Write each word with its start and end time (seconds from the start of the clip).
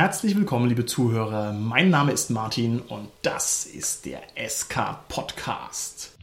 Herzlich 0.00 0.34
willkommen, 0.34 0.66
liebe 0.66 0.86
Zuhörer. 0.86 1.52
Mein 1.52 1.90
Name 1.90 2.12
ist 2.12 2.30
Martin 2.30 2.80
und 2.80 3.10
das 3.20 3.66
ist 3.66 4.06
der 4.06 4.22
SK 4.34 5.06
Podcast. 5.08 6.16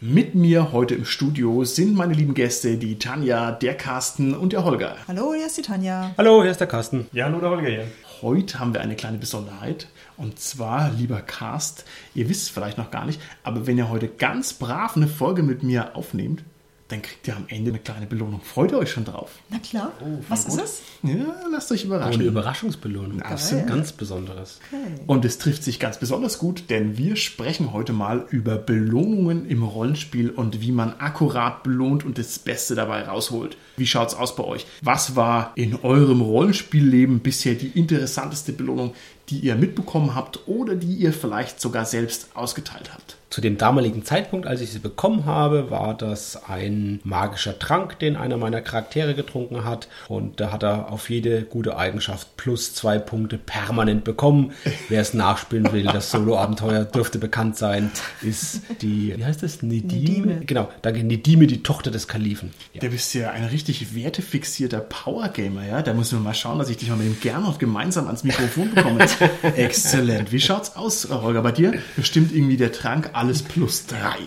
Mit 0.00 0.34
mir 0.34 0.72
heute 0.72 0.96
im 0.96 1.04
Studio 1.04 1.62
sind 1.62 1.94
meine 1.94 2.14
lieben 2.14 2.34
Gäste, 2.34 2.78
die 2.78 2.98
Tanja, 2.98 3.52
der 3.52 3.76
Carsten 3.76 4.34
und 4.34 4.52
der 4.52 4.64
Holger. 4.64 4.96
Hallo, 5.06 5.34
hier 5.34 5.46
ist 5.46 5.56
die 5.56 5.62
Tanja. 5.62 6.10
Hallo, 6.18 6.42
hier 6.42 6.50
ist 6.50 6.58
der 6.58 6.66
Carsten. 6.66 7.06
Ja, 7.12 7.26
hallo, 7.26 7.38
der 7.38 7.50
Holger 7.50 7.68
hier. 7.68 7.86
Heute 8.22 8.58
haben 8.58 8.74
wir 8.74 8.82
eine 8.82 8.96
kleine 8.96 9.16
Besonderheit. 9.16 9.88
Und 10.18 10.38
zwar, 10.38 10.90
lieber 10.90 11.22
Cast, 11.22 11.84
ihr 12.14 12.28
wisst 12.28 12.42
es 12.42 12.48
vielleicht 12.50 12.76
noch 12.76 12.90
gar 12.90 13.06
nicht, 13.06 13.20
aber 13.44 13.66
wenn 13.66 13.78
ihr 13.78 13.88
heute 13.88 14.08
ganz 14.08 14.52
brav 14.52 14.96
eine 14.96 15.06
Folge 15.06 15.42
mit 15.42 15.62
mir 15.62 15.96
aufnehmt, 15.96 16.42
dann 16.90 17.02
kriegt 17.02 17.26
ihr 17.28 17.36
am 17.36 17.44
Ende 17.48 17.70
eine 17.70 17.78
kleine 17.78 18.06
Belohnung. 18.06 18.40
Freut 18.42 18.72
ihr 18.72 18.78
euch 18.78 18.90
schon 18.90 19.04
drauf? 19.04 19.30
Na 19.48 19.58
klar. 19.58 19.92
Was 20.28 20.44
ist 20.46 20.60
es? 20.60 20.82
Ja, 21.02 21.14
lasst 21.50 21.70
euch 21.72 21.84
Oh, 21.84 21.86
überraschen. 21.86 22.20
eine 22.20 22.28
Überraschungsbelohnung. 22.28 23.22
Absolut. 23.22 23.66
Ganz 23.66 23.92
Besonderes. 23.92 24.60
Und 25.06 25.24
es 25.24 25.38
trifft 25.38 25.62
sich 25.64 25.78
ganz 25.78 25.98
besonders 25.98 26.38
gut, 26.38 26.64
denn 26.70 26.98
wir 26.98 27.16
sprechen 27.16 27.72
heute 27.72 27.92
mal 27.92 28.26
über 28.30 28.56
Belohnungen 28.56 29.48
im 29.48 29.62
Rollenspiel 29.62 30.30
und 30.30 30.60
wie 30.60 30.72
man 30.72 30.94
akkurat 30.98 31.62
belohnt 31.62 32.04
und 32.04 32.18
das 32.18 32.38
Beste 32.38 32.74
dabei 32.74 33.02
rausholt. 33.02 33.56
Wie 33.76 33.86
schaut's 33.86 34.14
aus 34.14 34.36
bei 34.36 34.44
euch? 34.44 34.66
Was 34.82 35.16
war 35.16 35.52
in 35.56 35.76
eurem 35.76 36.20
Rollenspielleben 36.20 37.20
bisher 37.20 37.54
die 37.54 37.68
interessanteste 37.78 38.52
Belohnung, 38.52 38.92
die 39.30 39.38
ihr 39.38 39.54
mitbekommen 39.54 40.14
habt 40.14 40.40
oder 40.46 40.74
die 40.74 40.94
ihr 40.94 41.12
vielleicht 41.12 41.60
sogar 41.60 41.84
selbst 41.84 42.30
ausgeteilt 42.34 42.92
habt? 42.92 43.16
Zu 43.30 43.40
dem 43.40 43.58
damaligen 43.58 44.04
Zeitpunkt, 44.04 44.48
als 44.48 44.60
ich 44.60 44.72
sie 44.72 44.80
bekommen 44.80 45.24
habe, 45.24 45.70
war 45.70 45.96
das 45.96 46.48
ein 46.48 46.98
magischer 47.04 47.56
Trank, 47.60 47.96
den 48.00 48.16
einer 48.16 48.36
meiner 48.36 48.60
Charaktere 48.60 49.14
getrunken 49.14 49.64
hat. 49.64 49.86
Und 50.08 50.40
da 50.40 50.50
hat 50.50 50.64
er 50.64 50.90
auf 50.90 51.08
jede 51.10 51.42
gute 51.44 51.76
Eigenschaft 51.76 52.36
plus 52.36 52.74
zwei 52.74 52.98
Punkte 52.98 53.38
permanent 53.38 54.02
bekommen. 54.02 54.50
Wer 54.88 55.00
es 55.00 55.14
nachspielen 55.14 55.72
will, 55.72 55.84
das 55.84 56.10
Solo-Abenteuer 56.10 56.84
dürfte 56.84 57.20
bekannt 57.20 57.56
sein, 57.56 57.92
ist 58.20 58.62
die, 58.82 59.14
wie 59.16 59.24
heißt 59.24 59.44
das? 59.44 59.62
Nedime? 59.62 60.00
Nedime. 60.00 60.44
Genau, 60.46 60.68
danke, 60.82 61.04
Nedime, 61.04 61.46
die 61.46 61.62
Tochter 61.62 61.92
des 61.92 62.08
Kalifen. 62.08 62.50
Ja. 62.72 62.80
Der 62.80 62.88
bist 62.88 63.14
ja 63.14 63.30
ein 63.30 63.44
richtig 63.44 63.94
wertefixierter 63.94 64.80
Powergamer, 64.80 65.64
ja? 65.68 65.82
Da 65.82 65.94
müssen 65.94 66.18
wir 66.18 66.24
mal 66.24 66.34
schauen, 66.34 66.58
dass 66.58 66.68
ich 66.68 66.78
dich 66.78 66.88
mal 66.88 66.96
mit 66.96 67.06
dem 67.06 67.20
Gernot 67.20 67.60
gemeinsam 67.60 68.06
ans 68.06 68.24
Mikrofon 68.24 68.74
bekomme. 68.74 69.06
Exzellent. 69.56 70.32
Wie 70.32 70.40
schaut's 70.40 70.76
aus, 70.76 71.08
Holger, 71.10 71.42
bei 71.42 71.52
dir? 71.52 71.74
Bestimmt 71.96 72.32
irgendwie 72.32 72.56
der 72.56 72.72
Trank 72.72 73.10
alles 73.12 73.42
plus 73.42 73.86
drei. 73.86 74.18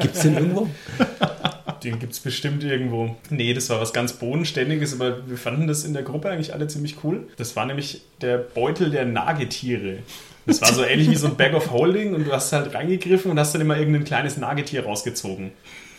Gibt's 0.00 0.20
den 0.20 0.34
irgendwo? 0.36 0.68
Den 1.84 2.00
gibt 2.00 2.12
es 2.12 2.18
bestimmt 2.18 2.64
irgendwo. 2.64 3.14
Nee, 3.30 3.54
das 3.54 3.70
war 3.70 3.80
was 3.80 3.92
ganz 3.92 4.14
Bodenständiges, 4.14 4.94
aber 4.94 5.28
wir 5.28 5.36
fanden 5.36 5.68
das 5.68 5.84
in 5.84 5.92
der 5.92 6.02
Gruppe 6.02 6.28
eigentlich 6.28 6.52
alle 6.52 6.66
ziemlich 6.66 7.04
cool. 7.04 7.28
Das 7.36 7.54
war 7.54 7.66
nämlich 7.66 8.02
der 8.20 8.38
Beutel 8.38 8.90
der 8.90 9.04
Nagetiere. 9.04 9.98
Das 10.46 10.60
war 10.60 10.72
so 10.72 10.82
ähnlich 10.84 11.10
wie 11.10 11.16
so 11.16 11.28
ein 11.28 11.36
Bag 11.36 11.54
of 11.54 11.70
Holding 11.70 12.14
und 12.14 12.26
du 12.26 12.32
hast 12.32 12.52
halt 12.52 12.74
reingegriffen 12.74 13.30
und 13.30 13.38
hast 13.38 13.54
dann 13.54 13.60
immer 13.60 13.78
irgendein 13.78 14.04
kleines 14.04 14.36
Nagetier 14.38 14.84
rausgezogen. 14.84 15.52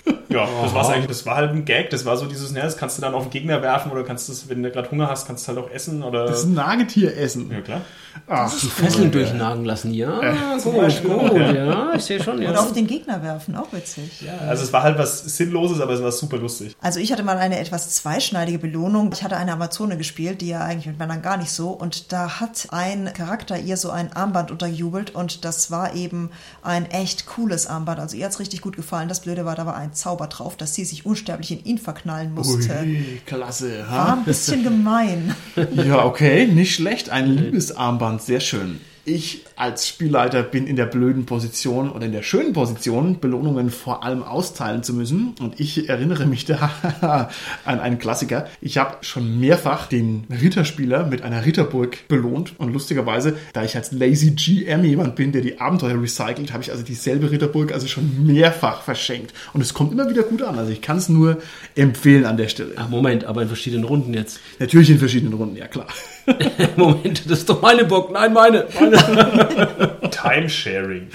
Ja, 0.29 0.47
das 0.61 0.75
war's 0.75 0.89
eigentlich. 0.89 1.07
Das 1.07 1.25
war 1.25 1.37
halt 1.37 1.49
ein 1.49 1.65
Gag. 1.65 1.89
Das 1.89 2.05
war 2.05 2.15
so 2.15 2.27
dieses, 2.27 2.51
ne, 2.51 2.61
das 2.61 2.77
kannst 2.77 2.99
du 2.99 3.01
dann 3.01 3.15
auf 3.15 3.23
den 3.23 3.31
Gegner 3.31 3.63
werfen 3.63 3.91
oder 3.91 4.03
kannst 4.03 4.29
du, 4.29 4.33
wenn 4.47 4.61
du 4.61 4.69
gerade 4.69 4.91
Hunger 4.91 5.09
hast, 5.09 5.25
kannst 5.25 5.47
du 5.47 5.55
halt 5.55 5.65
auch 5.65 5.71
essen 5.71 6.03
oder. 6.03 6.25
Das 6.27 6.41
ist 6.41 6.45
ein 6.45 6.53
Nagetier 6.53 7.17
essen. 7.17 7.49
ja, 7.51 7.61
klar. 7.61 7.81
Ach, 8.27 8.51
Die 8.59 8.67
Fesseln 8.67 9.11
durchnagen 9.11 9.65
lassen, 9.65 9.93
ja. 9.93 10.19
gut, 10.63 10.77
Beispiel 10.77 11.09
gut, 11.09 11.31
auch, 11.31 11.35
ja. 11.35 11.51
ja. 11.51 11.93
Ich 11.95 12.03
sehe 12.03 12.21
schon, 12.21 12.41
ja. 12.41 12.51
Oder 12.51 12.61
auf 12.61 12.73
den 12.73 12.85
Gegner 12.85 13.23
werfen, 13.23 13.55
auch 13.55 13.71
witzig. 13.71 14.23
Also 14.47 14.63
es 14.63 14.73
war 14.73 14.83
halt 14.83 14.97
was 14.97 15.19
Sinnloses, 15.37 15.79
aber 15.79 15.93
es 15.93 16.03
war 16.03 16.11
super 16.11 16.37
lustig. 16.37 16.75
Also 16.81 16.99
ich 16.99 17.11
hatte 17.11 17.23
mal 17.23 17.37
eine 17.37 17.59
etwas 17.59 17.89
zweischneidige 17.91 18.59
Belohnung. 18.59 19.11
Ich 19.13 19.23
hatte 19.23 19.37
eine 19.37 19.53
Amazone 19.53 19.97
gespielt, 19.97 20.41
die 20.41 20.49
ja 20.49 20.61
eigentlich 20.61 20.87
mit 20.87 20.99
Männern 20.99 21.21
gar 21.21 21.37
nicht 21.37 21.51
so. 21.51 21.69
Und 21.69 22.11
da 22.11 22.39
hat 22.39 22.67
ein 22.71 23.11
Charakter 23.13 23.57
ihr 23.57 23.77
so 23.77 23.89
ein 23.89 24.13
Armband 24.13 24.51
untergejubelt 24.51 25.15
und 25.15 25.45
das 25.45 25.71
war 25.71 25.95
eben 25.95 26.29
ein 26.61 26.89
echt 26.91 27.25
cooles 27.25 27.67
Armband. 27.67 27.99
Also 27.99 28.17
ihr 28.17 28.25
hat's 28.25 28.39
richtig 28.39 28.61
gut 28.61 28.75
gefallen. 28.75 29.09
Das 29.09 29.21
Blöde 29.21 29.45
war, 29.45 29.55
da 29.55 29.65
war 29.65 29.75
ein 29.75 29.88
Zauber 29.93 30.27
drauf, 30.27 30.55
dass 30.57 30.75
sie 30.75 30.85
sich 30.85 31.05
unsterblich 31.05 31.51
in 31.51 31.63
ihn 31.65 31.77
verknallen 31.77 32.33
musste. 32.33 32.79
Ui, 32.81 33.21
klasse. 33.25 33.85
War 33.89 34.07
Ha? 34.07 34.13
ein 34.13 34.23
bisschen 34.25 34.63
gemein. 34.63 35.35
Ja, 35.73 36.05
okay, 36.05 36.47
nicht 36.47 36.75
schlecht. 36.75 37.09
Ein 37.09 37.27
Liebesarmband, 37.37 38.21
sehr 38.21 38.39
schön. 38.39 38.79
Ich 39.05 39.45
als 39.55 39.87
Spielleiter 39.87 40.43
bin 40.43 40.67
in 40.67 40.75
der 40.75 40.85
blöden 40.85 41.25
Position 41.25 41.89
oder 41.89 42.05
in 42.05 42.11
der 42.11 42.21
schönen 42.21 42.53
Position, 42.53 43.19
Belohnungen 43.19 43.69
vor 43.69 44.03
allem 44.03 44.23
austeilen 44.23 44.83
zu 44.83 44.93
müssen. 44.93 45.35
Und 45.39 45.59
ich 45.59 45.89
erinnere 45.89 46.25
mich 46.25 46.45
da 46.45 47.29
an 47.65 47.79
einen 47.79 47.99
Klassiker. 47.99 48.47
Ich 48.61 48.77
habe 48.77 48.97
schon 49.01 49.39
mehrfach 49.39 49.87
den 49.87 50.25
Ritterspieler 50.29 51.05
mit 51.05 51.21
einer 51.21 51.45
Ritterburg 51.45 52.07
belohnt. 52.07 52.59
Und 52.59 52.73
lustigerweise, 52.73 53.37
da 53.53 53.63
ich 53.63 53.75
als 53.75 53.91
Lazy 53.91 54.31
GM 54.31 54.83
jemand 54.83 55.15
bin, 55.15 55.31
der 55.31 55.41
die 55.41 55.59
Abenteuer 55.59 56.01
recycelt, 56.01 56.53
habe 56.53 56.63
ich 56.63 56.71
also 56.71 56.83
dieselbe 56.83 57.31
Ritterburg 57.31 57.71
also 57.71 57.87
schon 57.87 58.25
mehrfach 58.25 58.81
verschenkt. 58.81 59.33
Und 59.53 59.61
es 59.61 59.73
kommt 59.73 59.91
immer 59.91 60.09
wieder 60.09 60.23
gut 60.23 60.41
an. 60.41 60.57
Also 60.57 60.71
ich 60.71 60.81
kann 60.81 60.97
es 60.97 61.09
nur 61.09 61.39
empfehlen 61.75 62.25
an 62.25 62.37
der 62.37 62.49
Stelle. 62.49 62.73
Ach, 62.75 62.89
Moment, 62.89 63.25
aber 63.25 63.41
in 63.41 63.47
verschiedenen 63.47 63.85
Runden 63.85 64.13
jetzt. 64.13 64.39
Natürlich 64.59 64.89
in 64.89 64.99
verschiedenen 64.99 65.33
Runden, 65.33 65.55
ja 65.55 65.67
klar. 65.67 65.87
Moment, 66.75 67.29
das 67.29 67.39
ist 67.39 67.49
doch 67.49 67.61
meine 67.61 67.85
Burg. 67.85 68.11
Nein, 68.11 68.33
meine. 68.33 68.65
meine. 68.79 69.97
Timesharing. 70.11 71.07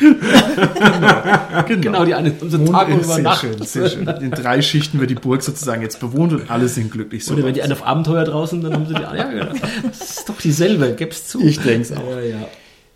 Genau, 1.66 2.04
die 2.04 2.14
eine 2.14 2.30
haben 2.30 2.50
so 2.50 2.58
Tag 2.66 2.88
und 2.88 2.94
über 2.94 3.04
sehr 3.04 3.22
Nacht. 3.22 3.40
schön, 3.40 3.62
sehr 3.62 3.88
schön. 3.88 4.06
In 4.06 4.30
drei 4.30 4.62
Schichten 4.62 5.00
wird 5.00 5.10
die 5.10 5.14
Burg 5.14 5.42
sozusagen 5.42 5.82
jetzt 5.82 6.00
bewohnt 6.00 6.32
und 6.32 6.50
alle 6.50 6.68
sind 6.68 6.90
glücklich. 6.90 7.24
So 7.24 7.34
Oder 7.34 7.44
wenn 7.44 7.54
die 7.54 7.62
einen 7.62 7.72
auf 7.72 7.86
Abenteuer 7.86 8.24
draußen, 8.24 8.60
dann 8.60 8.72
haben 8.72 8.86
sie 8.86 8.94
die. 8.94 9.02
Ja, 9.02 9.24
genau. 9.24 9.52
Das 9.82 10.18
ist 10.18 10.28
doch 10.28 10.38
dieselbe, 10.38 10.94
gib's 10.94 11.28
zu. 11.28 11.40
ich 11.42 11.58
denke 11.60 11.82
es 11.82 11.92
auch. 11.92 12.08
Ja, 12.10 12.20
ja. 12.20 12.46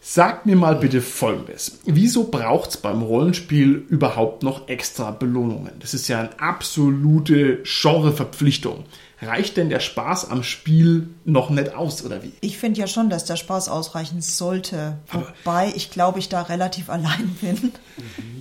Sagt 0.01 0.47
mir 0.47 0.57
mal 0.57 0.77
bitte 0.77 1.03
Folgendes. 1.03 1.81
Wieso 1.85 2.25
braucht 2.25 2.71
es 2.71 2.77
beim 2.77 3.03
Rollenspiel 3.03 3.85
überhaupt 3.89 4.43
noch 4.43 4.69
extra 4.69 5.11
Belohnungen? 5.11 5.73
Das 5.81 5.93
ist 5.93 6.09
ja 6.09 6.21
eine 6.21 6.41
absolute 6.41 7.63
Genreverpflichtung. 7.65 8.85
Reicht 9.21 9.57
denn 9.57 9.69
der 9.69 9.81
Spaß 9.81 10.31
am 10.31 10.45
Spiel 10.45 11.09
noch 11.25 11.51
nicht 11.51 11.75
aus, 11.75 12.05
oder 12.05 12.23
wie? 12.23 12.33
Ich 12.41 12.57
finde 12.57 12.79
ja 12.79 12.87
schon, 12.87 13.11
dass 13.11 13.25
der 13.25 13.35
Spaß 13.35 13.69
ausreichen 13.69 14.23
sollte. 14.23 14.99
Wobei 15.11 15.73
ich 15.75 15.91
glaube, 15.91 16.21
ich 16.21 16.29
da 16.29 16.43
relativ 16.43 16.89
allein 16.91 17.37
bin. 17.41 17.73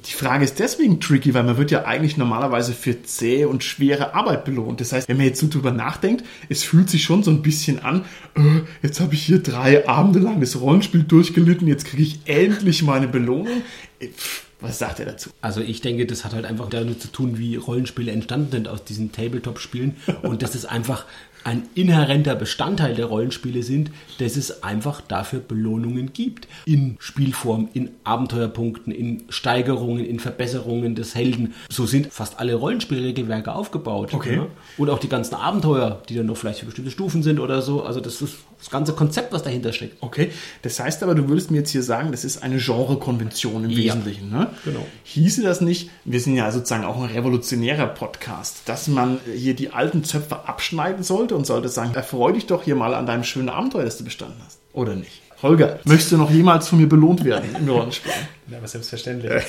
Die 0.06 0.14
Frage 0.14 0.44
ist 0.44 0.60
deswegen 0.60 1.00
tricky, 1.00 1.34
weil 1.34 1.44
man 1.44 1.58
wird 1.58 1.72
ja 1.72 1.86
eigentlich 1.86 2.18
normalerweise 2.18 2.74
für 2.74 3.02
zähe 3.02 3.50
und 3.50 3.64
schwere 3.64 4.14
Arbeit 4.14 4.46
belohnt. 4.46 4.80
Das 4.80 4.92
heißt, 4.92 5.10
wenn 5.10 5.18
man 5.18 5.26
jetzt 5.26 5.40
so 5.40 5.48
drüber 5.48 5.72
nachdenkt, 5.72 6.24
es 6.48 6.64
fühlt 6.64 6.92
sich 6.92 7.04
schon 7.04 7.24
so 7.24 7.32
ein 7.32 7.42
bisschen 7.42 7.80
an, 7.80 8.06
äh, 8.36 8.42
jetzt 8.84 9.00
habe 9.00 9.16
ich 9.16 9.24
hier 9.24 9.42
drei 9.42 9.88
Abende 9.88 10.20
lang 10.20 10.40
das 10.40 10.60
Rollenspiel 10.60 11.04
durchgelitten, 11.04 11.68
jetzt 11.68 11.86
kriege 11.86 12.04
ich 12.04 12.20
endlich 12.26 12.84
meine 12.84 13.08
Belohnung. 13.08 13.64
Äh, 14.00 14.10
pff, 14.10 14.47
Was 14.60 14.80
sagt 14.80 15.00
er 15.00 15.06
dazu? 15.06 15.30
Also 15.40 15.62
ich 15.62 15.82
denke, 15.82 16.08
das 16.08 16.26
hat 16.26 16.34
halt 16.34 16.46
einfach 16.46 16.70
damit 16.70 17.02
zu 17.02 17.10
tun, 17.10 17.38
wie 17.38 17.56
Rollenspiele 17.58 18.12
entstanden 18.12 18.52
sind 18.52 18.68
aus 18.68 18.84
diesen 18.84 19.12
Tabletop-Spielen 19.12 19.98
und 20.24 20.42
dass 20.42 20.56
es 20.56 20.66
einfach 20.66 21.06
ein 21.44 21.64
inhärenter 21.76 22.36
Bestandteil 22.36 22.96
der 22.96 23.06
Rollenspiele 23.06 23.64
sind, 23.64 23.92
dass 24.20 24.36
es 24.36 24.64
einfach 24.64 25.02
dafür 25.02 25.40
Belohnungen 25.40 26.12
gibt. 26.14 26.48
In 26.66 26.98
Spielform, 27.00 27.70
in 27.74 27.92
Abenteuerpunkten, 28.04 28.92
in 28.92 29.24
Steigerungen, 29.30 30.06
in 30.06 30.20
Verbesserungen 30.20 30.96
des 30.96 31.16
Helden. 31.16 31.54
So 31.70 31.86
sind 31.86 32.12
fast 32.12 32.40
alle 32.40 32.56
Rollenspielregelwerke 32.56 33.54
aufgebaut. 33.54 34.14
Okay. 34.14 34.36
Ja? 34.38 34.48
Und 34.78 34.90
auch 34.90 35.00
die 35.00 35.10
ganzen 35.10 35.36
Abenteuer, 35.36 36.02
die 36.10 36.16
dann 36.16 36.26
noch 36.26 36.38
vielleicht 36.38 36.60
für 36.60 36.66
bestimmte 36.66 36.92
Stufen 36.92 37.24
sind 37.24 37.40
oder 37.40 37.62
so. 37.62 37.84
Also 37.84 38.00
das 38.02 38.22
ist 38.22 38.36
das 38.60 38.70
ganze 38.70 38.94
Konzept, 38.94 39.32
was 39.34 39.44
dahinter 39.44 39.72
steckt. 39.72 39.98
Okay, 40.02 40.32
das 40.64 40.80
heißt 40.80 41.04
aber, 41.04 41.14
du 41.16 41.30
würdest 41.30 41.52
mir 41.52 41.58
jetzt 41.58 41.70
hier 41.70 41.84
sagen, 41.84 42.12
das 42.12 42.26
ist 42.26 42.42
eine 42.42 42.58
Genrekonvention 42.58 43.66
im 43.66 43.70
Ja. 43.70 43.78
Wesentlichen. 43.94 44.30
Ne? 44.32 44.48
Genau. 44.66 44.86
Hieße 45.04 45.44
das 45.44 45.62
nicht, 45.62 45.90
wir 46.06 46.20
sind 46.20 46.36
ja 46.36 46.52
sozusagen 46.52 46.84
auch 46.84 46.98
ein 46.98 47.10
revolutionärer 47.10 47.88
Podcast, 47.88 48.64
dass 48.66 48.88
man 48.88 49.20
hier 49.36 49.54
die 49.54 49.70
alten 49.70 50.04
Zöpfe 50.04 50.48
abschneiden 50.48 51.04
sollte 51.28 51.36
und 51.36 51.46
sollte 51.46 51.68
sagen, 51.68 51.94
erfreu 51.94 52.32
dich 52.32 52.46
doch 52.46 52.64
hier 52.64 52.76
mal 52.76 52.94
an 52.94 53.06
deinem 53.06 53.24
schönen 53.24 53.50
Abenteuer, 53.50 53.84
das 53.84 53.98
du 53.98 54.06
bestanden 54.06 54.40
hast. 54.46 54.60
Oder 54.74 54.96
nicht? 54.96 55.22
Holger, 55.42 55.80
möchtest 55.84 56.14
du 56.14 56.18
noch 56.18 56.32
jemals 56.32 56.68
von 56.68 56.80
mir 56.80 56.88
belohnt 56.88 57.24
werden 57.24 57.56
im 57.58 57.70
Rollenspiel? 57.70 58.12
Ja, 58.50 58.60
aber 58.60 58.68
selbstverständlich. 58.68 59.44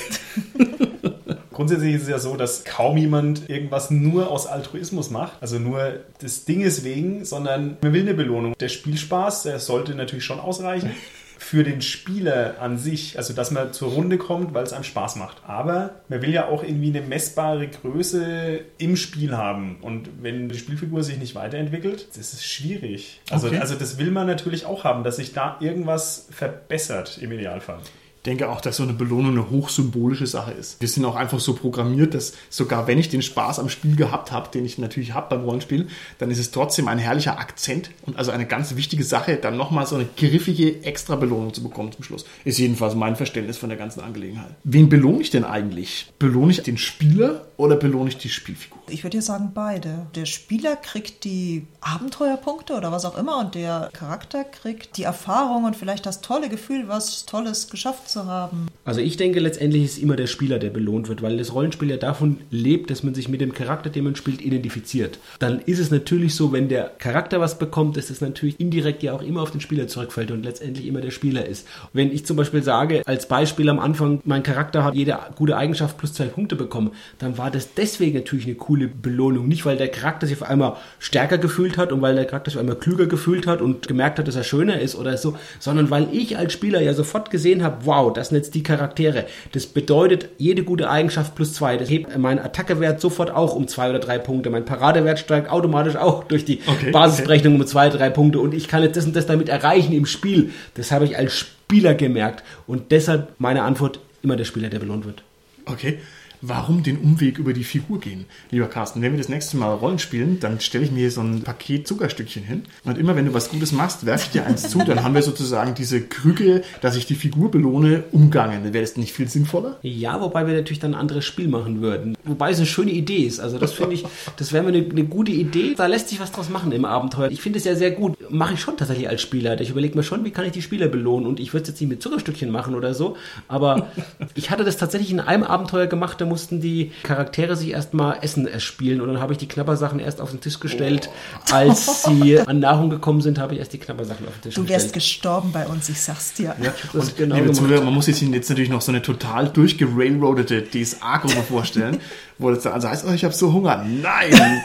Grundsätzlich 1.53 1.95
ist 1.95 2.01
es 2.03 2.09
ja 2.09 2.19
so, 2.19 2.35
dass 2.35 2.65
kaum 2.65 2.97
jemand 2.97 3.49
irgendwas 3.49 3.91
nur 3.91 4.29
aus 4.29 4.45
Altruismus 4.45 5.09
macht, 5.09 5.33
also 5.39 5.57
nur 5.57 6.01
des 6.21 6.43
Dinges 6.43 6.83
wegen, 6.83 7.23
sondern 7.23 7.77
man 7.81 7.93
will 7.93 8.01
eine 8.01 8.13
Belohnung. 8.13 8.55
Der 8.59 8.67
Spielspaß, 8.67 9.43
der 9.43 9.59
sollte 9.59 9.95
natürlich 9.95 10.25
schon 10.25 10.41
ausreichen. 10.41 10.91
Für 11.39 11.63
den 11.63 11.81
Spieler 11.81 12.57
an 12.59 12.77
sich, 12.77 13.17
also 13.17 13.33
dass 13.33 13.49
man 13.49 13.71
zur 13.71 13.93
Runde 13.93 14.17
kommt, 14.17 14.53
weil 14.53 14.63
es 14.65 14.73
einem 14.73 14.83
Spaß 14.83 15.15
macht. 15.15 15.37
Aber 15.47 16.01
man 16.09 16.21
will 16.21 16.31
ja 16.33 16.47
auch 16.47 16.63
irgendwie 16.63 16.89
eine 16.89 17.01
messbare 17.01 17.65
Größe 17.69 18.59
im 18.77 18.97
Spiel 18.97 19.35
haben. 19.37 19.77
Und 19.81 20.09
wenn 20.21 20.49
die 20.49 20.57
Spielfigur 20.57 21.01
sich 21.01 21.17
nicht 21.17 21.35
weiterentwickelt, 21.35 22.09
das 22.09 22.33
ist 22.33 22.45
schwierig. 22.45 23.21
Also, 23.31 23.47
Okay. 23.47 23.59
also 23.59 23.75
das 23.75 23.97
will 23.97 24.11
man 24.11 24.27
natürlich 24.27 24.65
auch 24.65 24.83
haben, 24.83 25.03
dass 25.05 25.15
sich 25.15 25.33
da 25.33 25.55
irgendwas 25.61 26.27
verbessert 26.29 27.17
im 27.21 27.31
Idealfall. 27.31 27.79
Denke 28.25 28.49
auch, 28.49 28.59
dass 28.59 28.77
so 28.77 28.83
eine 28.83 28.93
Belohnung 28.93 29.31
eine 29.31 29.49
hochsymbolische 29.49 30.27
Sache 30.27 30.51
ist. 30.51 30.81
Wir 30.81 30.87
sind 30.89 31.05
auch 31.05 31.15
einfach 31.15 31.39
so 31.39 31.53
programmiert, 31.53 32.13
dass 32.13 32.33
sogar 32.49 32.85
wenn 32.87 32.97
ich 32.97 33.09
den 33.09 33.21
Spaß 33.21 33.59
am 33.59 33.69
Spiel 33.69 33.95
gehabt 33.95 34.31
habe, 34.31 34.49
den 34.51 34.65
ich 34.65 34.77
natürlich 34.77 35.13
habe 35.13 35.35
beim 35.35 35.45
Rollenspiel, 35.45 35.87
dann 36.17 36.29
ist 36.29 36.39
es 36.39 36.51
trotzdem 36.51 36.89
ein 36.89 36.97
herrlicher 36.97 37.39
Akzent 37.39 37.91
und 38.05 38.17
also 38.17 38.31
eine 38.31 38.45
ganz 38.45 38.75
wichtige 38.75 39.05
Sache, 39.05 39.37
dann 39.37 39.55
nochmal 39.55 39.85
so 39.85 39.95
eine 39.95 40.05
griffige 40.17 40.83
extra 40.83 41.15
Belohnung 41.15 41.53
zu 41.53 41.63
bekommen 41.63 41.91
zum 41.93 42.03
Schluss. 42.03 42.25
Ist 42.43 42.59
jedenfalls 42.59 42.93
mein 42.95 43.15
Verständnis 43.15 43.57
von 43.57 43.69
der 43.69 43.77
ganzen 43.77 44.01
Angelegenheit. 44.01 44.51
Wen 44.63 44.89
belohne 44.89 45.21
ich 45.21 45.29
denn 45.29 45.45
eigentlich? 45.45 46.11
Belohne 46.19 46.51
ich 46.51 46.61
den 46.61 46.77
Spieler 46.77 47.45
oder 47.55 47.77
belohne 47.77 48.09
ich 48.09 48.17
die 48.17 48.29
Spielfigur? 48.29 48.79
Ich 48.89 49.03
würde 49.03 49.17
ja 49.17 49.21
sagen 49.21 49.51
beide. 49.53 50.07
Der 50.15 50.25
Spieler 50.25 50.75
kriegt 50.75 51.23
die 51.23 51.67
Abenteuerpunkte 51.81 52.73
oder 52.73 52.91
was 52.91 53.05
auch 53.05 53.17
immer 53.17 53.39
und 53.39 53.55
der 53.55 53.89
Charakter 53.93 54.43
kriegt 54.43 54.97
die 54.97 55.03
Erfahrung 55.03 55.63
und 55.63 55.75
vielleicht 55.75 56.05
das 56.05 56.21
tolle 56.21 56.49
Gefühl, 56.49 56.87
was 56.87 57.25
Tolles 57.25 57.69
geschafft 57.69 58.08
zu 58.11 58.25
haben. 58.25 58.67
Also 58.85 59.01
ich 59.01 59.17
denke, 59.17 59.39
letztendlich 59.39 59.83
ist 59.83 59.97
immer 59.97 60.15
der 60.15 60.27
Spieler, 60.27 60.59
der 60.59 60.69
belohnt 60.69 61.09
wird, 61.09 61.21
weil 61.21 61.37
das 61.37 61.53
Rollenspiel 61.53 61.89
ja 61.89 61.97
davon 61.97 62.37
lebt, 62.49 62.89
dass 62.89 63.03
man 63.03 63.13
sich 63.13 63.29
mit 63.29 63.41
dem 63.41 63.53
Charakter, 63.53 63.89
den 63.89 64.03
man 64.03 64.15
spielt, 64.15 64.41
identifiziert. 64.41 65.19
Dann 65.39 65.59
ist 65.59 65.79
es 65.79 65.91
natürlich 65.91 66.35
so, 66.35 66.51
wenn 66.51 66.69
der 66.69 66.91
Charakter 66.97 67.39
was 67.39 67.59
bekommt, 67.59 67.97
dass 67.97 68.09
es 68.09 68.21
natürlich 68.21 68.59
indirekt 68.59 69.03
ja 69.03 69.13
auch 69.13 69.21
immer 69.21 69.41
auf 69.41 69.51
den 69.51 69.61
Spieler 69.61 69.87
zurückfällt 69.87 70.31
und 70.31 70.43
letztendlich 70.43 70.87
immer 70.87 71.01
der 71.01 71.11
Spieler 71.11 71.45
ist. 71.45 71.67
Wenn 71.93 72.11
ich 72.11 72.25
zum 72.25 72.37
Beispiel 72.37 72.63
sage, 72.63 73.03
als 73.05 73.27
Beispiel 73.27 73.69
am 73.69 73.79
Anfang, 73.79 74.21
mein 74.25 74.43
Charakter 74.43 74.83
hat 74.83 74.95
jede 74.95 75.17
gute 75.35 75.57
Eigenschaft 75.57 75.97
plus 75.97 76.13
zwei 76.13 76.25
Punkte 76.25 76.55
bekommen, 76.55 76.91
dann 77.19 77.37
war 77.37 77.51
das 77.51 77.73
deswegen 77.73 78.17
natürlich 78.17 78.45
eine 78.45 78.55
coole 78.55 78.87
Belohnung. 78.87 79.47
Nicht, 79.47 79.65
weil 79.65 79.77
der 79.77 79.89
Charakter 79.89 80.27
sich 80.27 80.41
auf 80.41 80.49
einmal 80.49 80.77
stärker 80.99 81.37
gefühlt 81.37 81.77
hat 81.77 81.91
und 81.91 82.01
weil 82.01 82.15
der 82.15 82.25
Charakter 82.25 82.51
sich 82.51 82.57
auf 82.57 82.61
einmal 82.61 82.77
klüger 82.77 83.05
gefühlt 83.05 83.47
hat 83.47 83.61
und 83.61 83.87
gemerkt 83.87 84.19
hat, 84.19 84.27
dass 84.27 84.35
er 84.35 84.43
schöner 84.43 84.79
ist 84.79 84.95
oder 84.95 85.17
so, 85.17 85.35
sondern 85.59 85.89
weil 85.89 86.07
ich 86.11 86.37
als 86.37 86.53
Spieler 86.53 86.81
ja 86.81 86.93
sofort 86.93 87.29
gesehen 87.31 87.63
habe, 87.63 87.85
wow, 87.85 87.98
das 88.07 88.29
sind 88.29 88.37
jetzt 88.37 88.55
die 88.55 88.63
Charaktere. 88.63 89.25
Das 89.51 89.65
bedeutet, 89.65 90.29
jede 90.37 90.63
gute 90.63 90.89
Eigenschaft 90.89 91.35
plus 91.35 91.53
zwei. 91.53 91.75
Das 91.75 91.89
hebt 91.89 92.17
meinen 92.17 92.39
Attackewert 92.39 93.01
sofort 93.01 93.31
auch 93.31 93.53
um 93.53 93.67
zwei 93.67 93.89
oder 93.89 93.99
drei 93.99 94.17
Punkte. 94.17 94.49
Mein 94.49 94.63
Paradewert 94.63 95.19
steigt 95.19 95.49
automatisch 95.49 95.97
auch 95.97 96.23
durch 96.23 96.45
die 96.45 96.61
Okay, 96.65 96.91
Basisberechnung 96.91 97.55
um 97.55 97.67
zwei, 97.67 97.89
drei 97.89 98.09
Punkte. 98.09 98.39
Und 98.39 98.53
ich 98.53 98.69
kann 98.69 98.81
jetzt 98.83 98.95
das 98.95 99.05
und 99.05 99.15
das 99.15 99.25
damit 99.25 99.49
erreichen 99.49 99.91
im 99.91 100.05
Spiel. 100.05 100.51
Das 100.75 100.91
habe 100.91 101.03
ich 101.03 101.17
als 101.17 101.33
Spieler 101.35 101.95
gemerkt. 101.95 102.43
Und 102.65 102.91
deshalb 102.91 103.33
meine 103.37 103.63
Antwort, 103.63 103.99
immer 104.23 104.37
der 104.37 104.45
Spieler, 104.45 104.69
der 104.69 104.79
belohnt 104.79 105.05
wird. 105.05 105.23
Okay. 105.65 105.99
Warum 106.41 106.83
den 106.83 106.97
Umweg 106.97 107.37
über 107.37 107.51
die 107.51 107.65
Figur 107.65 107.99
gehen? 107.99 108.25
Lieber 108.49 108.67
Carsten, 108.67 109.01
wenn 109.01 109.11
wir 109.11 109.17
das 109.17 109.27
nächste 109.27 109.57
Mal 109.57 109.73
Rollen 109.73 109.99
spielen, 109.99 110.39
dann 110.39 110.61
stelle 110.61 110.85
ich 110.85 110.91
mir 110.91 111.11
so 111.11 111.19
ein 111.19 111.41
Paket 111.41 111.85
Zuckerstückchen 111.85 112.43
hin. 112.43 112.63
Und 112.85 112.97
immer 112.97 113.15
wenn 113.17 113.25
du 113.25 113.33
was 113.33 113.49
Gutes 113.49 113.73
machst, 113.73 114.05
werfe 114.05 114.25
ich 114.25 114.31
dir 114.31 114.45
eins 114.45 114.69
zu. 114.69 114.79
Dann 114.79 115.03
haben 115.03 115.13
wir 115.13 115.21
sozusagen 115.21 115.75
diese 115.75 116.01
Krücke, 116.01 116.63
dass 116.81 116.95
ich 116.95 117.05
die 117.05 117.15
Figur 117.15 117.51
belohne, 117.51 118.05
umgangen. 118.13 118.63
Wäre 118.63 118.81
das 118.81 118.95
nicht 118.95 119.11
viel 119.11 119.27
sinnvoller? 119.27 119.79
Ja, 119.81 120.21
wobei 120.21 120.47
wir 120.47 120.53
natürlich 120.53 120.79
dann 120.79 120.93
ein 120.93 120.99
anderes 120.99 121.25
Spiel 121.25 121.49
machen 121.49 121.81
würden. 121.81 122.15
Wobei 122.23 122.51
es 122.51 122.57
eine 122.57 122.67
schöne 122.67 122.91
Idee 122.91 123.23
ist. 123.23 123.41
Also 123.41 123.57
das 123.57 123.73
finde 123.73 123.95
ich, 123.95 124.05
das 124.37 124.53
wäre 124.53 124.63
mir 124.63 124.69
eine, 124.69 124.89
eine 124.89 125.03
gute 125.03 125.33
Idee. 125.33 125.75
Da 125.75 125.87
lässt 125.87 126.07
sich 126.07 126.21
was 126.21 126.31
draus 126.31 126.49
machen 126.49 126.71
im 126.71 126.85
Abenteuer. 126.85 127.29
Ich 127.31 127.41
finde 127.41 127.59
es 127.59 127.65
ja 127.65 127.75
sehr 127.75 127.91
gut. 127.91 128.15
Mache 128.31 128.53
ich 128.53 128.61
schon 128.61 128.77
tatsächlich 128.77 129.09
als 129.09 129.21
Spieler. 129.21 129.59
Ich 129.59 129.71
überlege 129.71 129.97
mir 129.97 130.03
schon, 130.03 130.23
wie 130.23 130.31
kann 130.31 130.45
ich 130.45 130.53
die 130.53 130.61
Spieler 130.61 130.87
belohnen. 130.87 131.27
Und 131.27 131.41
ich 131.41 131.53
würde 131.53 131.63
es 131.63 131.69
jetzt 131.69 131.81
nicht 131.81 131.89
mit 131.89 132.01
Zuckerstückchen 132.01 132.49
machen 132.49 132.75
oder 132.75 132.93
so. 132.93 133.17
Aber 133.49 133.87
ich 134.35 134.51
hatte 134.51 134.63
das 134.63 134.77
tatsächlich 134.77 135.11
in 135.11 135.19
einem 135.19 135.43
Abenteuer 135.43 135.87
gemacht. 135.87 136.21
Da 136.21 136.28
mussten 136.29 136.61
die 136.61 136.91
Charaktere 137.03 137.55
sich 137.57 137.71
erstmal 137.71 138.17
Essen 138.21 138.47
erspielen. 138.47 139.01
Und 139.01 139.07
dann 139.09 139.19
habe 139.19 139.33
ich 139.33 139.39
die 139.39 139.47
Knabbersachen 139.47 139.99
erst 139.99 140.21
auf 140.21 140.29
den 140.31 140.39
Tisch 140.39 140.59
gestellt. 140.61 141.09
Als 141.51 142.03
sie 142.05 142.39
an 142.39 142.59
Nahrung 142.59 142.89
gekommen 142.89 143.21
sind, 143.21 143.37
habe 143.39 143.53
ich 143.53 143.59
erst 143.59 143.73
die 143.73 143.79
Knabbersachen 143.79 144.25
auf 144.27 144.33
den 144.35 144.41
Tisch 144.43 144.55
Du 144.55 144.61
wärst 144.69 144.93
gestellt. 144.93 144.93
gestorben 144.93 145.51
bei 145.51 145.65
uns, 145.67 145.89
ich 145.89 145.99
sag's 145.99 146.33
dir. 146.33 146.55
das 146.93 147.03
ist 147.07 147.17
genau 147.17 147.35
Liebe. 147.35 147.51
Zuhörer, 147.51 147.81
man 147.83 147.93
muss 147.93 148.05
sich 148.05 148.21
jetzt 148.21 148.49
natürlich 148.49 148.69
noch 148.69 148.81
so 148.81 148.91
eine 148.91 149.01
total 149.01 149.49
durchgerailroadete 149.49 150.63
DSA-Gruppe 150.63 151.41
vorstellen, 151.49 151.97
wo 152.37 152.49
das 152.51 152.63
dann 152.63 152.73
also 152.73 152.87
heißt, 152.87 153.05
oh, 153.09 153.13
ich 153.13 153.23
habe 153.25 153.33
so 153.33 153.51
Hunger. 153.51 153.83
Nein, 153.85 154.61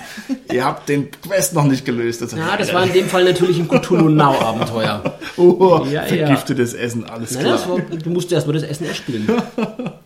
ihr 0.52 0.64
habt 0.64 0.88
den 0.88 1.10
Quest 1.10 1.54
noch 1.54 1.64
nicht 1.64 1.84
gelöst. 1.84 2.22
Also, 2.22 2.36
Ja, 2.36 2.56
das 2.56 2.72
war 2.72 2.84
in 2.84 2.92
dem 2.92 3.06
Fall 3.08 3.24
natürlich 3.24 3.58
ein 3.58 3.68
Cthulhu 3.68 4.08
Now 4.08 4.38
Abenteuer. 4.40 5.18
oh, 5.36 5.84
Ja, 5.90 6.02
ja. 6.02 6.06
vergiftetes 6.06 6.74
Essen, 6.74 7.04
alles 7.04 7.32
Nein, 7.32 7.42
klar. 7.44 7.52
das 7.56 7.68
war, 7.68 7.78
du 7.80 8.10
musst 8.10 8.30
erstmal 8.32 8.54
das 8.54 8.62
Essen 8.64 8.86
erspielen. 8.86 9.26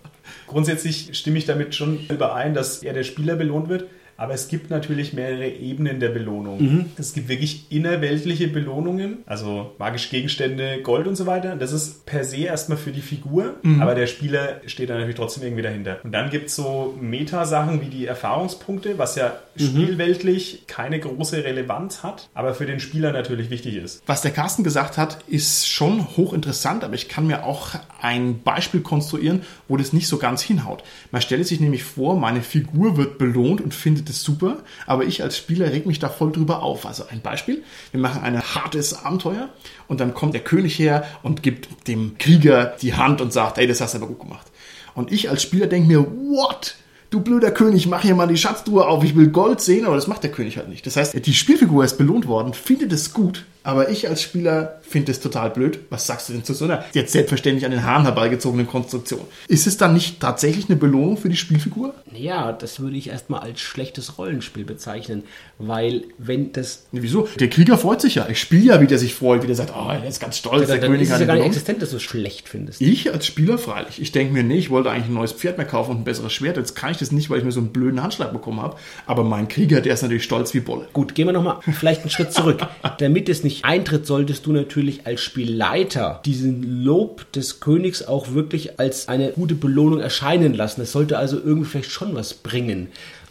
Grundsätzlich 0.48 1.10
stimme 1.12 1.38
ich 1.38 1.44
damit 1.44 1.74
schon 1.74 2.00
überein, 2.08 2.54
dass 2.54 2.82
eher 2.82 2.94
der 2.94 3.04
Spieler 3.04 3.36
belohnt 3.36 3.68
wird. 3.68 3.84
Aber 4.20 4.34
es 4.34 4.48
gibt 4.48 4.68
natürlich 4.68 5.12
mehrere 5.12 5.46
Ebenen 5.46 6.00
der 6.00 6.08
Belohnung. 6.08 6.58
Es 6.98 7.12
gibt 7.12 7.28
wirklich 7.28 7.66
innerweltliche 7.70 8.48
Belohnungen, 8.48 9.18
also 9.26 9.76
magische 9.78 10.10
Gegenstände, 10.10 10.82
Gold 10.82 11.06
und 11.06 11.14
so 11.14 11.26
weiter. 11.26 11.54
Das 11.54 11.72
ist 11.72 12.04
per 12.04 12.24
se 12.24 12.38
erstmal 12.38 12.78
für 12.78 12.90
die 12.90 13.00
Figur, 13.00 13.54
aber 13.78 13.94
der 13.94 14.08
Spieler 14.08 14.60
steht 14.66 14.90
da 14.90 14.94
natürlich 14.94 15.14
trotzdem 15.14 15.44
irgendwie 15.44 15.62
dahinter. 15.62 15.98
Und 16.02 16.10
dann 16.10 16.30
gibt 16.30 16.48
es 16.48 16.56
so 16.56 16.98
Meta-Sachen 17.00 17.80
wie 17.80 17.90
die 17.90 18.06
Erfahrungspunkte, 18.06 18.98
was 18.98 19.14
ja 19.14 19.38
spielweltlich 19.58 20.64
keine 20.66 20.98
große 20.98 21.44
Relevanz 21.44 22.02
hat, 22.02 22.28
aber 22.34 22.54
für 22.54 22.66
den 22.66 22.80
Spieler 22.80 23.12
natürlich 23.12 23.50
wichtig 23.50 23.76
ist. 23.76 24.02
Was 24.06 24.22
der 24.22 24.30
Carsten 24.30 24.64
gesagt 24.64 24.96
hat, 24.96 25.18
ist 25.26 25.68
schon 25.68 26.16
hochinteressant, 26.16 26.84
aber 26.84 26.94
ich 26.94 27.08
kann 27.08 27.26
mir 27.26 27.44
auch 27.44 27.70
ein 28.00 28.42
Beispiel 28.42 28.80
konstruieren, 28.80 29.42
wo 29.66 29.76
das 29.76 29.92
nicht 29.92 30.08
so 30.08 30.18
ganz 30.18 30.42
hinhaut. 30.42 30.84
Man 31.10 31.22
stellt 31.22 31.46
sich 31.46 31.60
nämlich 31.60 31.84
vor, 31.84 32.16
meine 32.18 32.42
Figur 32.42 32.96
wird 32.96 33.18
belohnt 33.18 33.60
und 33.60 33.74
findet 33.74 34.08
es 34.08 34.22
super, 34.22 34.58
aber 34.86 35.04
ich 35.04 35.22
als 35.22 35.36
Spieler 35.36 35.70
reg 35.72 35.86
mich 35.86 35.98
da 35.98 36.08
voll 36.08 36.32
drüber 36.32 36.62
auf. 36.62 36.86
Also 36.86 37.04
ein 37.10 37.20
Beispiel, 37.20 37.62
wir 37.90 38.00
machen 38.00 38.22
ein 38.22 38.40
hartes 38.40 39.04
Abenteuer 39.04 39.48
und 39.88 40.00
dann 40.00 40.14
kommt 40.14 40.34
der 40.34 40.42
König 40.42 40.78
her 40.78 41.06
und 41.22 41.42
gibt 41.42 41.88
dem 41.88 42.16
Krieger 42.18 42.76
die 42.80 42.94
Hand 42.94 43.20
und 43.20 43.32
sagt, 43.32 43.58
hey, 43.58 43.66
das 43.66 43.80
hast 43.80 43.94
du 43.94 43.98
aber 43.98 44.08
gut 44.08 44.20
gemacht. 44.20 44.46
Und 44.94 45.12
ich 45.12 45.30
als 45.30 45.42
Spieler 45.42 45.66
denke 45.66 45.88
mir, 45.88 46.00
what? 46.00 46.76
Du 47.10 47.20
blöder 47.20 47.50
König, 47.50 47.86
mach 47.86 48.02
hier 48.02 48.14
mal 48.14 48.28
die 48.28 48.36
Schatztruhe 48.36 48.86
auf, 48.86 49.02
ich 49.02 49.16
will 49.16 49.28
Gold 49.28 49.60
sehen, 49.62 49.86
aber 49.86 49.94
das 49.94 50.08
macht 50.08 50.22
der 50.22 50.30
König 50.30 50.58
halt 50.58 50.68
nicht. 50.68 50.86
Das 50.86 50.96
heißt, 50.96 51.24
die 51.24 51.34
Spielfigur 51.34 51.82
ist 51.82 51.96
belohnt 51.96 52.26
worden, 52.26 52.52
findet 52.52 52.92
es 52.92 53.14
gut, 53.14 53.46
aber 53.68 53.90
ich 53.90 54.08
als 54.08 54.22
Spieler 54.22 54.80
finde 54.80 55.12
es 55.12 55.20
total 55.20 55.50
blöd. 55.50 55.80
Was 55.90 56.06
sagst 56.06 56.30
du 56.30 56.32
denn 56.32 56.42
zu 56.42 56.54
so 56.54 56.64
einer 56.64 56.86
jetzt 56.94 57.12
selbstverständlich 57.12 57.66
an 57.66 57.70
den 57.70 57.84
Haaren 57.84 58.04
herbeigezogenen 58.04 58.66
Konstruktion? 58.66 59.20
Ist 59.46 59.66
es 59.66 59.76
dann 59.76 59.92
nicht 59.92 60.20
tatsächlich 60.20 60.70
eine 60.70 60.76
Belohnung 60.76 61.18
für 61.18 61.28
die 61.28 61.36
Spielfigur? 61.36 61.92
Ja, 62.14 62.52
das 62.52 62.80
würde 62.80 62.96
ich 62.96 63.10
erstmal 63.10 63.40
als 63.40 63.60
schlechtes 63.60 64.16
Rollenspiel 64.16 64.64
bezeichnen, 64.64 65.24
weil 65.58 66.04
wenn 66.16 66.50
das 66.52 66.86
Nee, 66.92 67.02
wieso? 67.02 67.28
Der 67.38 67.50
Krieger 67.50 67.76
freut 67.76 68.00
sich 68.00 68.14
ja. 68.14 68.26
Ich 68.30 68.40
spiele 68.40 68.64
ja, 68.64 68.80
wie 68.80 68.86
der 68.86 68.96
sich 68.96 69.14
freut, 69.14 69.42
wie 69.42 69.46
der 69.46 69.56
sagt, 69.56 69.74
oh, 69.76 69.90
er 69.90 70.08
ist 70.08 70.18
ganz 70.18 70.38
stolz, 70.38 70.66
der 70.66 70.78
dann 70.78 70.90
König 70.90 71.02
ist 71.02 71.08
es 71.08 71.14
hat 71.16 71.20
ja 71.20 71.26
gar 71.26 71.34
nicht 71.34 71.42
belohnt. 71.42 71.54
existent, 71.54 71.82
dass 71.82 71.90
du 71.90 71.96
es 71.96 72.02
schlecht 72.02 72.48
findest. 72.48 72.80
Ich 72.80 73.12
als 73.12 73.26
Spieler 73.26 73.58
freilich. 73.58 74.00
Ich 74.00 74.12
denke 74.12 74.32
mir, 74.32 74.44
nee, 74.44 74.56
ich 74.56 74.70
wollte 74.70 74.90
eigentlich 74.90 75.08
ein 75.08 75.14
neues 75.14 75.32
Pferd 75.32 75.58
mehr 75.58 75.66
kaufen 75.66 75.90
und 75.90 75.96
ein 75.98 76.04
besseres 76.04 76.32
Schwert. 76.32 76.56
Jetzt 76.56 76.74
kann 76.74 76.92
ich 76.92 76.96
das 76.96 77.12
nicht, 77.12 77.28
weil 77.28 77.36
ich 77.36 77.44
mir 77.44 77.52
so 77.52 77.60
einen 77.60 77.68
blöden 77.68 78.02
Handschlag 78.02 78.32
bekommen 78.32 78.62
habe. 78.62 78.76
Aber 79.04 79.24
mein 79.24 79.46
Krieger, 79.46 79.82
der 79.82 79.92
ist 79.92 80.00
natürlich 80.00 80.24
stolz 80.24 80.54
wie 80.54 80.60
Bolle. 80.60 80.88
Gut, 80.94 81.14
gehen 81.14 81.26
wir 81.26 81.34
nochmal 81.34 81.58
vielleicht 81.78 82.00
einen 82.00 82.10
Schritt 82.10 82.32
zurück. 82.32 82.66
Damit 82.98 83.28
es 83.28 83.44
nicht 83.44 83.57
eintritt, 83.64 84.06
solltest 84.06 84.46
du 84.46 84.52
natürlich 84.52 85.06
als 85.06 85.20
Spielleiter 85.20 86.20
diesen 86.24 86.84
Lob 86.84 87.30
des 87.32 87.60
Königs 87.60 88.02
auch 88.02 88.32
wirklich 88.32 88.78
als 88.78 89.08
eine 89.08 89.32
gute 89.32 89.54
Belohnung 89.54 90.00
erscheinen 90.00 90.54
lassen. 90.54 90.82
Es 90.82 90.92
sollte 90.92 91.18
also 91.18 91.36
irgendwie 91.36 91.68
vielleicht 91.68 91.90
schon 91.90 92.14
was 92.14 92.34
bringen. 92.34 92.88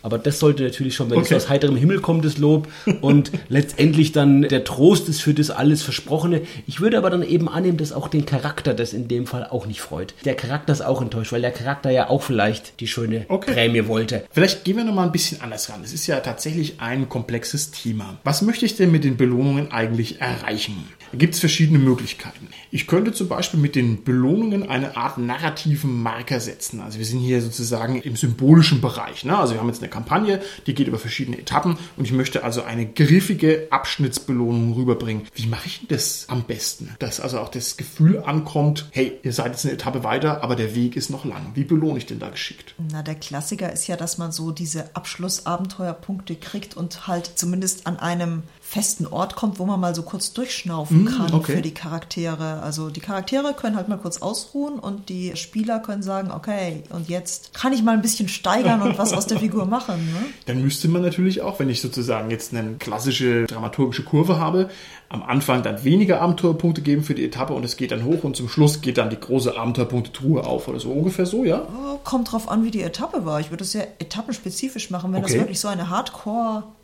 Aber 0.07 0.17
das 0.17 0.39
sollte 0.39 0.63
natürlich 0.63 0.95
schon, 0.95 1.09
wenn 1.09 1.17
Okay. 1.19 1.35
es 1.35 1.43
aus 1.43 1.49
heiterem 1.49 1.75
Himmel 1.75 1.99
kommt, 1.99 2.23
das 2.23 2.37
Lob 2.37 2.69
und 3.01 3.31
letztendlich 3.49 4.13
dann 4.13 4.43
der 4.43 4.63
Trost 4.63 5.09
ist 5.09 5.21
für 5.21 5.33
das 5.33 5.49
alles 5.49 5.83
Versprochene. 5.83 6.43
Ich 6.65 6.79
würde 6.79 6.97
aber 6.97 7.09
dann 7.09 7.23
eben 7.23 7.49
annehmen, 7.49 7.77
dass 7.77 7.91
auch 7.91 8.07
den 8.07 8.25
Charakter 8.25 8.73
das 8.73 8.93
in 8.93 9.09
dem 9.09 9.27
Fall 9.27 9.45
auch 9.45 9.65
nicht 9.65 9.81
freut. 9.81 10.13
Der 10.23 10.35
Charakter 10.35 10.71
ist 10.71 10.81
auch 10.81 11.01
enttäuscht, 11.01 11.33
weil 11.33 11.41
der 11.41 11.51
Charakter 11.51 11.91
ja 11.91 12.09
auch 12.09 12.23
vielleicht 12.23 12.79
die 12.79 12.87
schöne 12.87 13.25
Okay. 13.27 13.51
Prämie 13.53 13.85
wollte. 13.87 14.23
Vielleicht 14.31 14.63
gehen 14.63 14.77
wir 14.77 14.85
noch 14.85 14.93
mal 14.95 15.03
ein 15.03 15.11
bisschen 15.11 15.41
anders 15.41 15.69
ran. 15.69 15.81
Es 15.83 15.91
ist 15.91 16.07
ja 16.07 16.21
tatsächlich 16.21 16.79
ein 16.79 17.09
komplexes 17.09 17.71
Thema. 17.71 18.17
Was 18.23 18.41
möchte 18.41 18.65
ich 18.65 18.77
denn 18.77 18.89
mit 18.91 19.03
den 19.03 19.17
Belohnungen 19.17 19.71
eigentlich 19.73 20.21
erreichen? 20.21 20.85
Da 21.11 21.17
gibt 21.17 21.33
es 21.33 21.39
verschiedene 21.41 21.79
Möglichkeiten. 21.79 22.47
Ich 22.71 22.85
könnte 22.87 23.11
zum 23.13 23.27
Beispiel 23.27 23.59
mit 23.59 23.75
den 23.75 24.03
Belohnungen 24.03 24.67
eine 24.69 24.95
Art 24.97 25.17
narrativen 25.17 26.01
Marker 26.01 26.39
setzen. 26.39 26.81
Also 26.81 26.97
wir 26.99 27.05
sind 27.05 27.19
hier 27.19 27.41
sozusagen 27.41 28.01
im 28.01 28.15
symbolischen 28.15 28.81
Bereich. 28.81 29.23
Ne? 29.23 29.37
Also 29.37 29.53
wir 29.53 29.61
haben 29.61 29.67
jetzt 29.69 29.81
eine 29.81 29.89
Kampagne, 29.97 30.41
die 30.67 30.75
geht 30.75 30.87
über 30.87 30.99
verschiedene 30.99 31.39
Etappen 31.39 31.75
und 31.95 32.05
ich 32.05 32.11
möchte 32.11 32.43
also 32.43 32.61
eine 32.61 32.85
griffige 32.85 33.67
Abschnittsbelohnung 33.71 34.73
rüberbringen. 34.73 35.23
Wie 35.33 35.47
mache 35.47 35.65
ich 35.65 35.79
denn 35.79 35.87
das 35.89 36.25
am 36.27 36.43
besten? 36.43 36.95
Dass 36.99 37.19
also 37.19 37.39
auch 37.39 37.49
das 37.49 37.77
Gefühl 37.77 38.21
ankommt, 38.23 38.87
hey, 38.91 39.17
ihr 39.23 39.33
seid 39.33 39.53
jetzt 39.53 39.65
eine 39.65 39.73
Etappe 39.73 40.03
weiter, 40.03 40.43
aber 40.43 40.55
der 40.55 40.75
Weg 40.75 40.95
ist 40.95 41.09
noch 41.09 41.25
lang. 41.25 41.51
Wie 41.55 41.63
belohne 41.63 41.97
ich 41.97 42.05
denn 42.05 42.19
da 42.19 42.29
geschickt? 42.29 42.75
Na, 42.91 43.01
der 43.01 43.15
Klassiker 43.15 43.73
ist 43.73 43.87
ja, 43.87 43.97
dass 43.97 44.19
man 44.19 44.31
so 44.31 44.51
diese 44.51 44.95
Abschlussabenteuerpunkte 44.95 46.35
kriegt 46.35 46.77
und 46.77 47.07
halt 47.07 47.31
zumindest 47.35 47.87
an 47.87 47.97
einem 47.97 48.43
festen 48.69 49.07
Ort 49.07 49.37
kommt, 49.37 49.59
wo 49.59 49.65
man 49.65 49.79
mal 49.79 49.95
so 49.95 50.03
kurz 50.03 50.33
durchschnaufen 50.33 51.05
kann 51.05 51.33
okay. 51.33 51.55
für 51.55 51.61
die 51.61 51.73
Charaktere. 51.73 52.61
Also 52.61 52.89
die 52.89 52.99
Charaktere 52.99 53.53
können 53.53 53.77
halt 53.77 53.87
mal 53.87 53.97
kurz 53.97 54.21
ausruhen 54.21 54.77
und 54.77 55.07
die 55.07 55.37
Spieler 55.37 55.79
können 55.79 56.03
sagen, 56.03 56.31
okay, 56.31 56.83
und 56.89 57.07
jetzt 57.07 57.53
kann 57.53 57.71
ich 57.71 57.81
mal 57.81 57.93
ein 57.93 58.01
bisschen 58.01 58.27
steigern 58.27 58.81
und 58.81 58.97
was 58.97 59.13
aus 59.13 59.25
der 59.25 59.39
Figur 59.39 59.65
machen. 59.67 59.95
Ne? 60.11 60.25
Dann 60.47 60.61
müsste 60.61 60.89
man 60.89 61.01
natürlich 61.01 61.41
auch, 61.41 61.59
wenn 61.59 61.69
ich 61.69 61.79
sozusagen 61.79 62.29
jetzt 62.29 62.53
eine 62.53 62.73
klassische 62.73 63.45
dramaturgische 63.45 64.03
Kurve 64.03 64.37
habe, 64.37 64.69
am 65.07 65.23
Anfang 65.23 65.63
dann 65.63 65.85
weniger 65.85 66.19
Abenteuerpunkte 66.19 66.81
geben 66.81 67.03
für 67.03 67.15
die 67.15 67.23
Etappe 67.23 67.53
und 67.53 67.63
es 67.63 67.77
geht 67.77 67.91
dann 67.91 68.03
hoch 68.03 68.25
und 68.25 68.35
zum 68.35 68.49
Schluss 68.49 68.81
geht 68.81 68.97
dann 68.97 69.09
die 69.09 69.19
große 69.19 69.57
Abenteuerpunkte-Truhe 69.57 70.43
auf 70.45 70.67
oder 70.67 70.81
so 70.81 70.91
ungefähr 70.91 71.25
so, 71.25 71.45
ja? 71.45 71.61
Oh, 71.61 71.99
kommt 72.03 72.33
drauf 72.33 72.49
an, 72.49 72.65
wie 72.65 72.71
die 72.71 72.81
Etappe 72.81 73.25
war. 73.25 73.39
Ich 73.39 73.49
würde 73.49 73.63
es 73.63 73.71
sehr 73.71 73.87
etappenspezifisch 74.01 74.89
machen. 74.89 75.13
Wenn 75.13 75.23
Okay. 75.23 75.31
das 75.31 75.41
wirklich 75.41 75.59
so 75.61 75.69
eine 75.69 75.89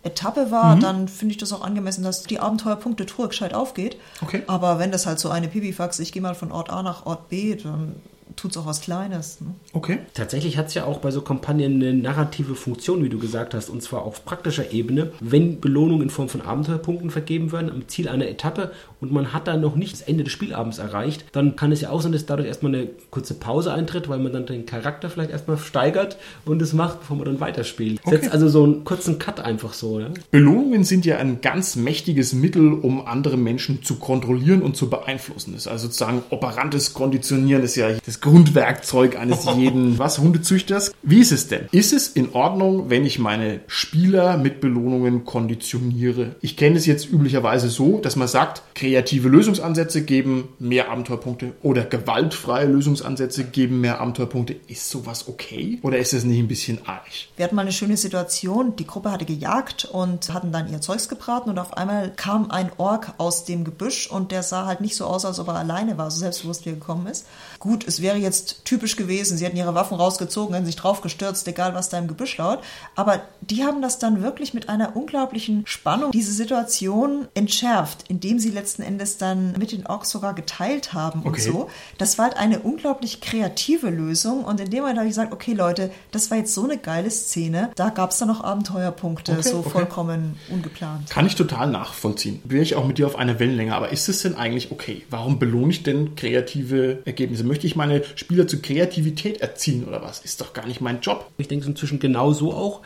Hardcore-Etappe 0.03 0.51
war, 0.51 0.75
dann 0.77 1.07
finde 1.07 1.33
ich 1.33 1.38
das 1.38 1.53
auch 1.53 1.62
angemessen, 1.62 2.03
dass 2.03 2.24
die 2.24 2.39
Abenteuerpunkte-Truhe 2.39 3.29
gescheit 3.29 3.53
aufgeht. 3.53 3.98
Okay. 4.22 4.43
Aber 4.48 4.79
wenn 4.79 4.91
das 4.91 5.05
halt 5.05 5.19
so 5.19 5.29
eine 5.29 5.48
Pipifax, 5.48 6.00
ich 6.00 6.12
gehe 6.12 6.22
mal 6.22 6.36
von 6.36 6.51
Ort 6.51 6.69
A 6.69 6.83
nach 6.83 7.05
Ort 7.05 7.29
B, 7.29 7.55
dann 7.55 7.95
tut 8.36 8.52
es 8.52 8.58
auch 8.58 8.66
was 8.66 8.82
Kleines. 8.82 9.42
Ne? 9.42 9.48
Okay. 9.74 10.00
Tatsächlich 10.13 10.58
hat 10.58 10.68
es 10.68 10.74
ja 10.74 10.86
auch 10.86 11.00
bei 11.00 11.12
so 11.12 11.22
Kampagnen 11.22 11.75
eine 11.75 11.94
narrative 11.94 12.56
Funktion, 12.56 13.04
wie 13.04 13.10
du 13.10 13.20
gesagt 13.20 13.54
hast, 13.54 13.70
und 13.70 13.82
zwar 13.82 14.04
auf 14.04 14.25
praktischer 14.25 14.72
Ebene. 14.72 15.12
Wenn 15.20 15.62
Belohnungen 15.62 16.04
in 16.04 16.10
Form 16.10 16.30
von 16.30 16.42
Abenteuerpunkten 16.42 17.10
vergeben 17.10 17.52
werden 17.52 17.70
am 17.70 17.88
Ziel 17.88 18.10
einer 18.10 18.28
Etappe 18.28 18.72
und 19.02 19.12
man 19.12 19.34
hat 19.34 19.48
dann 19.48 19.62
noch 19.62 19.75
nicht 19.75 19.94
das 19.94 20.02
Ende 20.02 20.24
des 20.24 20.34
Spielabends 20.34 20.80
erreicht, 20.80 21.25
dann 21.32 21.56
kann 21.56 21.72
es 21.72 21.82
ja 21.82 21.90
auch 21.90 22.02
sein, 22.02 22.12
dass 22.12 22.25
dadurch 22.25 22.48
erstmal 22.48 22.74
eine 22.74 22.90
kurze 23.12 23.34
Pause 23.36 23.74
eintritt, 23.74 24.10
weil 24.10 24.20
man 24.20 24.34
dann 24.34 24.46
den 24.46 24.66
Charakter 24.66 25.10
vielleicht 25.10 25.32
erstmal 25.32 25.58
steigert 25.58 26.18
und 26.46 26.62
es 26.62 26.74
macht, 26.74 27.02
bevor 27.02 27.18
man 27.18 27.25
dann 27.25 27.40
weiterspielt. 27.40 28.00
Okay. 28.04 28.18
Setzt 28.18 28.32
also 28.32 28.48
so 28.50 28.63
einen 28.63 28.84
kurzen 28.84 29.20
Cut 29.20 29.40
einfach 29.40 29.74
so. 29.74 30.00
Ja? 30.00 30.08
Belohnungen 30.32 30.84
sind 30.84 31.06
ja 31.06 31.18
ein 31.18 31.42
ganz 31.42 31.75
mächtiges 31.75 32.34
Mittel, 32.34 32.74
um 32.74 33.06
andere 33.06 33.38
Menschen 33.38 33.84
zu 33.84 33.96
kontrollieren 33.96 34.62
und 34.62 34.75
zu 34.75 34.90
beeinflussen. 34.90 35.54
Das 35.54 35.63
ist 35.63 35.68
also 35.68 35.88
sozusagen 35.88 36.24
operantes 36.30 36.94
Konditionieren 36.94 37.63
ist 37.63 37.75
ja 37.75 37.90
das 38.06 38.22
Grundwerkzeug 38.24 39.18
eines 39.18 39.46
jeden, 39.56 40.00
was, 40.00 40.18
Hundezüchters. 40.18 40.94
Wie 41.03 41.20
ist 41.20 41.32
es 41.32 41.50
denn? 41.50 41.68
Ist 41.72 41.94
es 41.94 42.08
in 42.08 42.34
Ordnung, 42.34 42.89
wenn 42.89 43.06
ich 43.06 43.20
meine 43.20 43.60
Spieler 43.68 44.38
mit 44.38 44.62
Belohnungen 44.62 45.25
konditioniere? 45.25 46.38
Ich 46.39 46.58
kenne 46.58 46.77
es 46.77 46.86
jetzt 46.86 47.12
üblicherweise 47.12 47.70
so, 47.70 48.00
dass 48.00 48.15
man 48.15 48.30
sagt, 48.30 48.63
kreative 48.75 49.27
Lösungsansätze 49.27 50.03
geben 50.03 50.48
mehr 50.58 50.89
Abenteuerpunkte 50.89 51.53
oder 51.62 51.84
gewaltfreie 51.84 52.65
Lösungsansätze 52.65 53.44
geben 53.44 53.82
mehr 53.82 54.00
Abenteuerpunkte. 54.00 54.56
Ist 54.68 54.89
sowas 54.89 55.27
okay? 55.27 55.80
Oder 55.82 55.98
ist 55.98 56.13
es 56.13 56.24
nicht 56.24 56.39
ein 56.39 56.48
bisschen 56.48 56.80
arg? 56.86 57.03
Wir 57.36 57.44
hatten 57.44 57.56
mal 57.56 57.63
eine 57.63 57.74
schöne 57.74 57.98
Situation. 57.98 58.77
Die 58.77 58.88
Gruppe 58.88 59.12
hatte 59.12 59.25
gejagt 59.25 59.86
und 59.86 60.34
hatten 60.34 60.53
dann 60.53 60.72
ihr 60.72 60.80
Zeugs 60.80 61.10
gebraten 61.10 61.50
und 61.50 61.60
auf 61.60 61.75
einmal 61.75 62.13
kam 62.15 62.50
ein 62.51 62.72
Ork 62.77 63.15
aus 63.18 63.44
dem 63.44 63.65
Gebüsch 63.65 64.10
und 64.10 64.32
der 64.32 64.44
sah 64.44 64.65
halt 64.65 64.80
nicht 64.80 64.96
so 64.96 65.06
aus, 65.06 65.25
als 65.25 65.39
ob 65.39 65.50
er 65.50 65.56
alleine 65.56 65.98
war, 65.98 66.10
so 66.10 66.20
selbstbewusst 66.20 66.65
wie 66.65 66.70
er 66.70 66.75
gekommen 66.75 67.08
ist. 67.08 67.25
Gut, 67.60 67.86
es 67.86 68.01
wäre 68.01 68.12
jetzt 68.17 68.65
typisch 68.65 68.96
gewesen. 68.96 69.38
Sie 69.38 69.46
hätten 69.46 69.58
ihre 69.58 69.75
Waffen 69.75 69.96
rausgezogen, 69.98 70.53
hätten 70.53 70.65
sich 70.65 70.75
drauf 70.75 71.01
gestürzt, 71.01 71.48
egal 71.48 71.74
was 71.74 71.89
da 71.89 71.98
im 71.98 72.08
Gebüsch 72.08 72.38
laut. 72.38 72.60
Aber 72.96 73.22
die 73.41 73.63
haben 73.63 73.82
das 73.82 74.00
dann 74.00 74.22
wirklich 74.24 74.53
mit 74.53 74.70
einer 74.70 74.96
unglaublichen 74.96 75.63
Spannung, 75.65 76.12
diese 76.12 76.32
Situation 76.32 77.27
entschärft, 77.34 78.05
indem 78.08 78.39
sie 78.39 78.50
letzten 78.51 78.82
Endes 78.82 79.17
dann 79.17 79.53
mit 79.58 79.72
den 79.72 79.86
Orks 79.86 80.10
sogar 80.10 80.34
geteilt 80.34 80.93
haben 80.93 81.22
und 81.24 81.34
Okay. 81.34 81.41
so. 81.41 81.70
Das 81.98 82.17
war 82.17 82.25
halt 82.25 82.38
eine 82.38 82.60
unglaublich 82.60 83.22
kreative 83.22 83.89
Lösung 83.89 84.43
und 84.43 84.60
in 84.60 84.70
dem 84.70 84.82
Moment 84.82 84.98
habe 85.00 85.08
ich 85.08 85.12
gesagt, 85.15 85.34
okay 85.34 85.53
Leute, 85.53 85.89
das 86.12 86.29
war 86.32 86.38
jetzt 86.38 86.53
so 86.53 86.63
eine 86.63 86.77
geile 86.77 87.10
Szene, 87.10 87.72
da 87.75 87.89
gab 87.89 88.12
es 88.12 88.17
dann 88.20 88.27
noch 88.27 88.43
Abenteuerpunkte, 88.43 89.32
Okay, 89.34 89.41
so 89.41 89.58
okay. 89.60 89.70
vollkommen 89.70 90.38
ungeplant. 90.50 91.10
Kann 91.10 91.25
ich 91.25 91.36
total 91.36 91.67
nachvollziehen. 91.70 92.41
Wäre 92.43 92.62
ich 92.63 92.75
auch 92.75 92.86
mit 92.86 92.98
dir 92.98 93.08
auf 93.08 93.15
einer 93.15 93.39
Wellenlänge. 93.39 93.75
Aber 93.75 93.89
ist 93.91 94.08
es 94.10 94.22
denn 94.22 94.36
eigentlich 94.36 94.72
okay? 94.72 95.03
Warum 95.10 95.39
belohne 95.39 95.72
ich 95.72 95.84
denn 95.84 96.15
kreative 96.15 97.00
Ergebnisse? 97.05 97.43
Möchte 97.43 97.65
ich 97.67 97.75
meine 97.75 98.02
Spieler 98.15 98.48
zu 98.48 98.62
Kreativität 98.62 99.41
erziehen 99.41 99.86
oder 99.86 100.01
was? 100.01 100.19
Ist 100.19 100.41
doch 100.41 100.53
gar 100.53 100.67
nicht 100.67 100.81
mein 100.81 101.01
Job. 101.01 101.31
Ich 101.38 101.48
denke 101.48 101.63
es 101.63 101.69
inzwischen 101.69 102.00
genau 102.00 102.33
so 102.33 102.53
auch. 102.53 102.81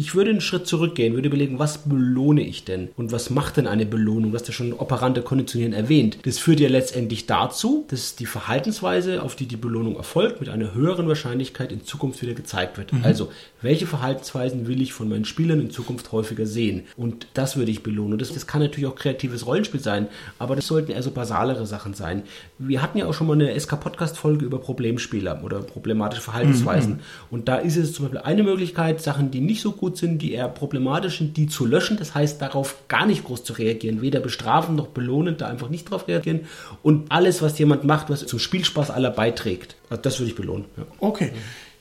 Ich 0.00 0.14
würde 0.14 0.30
einen 0.30 0.40
Schritt 0.40 0.66
zurückgehen, 0.66 1.12
würde 1.12 1.28
überlegen, 1.28 1.58
was 1.58 1.76
belohne 1.76 2.40
ich 2.40 2.64
denn? 2.64 2.88
Und 2.96 3.12
was 3.12 3.28
macht 3.28 3.58
denn 3.58 3.66
eine 3.66 3.84
Belohnung? 3.84 4.30
Du 4.30 4.38
hast 4.38 4.48
ja 4.48 4.54
schon 4.54 4.72
operante 4.72 5.20
Konditionieren 5.20 5.74
erwähnt. 5.74 6.16
Das 6.22 6.38
führt 6.38 6.58
ja 6.58 6.70
letztendlich 6.70 7.26
dazu, 7.26 7.84
dass 7.88 8.16
die 8.16 8.24
Verhaltensweise, 8.24 9.22
auf 9.22 9.36
die 9.36 9.44
die 9.44 9.58
Belohnung 9.58 9.96
erfolgt, 9.96 10.40
mit 10.40 10.48
einer 10.48 10.72
höheren 10.72 11.06
Wahrscheinlichkeit 11.06 11.70
in 11.70 11.84
Zukunft 11.84 12.22
wieder 12.22 12.32
gezeigt 12.32 12.78
wird. 12.78 12.94
Also, 13.02 13.30
welche 13.60 13.86
Verhaltensweisen 13.86 14.66
will 14.66 14.80
ich 14.80 14.94
von 14.94 15.06
meinen 15.06 15.26
Spielern 15.26 15.60
in 15.60 15.70
Zukunft 15.70 16.12
häufiger 16.12 16.46
sehen? 16.46 16.84
Und 16.96 17.26
das 17.34 17.58
würde 17.58 17.70
ich 17.70 17.82
belohnen. 17.82 18.14
Und 18.14 18.22
das, 18.22 18.32
das 18.32 18.46
kann 18.46 18.62
natürlich 18.62 18.88
auch 18.88 18.94
kreatives 18.94 19.44
Rollenspiel 19.44 19.80
sein, 19.80 20.08
aber 20.38 20.56
das 20.56 20.66
sollten 20.66 20.92
eher 20.92 21.02
so 21.02 21.10
basalere 21.10 21.66
Sachen 21.66 21.92
sein. 21.92 22.22
Wir 22.58 22.80
hatten 22.80 22.96
ja 22.96 23.04
auch 23.04 23.12
schon 23.12 23.26
mal 23.26 23.34
eine 23.34 23.58
SK-Podcast-Folge 23.60 24.46
über 24.46 24.60
Problemspieler 24.60 25.44
oder 25.44 25.60
problematische 25.60 26.22
Verhaltensweisen. 26.22 27.00
Und 27.30 27.48
da 27.48 27.56
ist 27.56 27.76
es 27.76 27.92
zum 27.92 28.06
Beispiel 28.06 28.20
eine 28.20 28.44
Möglichkeit, 28.44 29.02
Sachen, 29.02 29.30
die 29.30 29.42
nicht 29.42 29.60
so 29.60 29.72
gut 29.72 29.89
sind, 29.96 30.18
die 30.18 30.32
eher 30.32 30.48
problematisch 30.48 31.18
sind, 31.18 31.36
die 31.36 31.46
zu 31.46 31.66
löschen. 31.66 31.96
Das 31.96 32.14
heißt, 32.14 32.40
darauf 32.40 32.76
gar 32.88 33.06
nicht 33.06 33.24
groß 33.24 33.44
zu 33.44 33.52
reagieren. 33.52 34.02
Weder 34.02 34.20
bestrafen 34.20 34.76
noch 34.76 34.88
belohnen, 34.88 35.36
da 35.36 35.46
einfach 35.46 35.68
nicht 35.68 35.90
drauf 35.90 36.08
reagieren. 36.08 36.40
Und 36.82 37.10
alles, 37.10 37.42
was 37.42 37.58
jemand 37.58 37.84
macht, 37.84 38.10
was 38.10 38.26
zum 38.26 38.38
Spielspaß 38.38 38.90
aller 38.90 39.10
beiträgt, 39.10 39.76
also 39.88 40.02
das 40.02 40.18
würde 40.18 40.30
ich 40.30 40.36
belohnen. 40.36 40.66
Ja. 40.76 40.84
Okay. 41.00 41.32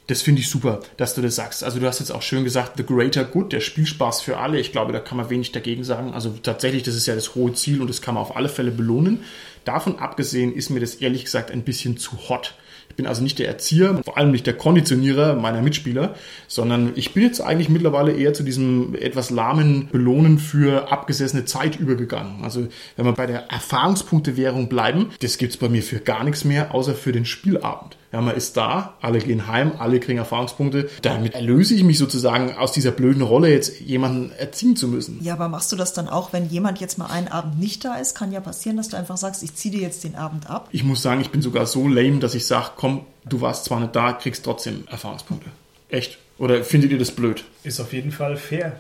Das 0.08 0.24
finde 0.24 0.42
ich 0.42 0.50
super, 0.50 0.80
dass 0.98 1.14
du 1.14 1.22
das 1.22 1.36
sagst. 1.36 1.64
Also 1.64 1.80
du 1.80 1.86
hast 1.86 2.00
jetzt 2.00 2.10
auch 2.10 2.24
schön 2.24 2.44
gesagt, 2.44 2.78
the 2.78 2.84
greater 2.84 3.24
good, 3.24 3.54
der 3.54 3.60
Spielspaß 3.60 4.22
für 4.22 4.38
alle. 4.38 4.60
Ich 4.60 4.72
glaube, 4.72 4.92
da 4.92 5.00
kann 5.00 5.18
man 5.18 5.30
wenig 5.30 5.52
dagegen 5.52 5.84
sagen. 5.84 6.16
Also 6.16 6.34
tatsächlich, 6.42 6.82
das 6.82 6.96
ist 6.96 7.06
ja 7.06 7.14
das 7.14 7.36
hohe 7.36 7.54
Ziel 7.54 7.80
und 7.80 7.92
das 7.92 8.02
kann 8.02 8.16
man 8.16 8.24
auf 8.24 8.36
alle 8.36 8.50
Fälle 8.50 8.72
belohnen. 8.72 9.20
Davon 9.66 10.00
abgesehen 10.00 10.52
ist 10.52 10.72
mir 10.72 10.80
das 10.80 10.96
ehrlich 10.96 11.26
gesagt 11.26 11.52
ein 11.52 11.64
bisschen 11.64 11.98
zu 11.98 12.18
hot. 12.28 12.56
Ich 13.00 13.02
bin 13.02 13.08
also 13.08 13.24
nicht 13.24 13.40
der 13.40 13.48
Erzieher, 13.48 14.02
vor 14.04 14.18
allem 14.18 14.32
nicht 14.32 14.46
der 14.46 14.58
Konditionierer 14.58 15.34
meiner 15.34 15.62
Mitspieler, 15.62 16.16
sondern 16.50 16.92
ich 16.96 17.14
bin 17.14 17.24
jetzt 17.24 17.40
eigentlich 17.40 17.70
mittlerweile 17.70 18.12
eher 18.12 18.34
zu 18.34 18.44
diesem 18.44 18.94
etwas 18.94 19.30
lahmen 19.30 19.88
Belohnen 19.90 20.38
für 20.38 20.92
abgesessene 20.92 21.46
Zeit 21.46 21.78
übergegangen. 21.80 22.44
Also 22.44 22.68
wenn 22.98 23.06
wir 23.06 23.14
bei 23.14 23.26
der 23.26 23.50
Erfahrungspunktewährung 23.50 24.68
bleiben, 24.68 25.12
das 25.22 25.38
gibt's 25.38 25.56
bei 25.56 25.70
mir 25.70 25.82
für 25.82 26.00
gar 26.00 26.26
nichts 26.26 26.44
mehr, 26.44 26.76
außer 26.76 26.94
für 26.94 27.14
den 27.14 27.24
Spielabend. 27.24 27.96
Ja, 28.12 28.22
man 28.22 28.36
ist 28.36 28.58
da, 28.58 28.96
alle 29.02 29.20
gehen 29.20 29.48
heim, 29.48 29.74
alle 29.78 30.00
kriegen 30.00 30.18
Erfahrungspunkte. 30.18 30.90
Damit 31.04 31.36
erlöse 31.36 31.76
ich 31.76 31.84
mich 31.84 32.00
sozusagen 32.00 32.56
aus 32.58 32.72
dieser 32.72 32.92
blöden 32.92 33.22
Rolle, 33.22 33.52
jetzt 33.52 33.80
jemanden 33.82 34.32
erziehen 34.32 34.76
zu 34.76 34.88
müssen. 34.88 35.24
Ja, 35.24 35.34
aber 35.34 35.48
machst 35.48 35.72
du 35.72 35.76
das 35.76 35.94
dann 35.94 36.10
auch, 36.10 36.34
wenn 36.34 36.50
jemand 36.50 36.80
jetzt 36.80 36.98
mal 36.98 37.06
einen 37.06 37.28
Abend 37.28 37.60
nicht 37.60 37.86
da 37.86 37.96
ist? 37.96 38.16
Kann 38.16 38.32
ja 38.32 38.40
passieren, 38.40 38.78
dass 38.78 38.90
du 38.90 38.98
einfach 38.98 39.18
sagst, 39.18 39.44
ich 39.44 39.54
ziehe 39.54 39.76
dir 39.76 39.82
jetzt 39.82 40.04
den 40.04 40.16
Abend 40.16 40.50
ab. 40.50 40.70
Ich 40.72 40.84
muss 40.84 41.04
sagen, 41.04 41.22
ich 41.22 41.30
bin 41.30 41.44
sogar 41.44 41.68
so 41.68 41.88
lame, 41.88 42.18
dass 42.18 42.34
ich 42.34 42.48
sage, 42.48 42.72
komm, 42.76 43.06
du 43.26 43.42
warst 43.42 43.66
zwar 43.66 43.80
nicht 43.80 43.96
da, 43.96 44.14
kriegst 44.14 44.44
trotzdem 44.44 44.86
Erfahrungspunkte. 44.90 45.52
Echt? 45.90 46.18
Oder 46.40 46.64
findet 46.64 46.92
ihr 46.92 46.98
das 46.98 47.12
blöd? 47.12 47.44
Ist 47.64 47.80
auf 47.82 47.92
jeden 47.94 48.12
Fall 48.12 48.38
fair. 48.38 48.78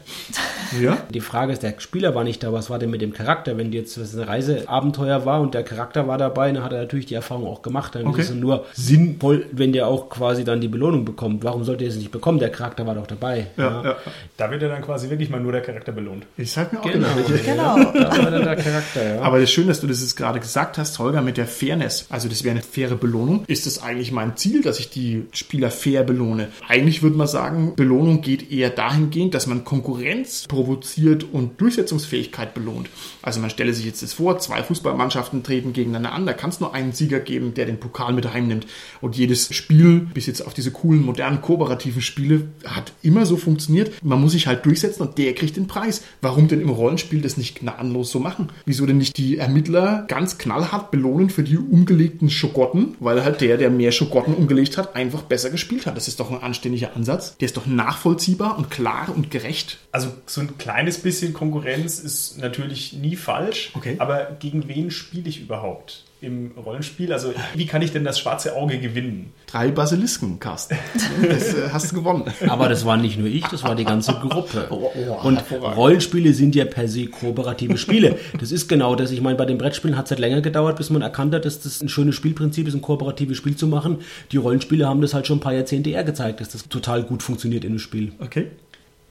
Ja? 0.80 0.98
Die 1.14 1.20
Frage 1.20 1.52
ist, 1.52 1.62
der 1.64 1.74
Spieler 1.80 2.16
war 2.16 2.24
nicht 2.24 2.42
da, 2.42 2.54
was 2.54 2.70
war 2.70 2.80
denn 2.80 2.90
mit 2.90 3.02
dem 3.02 3.12
Charakter? 3.14 3.58
Wenn 3.58 3.72
jetzt 3.74 3.98
das 3.98 4.14
ein 4.16 4.22
Reiseabenteuer 4.24 5.26
war 5.26 5.42
und 5.42 5.54
der 5.54 5.64
Charakter 5.64 6.08
war 6.08 6.18
dabei, 6.18 6.52
dann 6.52 6.64
hat 6.64 6.72
er 6.72 6.80
natürlich 6.80 7.06
die 7.08 7.16
Erfahrung 7.16 7.46
auch 7.48 7.62
gemacht. 7.62 7.96
Dann 7.96 8.08
Okay. 8.08 8.22
ist 8.22 8.30
es 8.30 8.36
nur 8.36 8.66
sinnvoll, 8.74 9.46
wenn 9.52 9.74
der 9.74 9.88
auch 9.88 10.10
quasi 10.10 10.44
dann 10.46 10.62
die 10.62 10.68
Belohnung 10.68 11.06
bekommt. 11.06 11.44
Warum 11.44 11.64
sollte 11.64 11.84
er 11.84 11.90
es 11.90 11.98
nicht 11.98 12.12
bekommen? 12.12 12.40
Der 12.40 12.50
Charakter 12.50 12.86
war 12.88 12.96
doch 12.96 13.08
dabei. 13.08 13.48
Ja, 13.58 13.84
ja. 13.84 13.96
Da 14.38 14.50
wird 14.52 14.62
ja 14.62 14.70
dann 14.70 14.82
quasi 14.82 15.10
wirklich 15.10 15.30
mal 15.30 15.40
nur 15.42 15.52
der 15.52 15.62
Charakter 15.62 15.92
belohnt. 15.92 16.26
Ich 16.38 16.52
sag 16.52 16.72
mir 16.72 16.80
auch 16.80 16.90
Genau. 16.92 17.08
genau. 17.16 17.40
Genau. 17.50 17.92
Da 17.94 18.18
war 18.24 18.32
dann 18.32 18.44
der 18.44 18.56
Charakter, 18.56 19.16
ja. 19.16 19.22
Aber 19.22 19.38
das 19.40 19.50
ist 19.50 19.54
schön, 19.54 19.68
dass 19.68 19.82
du 19.82 19.88
das 19.88 20.02
jetzt 20.02 20.16
gerade 20.16 20.40
gesagt 20.40 20.78
hast, 20.78 20.98
Holger, 21.00 21.22
mit 21.22 21.38
der 21.38 21.48
Fairness. 21.48 22.06
Also 22.10 22.30
das 22.30 22.44
wäre 22.44 22.52
eine 22.52 22.62
faire 22.64 22.96
Belohnung. 22.96 23.44
Ist 23.48 23.66
es 23.68 23.82
eigentlich 23.82 24.12
mein 24.12 24.38
Ziel, 24.38 24.62
dass 24.62 24.80
ich 24.80 24.90
die 24.90 25.26
Spieler 25.34 25.72
fair 25.72 26.04
belohne? 26.04 26.48
Eigentlich 26.68 27.02
würde 27.02 27.18
man 27.18 27.28
sagen, 27.28 27.49
Belohnung 27.50 28.22
geht 28.22 28.52
eher 28.52 28.70
dahingehend, 28.70 29.34
dass 29.34 29.48
man 29.48 29.64
Konkurrenz 29.64 30.46
provoziert 30.48 31.26
und 31.32 31.60
Durchsetzungsfähigkeit 31.62 32.54
belohnt. 32.54 32.90
Also 33.22 33.40
man 33.40 33.50
stelle 33.50 33.74
sich 33.74 33.86
jetzt 33.86 34.02
das 34.02 34.14
vor, 34.14 34.40
zwei 34.40 34.64
Fußballmannschaften 34.64 35.44
treten 35.44 35.74
gegeneinander 35.74 36.14
an, 36.14 36.26
da 36.26 36.34
kann 36.34 36.50
es 36.50 36.60
nur 36.60 36.74
einen 36.74 36.92
Sieger 36.92 37.20
geben, 37.20 37.54
der 37.54 37.66
den 37.66 37.80
Pokal 37.80 38.14
mit 38.14 38.32
heimnimmt. 38.32 38.68
Und 39.02 39.18
jedes 39.18 39.54
Spiel, 39.54 40.08
bis 40.14 40.26
jetzt 40.26 40.46
auf 40.46 40.54
diese 40.54 40.72
coolen, 40.72 41.04
modernen, 41.06 41.42
kooperativen 41.42 42.02
Spiele, 42.02 42.48
hat 42.66 42.94
immer 43.02 43.26
so 43.26 43.38
funktioniert. 43.38 44.04
Man 44.04 44.22
muss 44.22 44.32
sich 44.34 44.48
halt 44.48 44.66
durchsetzen 44.66 45.04
und 45.04 45.18
der 45.18 45.34
kriegt 45.34 45.58
den 45.58 45.68
Preis. 45.68 46.04
Warum 46.22 46.48
denn 46.48 46.62
im 46.62 46.70
Rollenspiel 46.70 47.22
das 47.22 47.38
nicht 47.38 47.60
gnadenlos 47.60 48.12
so 48.12 48.20
machen? 48.20 48.50
Wieso 48.66 48.86
denn 48.86 48.98
nicht 48.98 49.18
die 49.18 49.38
Ermittler 49.38 50.06
ganz 50.08 50.38
knallhart 50.38 50.92
belohnen 50.92 51.30
für 51.30 51.44
die 51.44 51.58
umgelegten 51.58 52.30
Schokotten? 52.30 52.96
Weil 53.00 53.24
halt 53.24 53.42
der, 53.42 53.58
der 53.58 53.70
mehr 53.70 53.92
Schokotten 53.92 54.34
umgelegt 54.34 54.78
hat, 54.78 54.96
einfach 54.96 55.24
besser 55.24 55.50
gespielt 55.50 55.86
hat. 55.86 55.98
Das 55.98 56.08
ist 56.08 56.20
doch 56.20 56.32
ein 56.32 56.42
anständiger 56.42 56.96
Ansatz. 56.96 57.36
Der 57.40 57.46
ist 57.46 57.56
doch 57.58 57.66
nachvollziehbar 57.66 58.58
und 58.58 58.70
klar 58.70 59.08
und 59.16 59.32
gerecht. 59.32 59.78
Also 59.92 60.12
so 60.26 60.42
ein 60.42 60.58
kleines 60.58 61.00
bisschen 61.00 61.34
Konkurrenz 61.34 62.00
ist 62.00 62.38
natürlich 62.38 62.94
nie 62.94 63.16
falsch, 63.16 63.72
Okay. 63.76 63.96
aber 64.00 64.36
gegen 64.40 64.68
wen 64.68 64.92
spiele 64.92 65.30
ich 65.30 65.40
überhaupt? 65.40 66.04
Im 66.22 66.52
Rollenspiel? 66.52 67.14
Also 67.14 67.34
wie 67.56 67.66
kann 67.66 67.82
ich 67.82 67.92
denn 67.92 68.04
das 68.04 68.20
schwarze 68.20 68.56
Auge 68.56 68.80
gewinnen? 68.80 69.32
Drei 69.48 69.72
Basilisken, 69.72 70.40
Carsten. 70.40 70.78
Das 71.22 71.54
äh, 71.54 71.70
hast 71.72 71.92
du 71.92 71.96
gewonnen. 71.96 72.26
Aber 72.48 72.70
das 72.70 72.86
war 72.86 72.98
nicht 72.98 73.18
nur 73.18 73.28
ich, 73.28 73.46
das 73.46 73.64
war 73.64 73.76
die 73.76 73.86
ganze 73.86 74.14
Gruppe. 74.14 74.68
Oh, 74.70 74.92
oh, 74.94 75.28
und. 75.28 75.42
Rollenspiele 75.52 76.34
sind 76.34 76.56
ja 76.56 76.66
per 76.66 76.88
se 76.88 77.08
kooperative 77.08 77.78
Spiele. 77.78 78.18
Das 78.40 78.52
ist 78.52 78.68
genau 78.68 78.96
das. 78.96 79.12
Ich 79.12 79.22
meine, 79.22 79.38
bei 79.38 79.46
den 79.46 79.58
Brettspielen 79.58 79.98
hat 79.98 80.06
es 80.06 80.12
halt 80.12 80.20
länger 80.20 80.42
gedauert, 80.42 80.78
bis 80.78 80.90
man 80.90 81.02
erkannt 81.02 81.34
hat, 81.34 81.46
dass 81.46 81.62
das 81.62 81.82
ein 81.82 81.90
schönes 81.90 82.16
Spielprinzip 82.16 82.68
ist, 82.68 82.74
ein 82.74 82.82
kooperatives 82.82 83.38
Spiel 83.38 83.56
zu 83.56 83.68
machen. 83.68 84.00
Die 84.32 84.38
Rollenspiele 84.38 84.88
haben 84.88 85.02
das 85.02 85.14
halt 85.14 85.28
schon 85.28 85.38
ein 85.38 85.42
paar 85.42 85.54
Jahrzehnte 85.54 85.90
eher 85.90 86.04
gezeigt, 86.04 86.42
dass 86.42 86.50
das 86.50 86.68
total 86.68 87.04
gut 87.04 87.24
funktioniert 87.24 87.64
in 87.64 87.72
einem 87.72 87.80
Spiel. 87.80 88.12
Okay. 88.20 88.48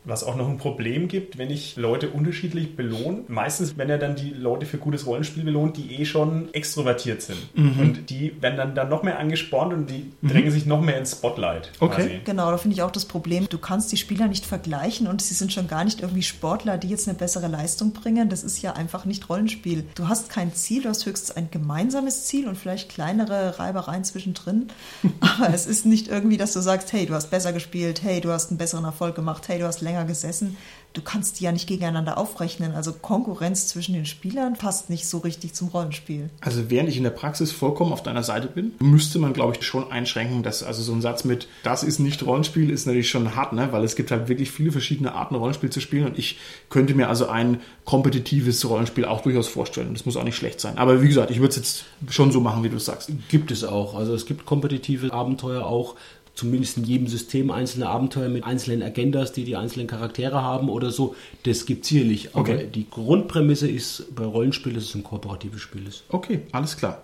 Was 0.08 0.24
auch 0.24 0.36
noch 0.36 0.48
ein 0.48 0.58
Problem 0.58 1.08
gibt, 1.08 1.38
wenn 1.38 1.50
ich 1.50 1.76
Leute 1.76 2.08
unterschiedlich 2.10 2.76
belohne. 2.76 3.24
Meistens, 3.28 3.76
wenn 3.76 3.90
er 3.90 3.98
dann 3.98 4.16
die 4.16 4.30
Leute 4.30 4.66
für 4.66 4.78
gutes 4.78 5.06
Rollenspiel 5.06 5.44
belohnt, 5.44 5.76
die 5.76 6.00
eh 6.00 6.04
schon 6.04 6.52
extrovertiert 6.54 7.22
sind. 7.22 7.38
Und 7.54 8.10
die 8.10 8.40
werden 8.40 8.56
dann, 8.56 8.74
dann 8.74 8.88
noch 8.88 9.02
mehr 9.02 9.18
angespornt 9.18 9.72
und 9.72 9.90
die 9.90 10.12
drängen 10.22 10.50
sich 10.50 10.66
noch 10.66 10.80
mehr 10.80 10.98
ins 10.98 11.12
Spotlight. 11.12 11.70
Okay. 11.80 12.20
Genau, 12.24 12.50
da 12.50 12.58
finde 12.58 12.74
ich 12.74 12.82
auch 12.82 12.90
das 12.90 13.04
Problem. 13.04 13.46
Du 13.48 13.58
kannst 13.58 13.92
die 13.92 13.96
Spieler 13.96 14.28
nicht 14.28 14.46
vergleichen 14.46 15.06
und 15.06 15.20
sie 15.22 15.34
sind 15.34 15.52
schon 15.52 15.68
gar 15.68 15.84
nicht 15.84 16.00
irgendwie 16.00 16.22
Sportler, 16.22 16.78
die 16.78 16.88
jetzt 16.88 17.08
eine 17.08 17.16
bessere 17.16 17.48
Leistung 17.48 17.92
bringen. 17.92 18.28
Das 18.28 18.44
ist 18.44 18.62
ja 18.62 18.72
einfach 18.72 19.04
nicht 19.04 19.28
Rollenspiel. 19.28 19.84
Du 19.94 20.08
hast 20.08 20.30
kein 20.30 20.54
Ziel, 20.54 20.82
du 20.82 20.88
hast 20.88 21.04
höchstens 21.04 21.36
ein 21.36 21.50
gemeinsames 21.50 22.24
Ziel 22.24 22.48
und 22.48 22.56
vielleicht 22.56 22.88
kleinere 22.88 23.58
Reibereien 23.58 24.04
zwischendrin. 24.04 24.68
Aber 25.20 25.52
es 25.52 25.66
ist 25.66 25.86
nicht 25.86 26.08
irgendwie, 26.08 26.36
dass 26.36 26.52
du 26.52 26.60
sagst, 26.60 26.92
hey, 26.92 27.06
du 27.06 27.14
hast 27.14 27.30
besser 27.30 27.52
gespielt, 27.52 28.02
hey, 28.02 28.20
du 28.20 28.30
hast 28.30 28.50
einen 28.50 28.58
besseren 28.58 28.84
Erfolg 28.84 29.14
gemacht, 29.14 29.48
hey, 29.48 29.58
du 29.58 29.66
hast 29.66 29.80
länger 29.80 29.97
gesessen. 30.04 30.56
Du 30.94 31.02
kannst 31.02 31.38
die 31.38 31.44
ja 31.44 31.52
nicht 31.52 31.68
gegeneinander 31.68 32.16
aufrechnen. 32.18 32.74
Also 32.74 32.92
Konkurrenz 32.92 33.68
zwischen 33.68 33.92
den 33.92 34.06
Spielern 34.06 34.56
passt 34.56 34.90
nicht 34.90 35.06
so 35.06 35.18
richtig 35.18 35.52
zum 35.52 35.68
Rollenspiel. 35.68 36.30
Also 36.40 36.70
während 36.70 36.88
ich 36.88 36.96
in 36.96 37.02
der 37.02 37.10
Praxis 37.10 37.52
vollkommen 37.52 37.92
auf 37.92 38.02
deiner 38.02 38.22
Seite 38.22 38.48
bin, 38.48 38.72
müsste 38.80 39.18
man, 39.18 39.34
glaube 39.34 39.54
ich, 39.54 39.64
schon 39.64 39.92
einschränken, 39.92 40.42
dass 40.42 40.62
also 40.62 40.82
so 40.82 40.92
ein 40.92 41.02
Satz 41.02 41.24
mit 41.24 41.46
das 41.62 41.82
ist 41.82 41.98
nicht 41.98 42.24
Rollenspiel 42.24 42.70
ist 42.70 42.86
natürlich 42.86 43.10
schon 43.10 43.36
hart, 43.36 43.52
ne? 43.52 43.68
weil 43.70 43.84
es 43.84 43.96
gibt 43.96 44.10
halt 44.10 44.28
wirklich 44.28 44.50
viele 44.50 44.72
verschiedene 44.72 45.12
Arten 45.12 45.34
Rollenspiel 45.34 45.70
zu 45.70 45.80
spielen 45.80 46.06
und 46.06 46.18
ich 46.18 46.38
könnte 46.70 46.94
mir 46.94 47.08
also 47.08 47.28
ein 47.28 47.60
kompetitives 47.84 48.68
Rollenspiel 48.68 49.04
auch 49.04 49.20
durchaus 49.20 49.46
vorstellen. 49.46 49.92
Das 49.92 50.06
muss 50.06 50.16
auch 50.16 50.24
nicht 50.24 50.36
schlecht 50.36 50.60
sein. 50.60 50.78
Aber 50.78 51.02
wie 51.02 51.08
gesagt, 51.08 51.30
ich 51.30 51.38
würde 51.38 51.50
es 51.50 51.56
jetzt 51.56 51.84
schon 52.10 52.32
so 52.32 52.40
machen, 52.40 52.64
wie 52.64 52.70
du 52.70 52.76
es 52.76 52.86
sagst. 52.86 53.10
Gibt 53.28 53.50
es 53.50 53.62
auch. 53.62 53.94
Also 53.94 54.14
es 54.14 54.26
gibt 54.26 54.46
kompetitive 54.46 55.12
Abenteuer 55.12 55.64
auch, 55.64 55.94
zumindest 56.38 56.76
in 56.76 56.84
jedem 56.84 57.08
System 57.08 57.50
einzelne 57.50 57.88
Abenteuer 57.88 58.28
mit 58.28 58.44
einzelnen 58.44 58.82
Agendas, 58.82 59.32
die 59.32 59.42
die 59.42 59.56
einzelnen 59.56 59.88
Charaktere 59.88 60.40
haben 60.40 60.68
oder 60.68 60.92
so. 60.92 61.16
Das 61.42 61.66
gibt 61.66 61.82
es 61.84 61.88
sicherlich. 61.90 62.28
Aber 62.34 62.40
Okay. 62.42 62.68
die 62.72 62.88
Grundprämisse 62.88 63.68
ist 63.68 64.14
bei 64.14 64.24
Rollenspiel, 64.24 64.72
dass 64.74 64.84
es 64.84 64.94
ein 64.94 65.02
kooperatives 65.02 65.60
Spiel 65.60 65.86
ist. 65.88 66.04
Okay, 66.10 66.42
alles 66.52 66.76
klar. 66.76 67.02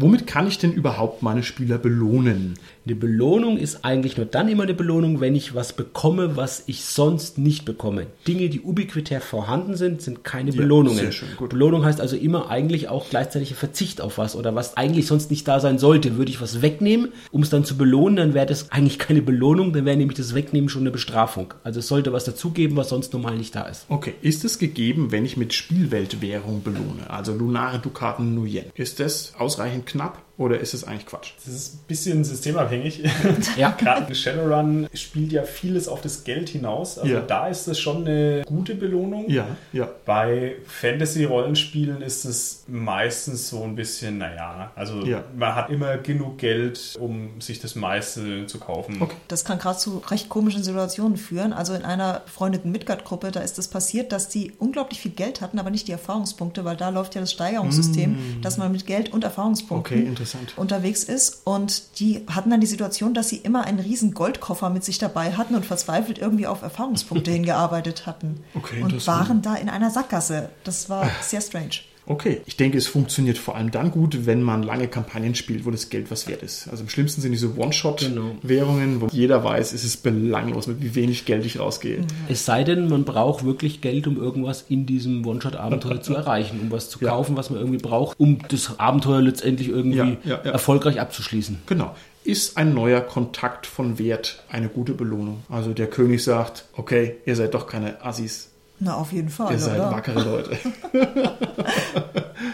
Womit 0.00 0.28
kann 0.28 0.46
ich 0.46 0.58
denn 0.58 0.72
überhaupt 0.72 1.22
meine 1.22 1.42
Spieler 1.42 1.76
belohnen? 1.76 2.54
Eine 2.86 2.94
Belohnung 2.94 3.58
ist 3.58 3.84
eigentlich 3.84 4.16
nur 4.16 4.26
dann 4.26 4.48
immer 4.48 4.62
eine 4.62 4.72
Belohnung, 4.72 5.20
wenn 5.20 5.34
ich 5.34 5.56
was 5.56 5.72
bekomme, 5.72 6.36
was 6.36 6.62
ich 6.66 6.84
sonst 6.84 7.36
nicht 7.36 7.64
bekomme. 7.64 8.06
Dinge, 8.28 8.48
die 8.48 8.60
ubiquitär 8.60 9.20
vorhanden 9.20 9.76
sind, 9.76 10.00
sind 10.00 10.22
keine 10.22 10.52
Belohnungen. 10.52 11.00
sehr 11.00 11.10
schön, 11.10 11.28
gut. 11.36 11.50
Belohnung 11.50 11.84
heißt 11.84 12.00
also 12.00 12.14
immer 12.14 12.48
eigentlich 12.48 12.88
auch 12.88 13.10
gleichzeitig 13.10 13.50
ein 13.50 13.56
Verzicht 13.56 14.00
auf 14.00 14.18
was 14.18 14.36
oder 14.36 14.54
was 14.54 14.76
eigentlich 14.76 15.08
sonst 15.08 15.32
nicht 15.32 15.48
da 15.48 15.58
sein 15.58 15.80
sollte. 15.80 16.16
Würde 16.16 16.30
ich 16.30 16.40
was 16.40 16.62
wegnehmen, 16.62 17.08
um 17.32 17.42
es 17.42 17.50
dann 17.50 17.64
zu 17.64 17.76
belohnen, 17.76 18.14
dann 18.14 18.34
wäre 18.34 18.46
das 18.46 18.70
eigentlich 18.70 19.00
keine 19.00 19.20
Belohnung, 19.20 19.72
dann 19.72 19.84
wäre 19.84 19.96
nämlich 19.96 20.16
das 20.16 20.32
Wegnehmen 20.32 20.68
schon 20.68 20.82
eine 20.82 20.92
Bestrafung. 20.92 21.54
Also 21.64 21.80
es 21.80 21.88
sollte 21.88 22.12
was 22.12 22.24
dazugeben, 22.24 22.76
was 22.76 22.90
sonst 22.90 23.12
normal 23.12 23.36
nicht 23.36 23.56
da 23.56 23.62
ist. 23.62 23.86
Okay, 23.88 24.14
ist 24.22 24.44
es 24.44 24.60
gegeben, 24.60 25.10
wenn 25.10 25.24
ich 25.24 25.36
mit 25.36 25.54
Spielweltwährung 25.54 26.62
belohne? 26.62 27.10
Also 27.10 27.34
Lunare 27.34 27.80
Dukaten 27.80 28.36
Nuyen. 28.36 28.66
Ist 28.76 29.00
das 29.00 29.34
ausreichend 29.36 29.87
knap. 29.94 30.27
Oder 30.38 30.58
ist 30.60 30.72
es 30.72 30.84
eigentlich 30.84 31.04
Quatsch? 31.06 31.32
Das 31.44 31.52
ist 31.52 31.74
ein 31.74 31.80
bisschen 31.88 32.24
systemabhängig. 32.24 33.02
Ja. 33.56 33.70
Gerade 33.78 34.14
Shadowrun 34.14 34.88
spielt 34.94 35.32
ja 35.32 35.42
vieles 35.42 35.88
auf 35.88 36.00
das 36.00 36.24
Geld 36.24 36.48
hinaus. 36.48 36.98
Also 36.98 37.12
Ja. 37.12 37.20
da 37.20 37.48
ist 37.48 37.66
das 37.68 37.78
schon 37.78 38.06
eine 38.06 38.42
gute 38.46 38.74
Belohnung. 38.76 39.28
Ja, 39.28 39.46
ja. 39.72 39.88
Bei 40.06 40.54
Fantasy-Rollenspielen 40.66 42.02
ist 42.02 42.24
es 42.24 42.64
meistens 42.68 43.48
so 43.48 43.62
ein 43.64 43.74
bisschen, 43.74 44.18
naja, 44.18 44.70
also 44.76 45.04
Ja. 45.04 45.24
man 45.36 45.54
hat 45.54 45.70
immer 45.70 45.96
genug 45.98 46.38
Geld, 46.38 46.96
um 47.00 47.40
sich 47.40 47.60
das 47.60 47.74
meiste 47.74 48.46
zu 48.46 48.58
kaufen. 48.58 48.98
Okay. 49.00 49.16
Das 49.28 49.44
kann 49.44 49.58
gerade 49.58 49.78
zu 49.78 49.98
recht 50.08 50.28
komischen 50.28 50.62
Situationen 50.62 51.16
führen. 51.16 51.52
Also 51.52 51.74
in 51.74 51.84
einer 51.84 52.20
befreundeten 52.20 52.70
Midgard-Gruppe, 52.72 53.30
da 53.30 53.40
ist 53.40 53.58
es 53.58 53.68
passiert, 53.68 54.12
dass 54.12 54.28
die 54.28 54.52
unglaublich 54.58 55.00
viel 55.00 55.12
Geld 55.12 55.40
hatten, 55.40 55.58
aber 55.58 55.70
nicht 55.70 55.88
die 55.88 55.92
Erfahrungspunkte, 55.92 56.64
weil 56.64 56.76
da 56.76 56.90
läuft 56.90 57.14
ja 57.14 57.20
das 57.20 57.32
Steigerungssystem, 57.32 58.40
dass 58.42 58.56
man 58.58 58.70
mit 58.72 58.86
Geld 58.86 59.12
und 59.12 59.24
Erfahrungspunkten 59.24 59.78
Okay, 59.98 60.06
interessant. 60.06 60.27
Unterwegs 60.56 61.04
ist. 61.04 61.42
Und 61.44 61.98
die 62.00 62.24
hatten 62.32 62.50
dann 62.50 62.60
die 62.60 62.66
Situation, 62.66 63.14
dass 63.14 63.28
sie 63.28 63.36
immer 63.36 63.64
einen 63.64 63.80
riesen 63.80 64.14
Goldkoffer 64.14 64.70
mit 64.70 64.84
sich 64.84 64.98
dabei 64.98 65.32
hatten 65.32 65.54
und 65.54 65.66
verzweifelt 65.66 66.18
irgendwie 66.18 66.46
auf 66.46 66.62
Erfahrungspunkte 66.62 67.30
hingearbeitet 67.32 68.06
hatten. 68.06 68.44
Okay, 68.54 68.82
und 68.82 69.06
waren 69.06 69.42
da 69.42 69.54
in 69.54 69.68
einer 69.68 69.90
Sackgasse. 69.90 70.50
Das 70.64 70.88
war 70.88 71.10
sehr 71.22 71.40
strange. 71.40 71.80
Okay, 72.10 72.40
ich 72.46 72.56
denke, 72.56 72.78
es 72.78 72.86
funktioniert 72.86 73.36
vor 73.36 73.54
allem 73.54 73.70
dann 73.70 73.90
gut, 73.90 74.24
wenn 74.24 74.42
man 74.42 74.62
lange 74.62 74.88
Kampagnen 74.88 75.34
spielt, 75.34 75.66
wo 75.66 75.70
das 75.70 75.90
Geld 75.90 76.10
was 76.10 76.26
wert 76.26 76.42
ist. 76.42 76.66
Also 76.68 76.82
im 76.82 76.88
schlimmsten 76.88 77.20
sind 77.20 77.32
diese 77.32 77.54
One-Shot-Währungen, 77.58 79.00
wo 79.00 79.06
jeder 79.08 79.44
weiß, 79.44 79.72
es 79.72 79.84
ist 79.84 80.02
belanglos, 80.02 80.66
mit 80.66 80.82
wie 80.82 80.94
wenig 80.94 81.24
Geld 81.24 81.44
ich 81.44 81.58
rausgehe. 81.58 82.00
Es 82.28 82.44
sei 82.44 82.64
denn, 82.64 82.88
man 82.88 83.04
braucht 83.04 83.44
wirklich 83.44 83.80
Geld, 83.80 84.06
um 84.06 84.16
irgendwas 84.16 84.64
in 84.68 84.86
diesem 84.86 85.26
One-Shot-Abenteuer 85.26 86.00
zu 86.00 86.14
erreichen, 86.14 86.60
um 86.62 86.70
was 86.70 86.88
zu 86.90 86.98
Ja. 87.04 87.10
kaufen, 87.10 87.36
was 87.36 87.50
man 87.50 87.60
irgendwie 87.60 87.78
braucht, 87.78 88.18
um 88.18 88.38
das 88.48 88.78
Abenteuer 88.78 89.20
letztendlich 89.20 89.68
irgendwie 89.68 89.98
Ja, 89.98 90.06
ja, 90.24 90.40
ja. 90.44 90.50
erfolgreich 90.52 91.00
abzuschließen. 91.00 91.58
Genau. 91.66 91.94
Ist 92.24 92.58
ein 92.58 92.74
neuer 92.74 93.00
Kontakt 93.00 93.66
von 93.66 93.98
Wert 93.98 94.42
eine 94.50 94.68
gute 94.68 94.92
Belohnung? 94.92 95.42
Also 95.48 95.72
der 95.72 95.86
König 95.86 96.22
sagt, 96.24 96.64
okay, 96.74 97.16
ihr 97.24 97.36
seid 97.36 97.54
doch 97.54 97.66
keine 97.66 98.04
Assis, 98.04 98.47
Na, 98.80 98.94
auf 98.94 99.12
jeden 99.12 99.28
Fall. 99.28 99.52
ihr 99.52 99.58
seid 99.58 99.76
oder? 99.76 99.90
wackere 99.90 100.22
Leute. 100.22 100.56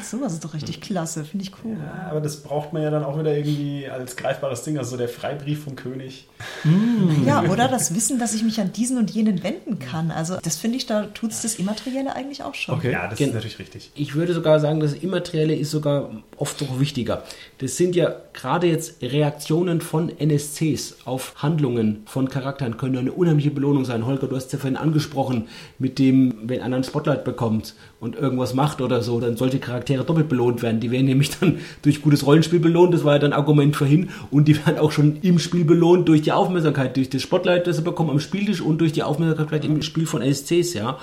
Sowas 0.02 0.32
ist 0.32 0.44
doch 0.44 0.54
richtig 0.54 0.80
klasse. 0.80 1.24
Finde 1.24 1.44
ich 1.44 1.52
cool. 1.64 1.76
Ja, 1.78 2.10
aber 2.10 2.20
das 2.20 2.38
braucht 2.38 2.72
man 2.72 2.82
ja 2.82 2.90
dann 2.90 3.04
auch 3.04 3.18
wieder 3.18 3.36
irgendwie 3.36 3.86
als 3.88 4.16
greifbares 4.16 4.62
Ding, 4.62 4.78
also 4.78 4.92
so 4.92 4.96
der 4.96 5.08
Freibrief 5.08 5.64
vom 5.64 5.76
König. 5.76 6.26
Ja, 7.24 7.42
oder 7.44 7.68
das 7.68 7.94
Wissen, 7.94 8.18
dass 8.18 8.34
ich 8.34 8.42
mich 8.42 8.60
an 8.60 8.72
diesen 8.72 8.96
und 8.98 9.10
jenen 9.10 9.42
wenden 9.42 9.78
kann. 9.78 10.10
Also 10.10 10.38
das 10.42 10.56
finde 10.56 10.78
ich, 10.78 10.86
da 10.86 11.04
tut 11.04 11.30
es 11.32 11.42
das 11.42 11.56
Immaterielle 11.56 12.14
eigentlich 12.14 12.42
auch 12.42 12.54
schon. 12.54 12.74
Okay. 12.74 12.92
Ja, 12.92 13.06
das 13.08 13.18
Gen- 13.18 13.28
ist 13.28 13.34
natürlich 13.34 13.58
richtig. 13.58 13.90
Ich 13.94 14.14
würde 14.14 14.32
sogar 14.32 14.60
sagen, 14.60 14.80
das 14.80 14.94
Immaterielle 14.94 15.54
ist 15.54 15.70
sogar 15.70 16.10
oft 16.36 16.60
noch 16.62 16.80
wichtiger. 16.80 17.22
Das 17.58 17.76
sind 17.76 17.94
ja 17.94 18.14
gerade 18.32 18.66
jetzt 18.66 19.00
Reaktionen 19.00 19.80
von 19.80 20.10
NSCs 20.18 20.96
auf 21.04 21.34
Handlungen 21.36 22.02
von 22.06 22.28
Charakteren, 22.28 22.76
können 22.76 22.94
ja 22.94 23.00
eine 23.00 23.12
unheimliche 23.12 23.52
Belohnung 23.52 23.84
sein. 23.84 24.06
Holger, 24.06 24.26
du 24.26 24.34
hast 24.34 24.46
es 24.46 24.52
ja 24.52 24.58
vorhin 24.58 24.76
angesprochen, 24.76 25.46
mit 25.78 26.00
dem, 26.00 26.34
wenn 26.42 26.60
einer 26.60 26.76
ein 26.76 26.84
Spotlight 26.84 27.24
bekommt 27.24 27.74
und 28.04 28.16
irgendwas 28.16 28.54
macht 28.54 28.80
oder 28.80 29.02
so, 29.02 29.18
dann 29.18 29.36
solche 29.36 29.58
Charaktere 29.58 30.04
doppelt 30.04 30.28
belohnt 30.28 30.62
werden. 30.62 30.80
Die 30.80 30.90
werden 30.90 31.06
nämlich 31.06 31.30
dann 31.38 31.58
durch 31.82 32.02
gutes 32.02 32.26
Rollenspiel 32.26 32.60
belohnt, 32.60 32.94
das 32.94 33.04
war 33.04 33.14
ja 33.14 33.18
dann 33.18 33.32
Argument 33.32 33.74
vorhin, 33.74 34.10
und 34.30 34.46
die 34.46 34.64
werden 34.64 34.78
auch 34.78 34.92
schon 34.92 35.18
im 35.22 35.38
Spiel 35.38 35.64
belohnt 35.64 36.08
durch 36.08 36.22
die 36.22 36.32
Aufmerksamkeit, 36.32 36.96
durch 36.96 37.10
das 37.10 37.22
Spotlight, 37.22 37.66
das 37.66 37.76
sie 37.76 37.82
bekommen 37.82 38.10
am 38.10 38.20
Spieltisch 38.20 38.60
und 38.60 38.78
durch 38.78 38.92
die 38.92 39.02
Aufmerksamkeit 39.02 39.64
im 39.64 39.82
Spiel 39.82 40.06
von 40.06 40.22
NSCs, 40.22 40.74
ja. 40.74 40.98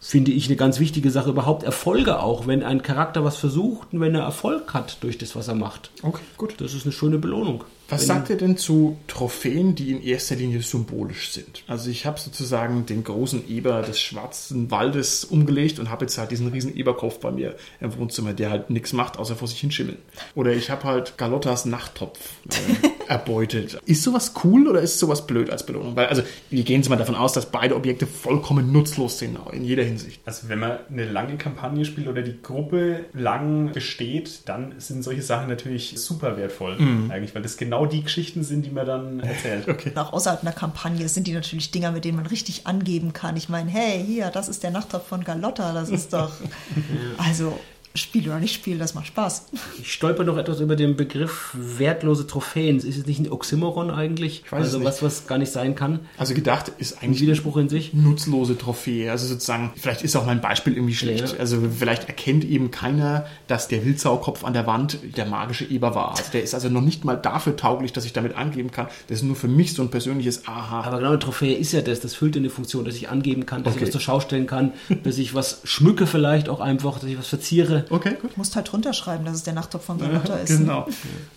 Finde 0.00 0.32
ich 0.32 0.46
eine 0.46 0.56
ganz 0.56 0.80
wichtige 0.80 1.10
Sache. 1.10 1.30
Überhaupt 1.30 1.62
Erfolge 1.62 2.20
auch, 2.20 2.46
wenn 2.46 2.62
ein 2.62 2.82
Charakter 2.82 3.24
was 3.24 3.36
versucht 3.36 3.92
und 3.92 4.00
wenn 4.00 4.14
er 4.14 4.22
Erfolg 4.22 4.72
hat 4.74 4.98
durch 5.02 5.18
das, 5.18 5.36
was 5.36 5.48
er 5.48 5.54
macht. 5.54 5.90
Okay, 6.02 6.22
gut. 6.36 6.54
Das 6.58 6.74
ist 6.74 6.84
eine 6.84 6.92
schöne 6.92 7.18
Belohnung. 7.18 7.64
Was 7.88 8.00
Wenn- 8.02 8.06
sagt 8.08 8.30
ihr 8.30 8.36
denn 8.36 8.56
zu 8.56 8.96
Trophäen, 9.06 9.76
die 9.76 9.92
in 9.92 10.02
erster 10.02 10.34
Linie 10.34 10.60
symbolisch 10.62 11.30
sind? 11.30 11.62
Also 11.68 11.88
ich 11.88 12.04
habe 12.04 12.18
sozusagen 12.18 12.84
den 12.84 13.04
großen 13.04 13.48
Eber 13.48 13.82
des 13.82 14.00
Schwarzen 14.00 14.70
Waldes 14.72 15.24
umgelegt 15.24 15.78
und 15.78 15.88
habe 15.88 16.04
jetzt 16.04 16.18
halt 16.18 16.32
diesen 16.32 16.48
riesen 16.48 16.76
Eberkopf 16.76 17.20
bei 17.20 17.30
mir 17.30 17.54
im 17.80 17.96
Wohnzimmer, 17.96 18.32
der 18.32 18.50
halt 18.50 18.70
nichts 18.70 18.92
macht, 18.92 19.18
außer 19.18 19.36
vor 19.36 19.46
sich 19.46 19.60
hinschimmeln. 19.60 19.98
Oder 20.34 20.52
ich 20.52 20.68
habe 20.70 20.82
halt 20.84 21.16
Galottas 21.16 21.64
Nachttopf 21.64 22.18
erbeutet. 23.08 23.78
Ist 23.86 24.02
sowas 24.02 24.32
cool 24.44 24.68
oder 24.68 24.80
ist 24.80 24.98
sowas 24.98 25.26
blöd 25.26 25.50
als 25.50 25.64
Belohnung? 25.66 25.96
Weil 25.96 26.06
also 26.06 26.22
wir 26.50 26.62
gehen 26.64 26.80
jetzt 26.80 26.88
mal 26.88 26.96
davon 26.96 27.14
aus, 27.14 27.32
dass 27.32 27.46
beide 27.46 27.76
Objekte 27.76 28.06
vollkommen 28.06 28.72
nutzlos 28.72 29.18
sind 29.18 29.38
in 29.52 29.64
jeder 29.64 29.84
Hinsicht. 29.84 30.20
Also 30.24 30.48
wenn 30.48 30.58
man 30.58 30.78
eine 30.90 31.04
lange 31.04 31.36
Kampagne 31.36 31.84
spielt 31.84 32.08
oder 32.08 32.22
die 32.22 32.40
Gruppe 32.42 33.06
lang 33.12 33.72
besteht, 33.72 34.48
dann 34.48 34.74
sind 34.78 35.02
solche 35.02 35.22
Sachen 35.22 35.48
natürlich 35.48 35.94
super 35.96 36.36
wertvoll. 36.36 36.76
Eigentlich, 37.08 37.34
weil 37.34 37.42
das 37.42 37.56
genau 37.56 37.86
die 37.86 38.02
Geschichten 38.02 38.42
sind, 38.42 38.66
die 38.66 38.70
man 38.70 38.86
dann 38.86 39.20
erzählt. 39.20 39.66
Okay. 39.76 39.92
Auch 39.94 40.12
außerhalb 40.12 40.42
einer 40.42 40.52
Kampagne 40.52 41.08
sind 41.08 41.26
die 41.26 41.32
natürlich 41.32 41.70
Dinger, 41.70 41.90
mit 41.90 42.04
denen 42.04 42.16
man 42.16 42.26
richtig 42.26 42.66
angeben 42.66 43.12
kann. 43.12 43.36
Ich 43.36 43.48
meine, 43.48 43.70
hey, 43.70 44.02
hier, 44.04 44.30
das 44.30 44.48
ist 44.48 44.62
der 44.62 44.70
Nachttopf 44.70 45.06
von 45.08 45.24
Galotta, 45.24 45.72
das 45.72 45.90
ist 45.90 46.12
doch. 46.12 46.30
Also, 47.18 47.58
Spiel 47.96 48.26
oder 48.28 48.38
nicht 48.38 48.54
Spiel, 48.54 48.78
das 48.78 48.94
macht 48.94 49.06
Spaß. 49.08 49.46
Ich 49.80 49.92
stolper 49.92 50.24
noch 50.24 50.36
etwas 50.36 50.60
über 50.60 50.76
den 50.76 50.96
Begriff 50.96 51.50
wertlose 51.54 52.26
Trophäen. 52.26 52.76
Ist 52.76 52.86
es 52.96 53.06
nicht 53.06 53.20
ein 53.20 53.30
Oxymoron 53.30 53.90
eigentlich? 53.90 54.44
weiß 54.50 54.64
also 54.64 54.78
es 54.78 54.84
was, 54.84 55.02
was 55.02 55.26
gar 55.26 55.38
nicht 55.38 55.52
sein 55.52 55.74
kann. 55.74 56.00
Also 56.18 56.34
gedacht 56.34 56.72
ist 56.78 56.98
Ein 56.98 57.04
eigentlich 57.08 57.20
Widerspruch 57.22 57.56
in 57.56 57.68
sich. 57.68 57.94
nutzlose 57.94 58.58
Trophäe. 58.58 59.10
Also 59.10 59.26
sozusagen, 59.26 59.72
vielleicht 59.76 60.02
ist 60.02 60.16
auch 60.16 60.26
mein 60.26 60.40
Beispiel 60.40 60.74
irgendwie 60.74 60.94
schlecht. 60.94 61.32
Ja. 61.32 61.38
Also 61.38 61.58
vielleicht 61.78 62.08
erkennt 62.08 62.44
eben 62.44 62.70
keiner, 62.70 63.26
dass 63.46 63.68
der 63.68 63.84
Wildsaukopf 63.84 64.44
an 64.44 64.52
der 64.52 64.66
Wand 64.66 64.98
der 65.16 65.26
magische 65.26 65.64
Eber 65.64 65.94
war. 65.94 66.10
Also 66.10 66.24
der 66.32 66.42
ist 66.42 66.54
also 66.54 66.68
noch 66.68 66.82
nicht 66.82 67.04
mal 67.04 67.16
dafür 67.16 67.56
tauglich, 67.56 67.92
dass 67.92 68.04
ich 68.04 68.12
damit 68.12 68.36
angeben 68.36 68.70
kann. 68.70 68.86
Das 69.08 69.18
ist 69.18 69.24
nur 69.24 69.36
für 69.36 69.48
mich 69.48 69.72
so 69.72 69.82
ein 69.82 69.90
persönliches 69.90 70.46
Aha. 70.46 70.82
Aber 70.82 70.98
genau 70.98 71.10
eine 71.10 71.18
Trophäe 71.18 71.54
ist 71.54 71.72
ja 71.72 71.80
das. 71.80 72.00
Das 72.00 72.14
füllt 72.14 72.36
eine 72.36 72.50
Funktion, 72.50 72.84
dass 72.84 72.94
ich 72.96 73.08
angeben 73.08 73.46
kann, 73.46 73.62
dass 73.64 73.74
Okay. 73.74 73.82
ich 73.84 73.88
was 73.88 73.92
zur 73.92 74.00
Schau 74.00 74.20
stellen 74.20 74.46
kann, 74.46 74.72
dass 75.04 75.18
ich 75.18 75.34
was 75.34 75.60
schmücke 75.64 76.06
vielleicht 76.06 76.48
auch 76.48 76.60
einfach, 76.60 76.98
dass 76.98 77.08
ich 77.08 77.18
was 77.18 77.28
verziere. 77.28 77.85
Okay, 77.90 78.16
gut. 78.20 78.32
Du 78.32 78.38
musst 78.38 78.56
halt 78.56 78.70
drunter 78.70 78.92
schreiben, 78.92 79.24
dass 79.24 79.36
es 79.36 79.42
der 79.42 79.54
Nachttopf 79.54 79.84
von 79.84 79.98
Carlotta 79.98 80.36
ist. 80.36 80.58
Genau. 80.58 80.86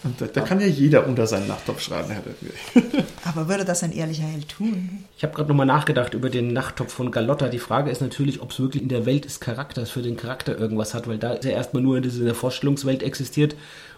Und 0.03 0.19
da, 0.19 0.27
da 0.27 0.41
kann 0.41 0.59
ja 0.59 0.67
jeder 0.67 1.07
unter 1.07 1.27
seinen 1.27 1.47
Nachttopf 1.47 1.81
schreiben. 1.81 2.09
Herr 2.09 2.21
Döttger. 2.21 3.03
Aber 3.25 3.47
würde 3.47 3.65
das 3.65 3.83
ein 3.83 3.91
ehrlicher 3.91 4.23
Held 4.23 4.49
tun? 4.49 5.05
Ich 5.17 5.23
habe 5.23 5.33
gerade 5.33 5.49
nochmal 5.49 5.65
nachgedacht 5.65 6.13
über 6.13 6.29
den 6.29 6.53
Nachttopf 6.53 6.93
von 6.93 7.11
Galotta. 7.11 7.49
Die 7.49 7.59
Frage 7.59 7.91
ist 7.91 8.01
natürlich, 8.01 8.41
ob 8.41 8.51
es 8.51 8.59
wirklich 8.59 8.83
in 8.83 8.89
der 8.89 9.05
Welt 9.05 9.25
des 9.25 9.39
Charakters 9.39 9.89
für 9.89 10.01
den 10.01 10.17
Charakter 10.17 10.57
irgendwas 10.57 10.93
hat, 10.93 11.07
weil 11.07 11.17
da 11.17 11.33
ist 11.33 11.45
er 11.45 11.53
erstmal 11.53 11.83
nur 11.83 11.97
in 11.97 12.03
dieser 12.03 12.35
Vorstellungswelt 12.35 13.03
existiert 13.03 13.55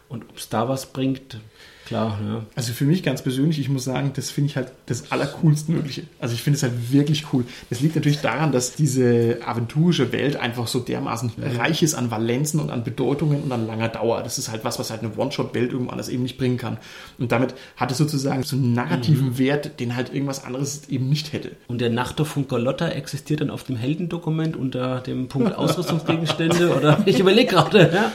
und 0.09 0.23
ob 0.29 0.37
es 0.37 0.49
da 0.49 0.67
was 0.67 0.87
bringt, 0.87 1.39
klar, 1.85 2.19
ja. 2.25 2.41
Also 2.55 2.73
für 2.73 2.85
mich 2.85 3.03
ganz 3.03 3.21
persönlich, 3.21 3.59
ich 3.59 3.69
muss 3.69 3.83
sagen, 3.83 4.11
das 4.15 4.29
finde 4.31 4.49
ich 4.49 4.55
halt 4.55 4.71
das 4.85 5.11
allercoolste 5.11 5.71
Mögliche. 5.71 6.03
Also 6.19 6.33
ich 6.33 6.41
finde 6.41 6.57
es 6.57 6.63
halt 6.63 6.91
wirklich 6.91 7.25
cool. 7.33 7.45
Das 7.69 7.81
liegt 7.81 7.95
natürlich 7.95 8.21
daran, 8.21 8.51
dass 8.51 8.75
diese 8.75 9.39
aventurische 9.45 10.11
Welt 10.11 10.35
einfach 10.35 10.67
so 10.67 10.79
dermaßen 10.79 11.31
reich 11.57 11.83
ist 11.83 11.95
an 11.95 12.11
Valenzen 12.11 12.59
und 12.59 12.69
an 12.69 12.83
Bedeutungen 12.83 13.41
und 13.43 13.51
an 13.51 13.67
langer 13.67 13.89
Dauer. 13.89 14.21
Das 14.23 14.37
ist 14.37 14.51
halt 14.51 14.63
was, 14.63 14.79
was 14.79 14.91
halt 14.91 15.01
eine 15.01 15.11
One-Shot-Welt 15.15 15.71
irgendwo 15.71 15.91
anders 15.91 16.09
eben 16.09 16.23
nicht 16.23 16.37
bringen 16.37 16.57
kann. 16.57 16.77
Und 17.17 17.31
damit 17.31 17.53
hat 17.75 17.91
es 17.91 17.97
sozusagen 17.97 18.43
so 18.43 18.55
einen 18.55 18.73
narrativen 18.73 19.37
Wert, 19.37 19.79
den 19.79 19.95
halt 19.95 20.13
irgendwas 20.13 20.43
anderes 20.43 20.89
eben 20.89 21.09
nicht 21.09 21.33
hätte. 21.33 21.51
Und 21.67 21.81
der 21.81 21.89
Nachttopf 21.89 22.29
von 22.29 22.47
Galotta 22.47 22.89
existiert 22.89 23.41
dann 23.41 23.49
auf 23.49 23.63
dem 23.63 23.75
Heldendokument 23.75 24.55
unter 24.55 24.99
dem 24.99 25.27
Punkt 25.27 25.55
Ausrüstungsgegenstände 25.55 26.75
oder 26.75 27.01
ich 27.05 27.19
überlege 27.19 27.49
gerade, 27.49 27.91
ja. 27.93 28.11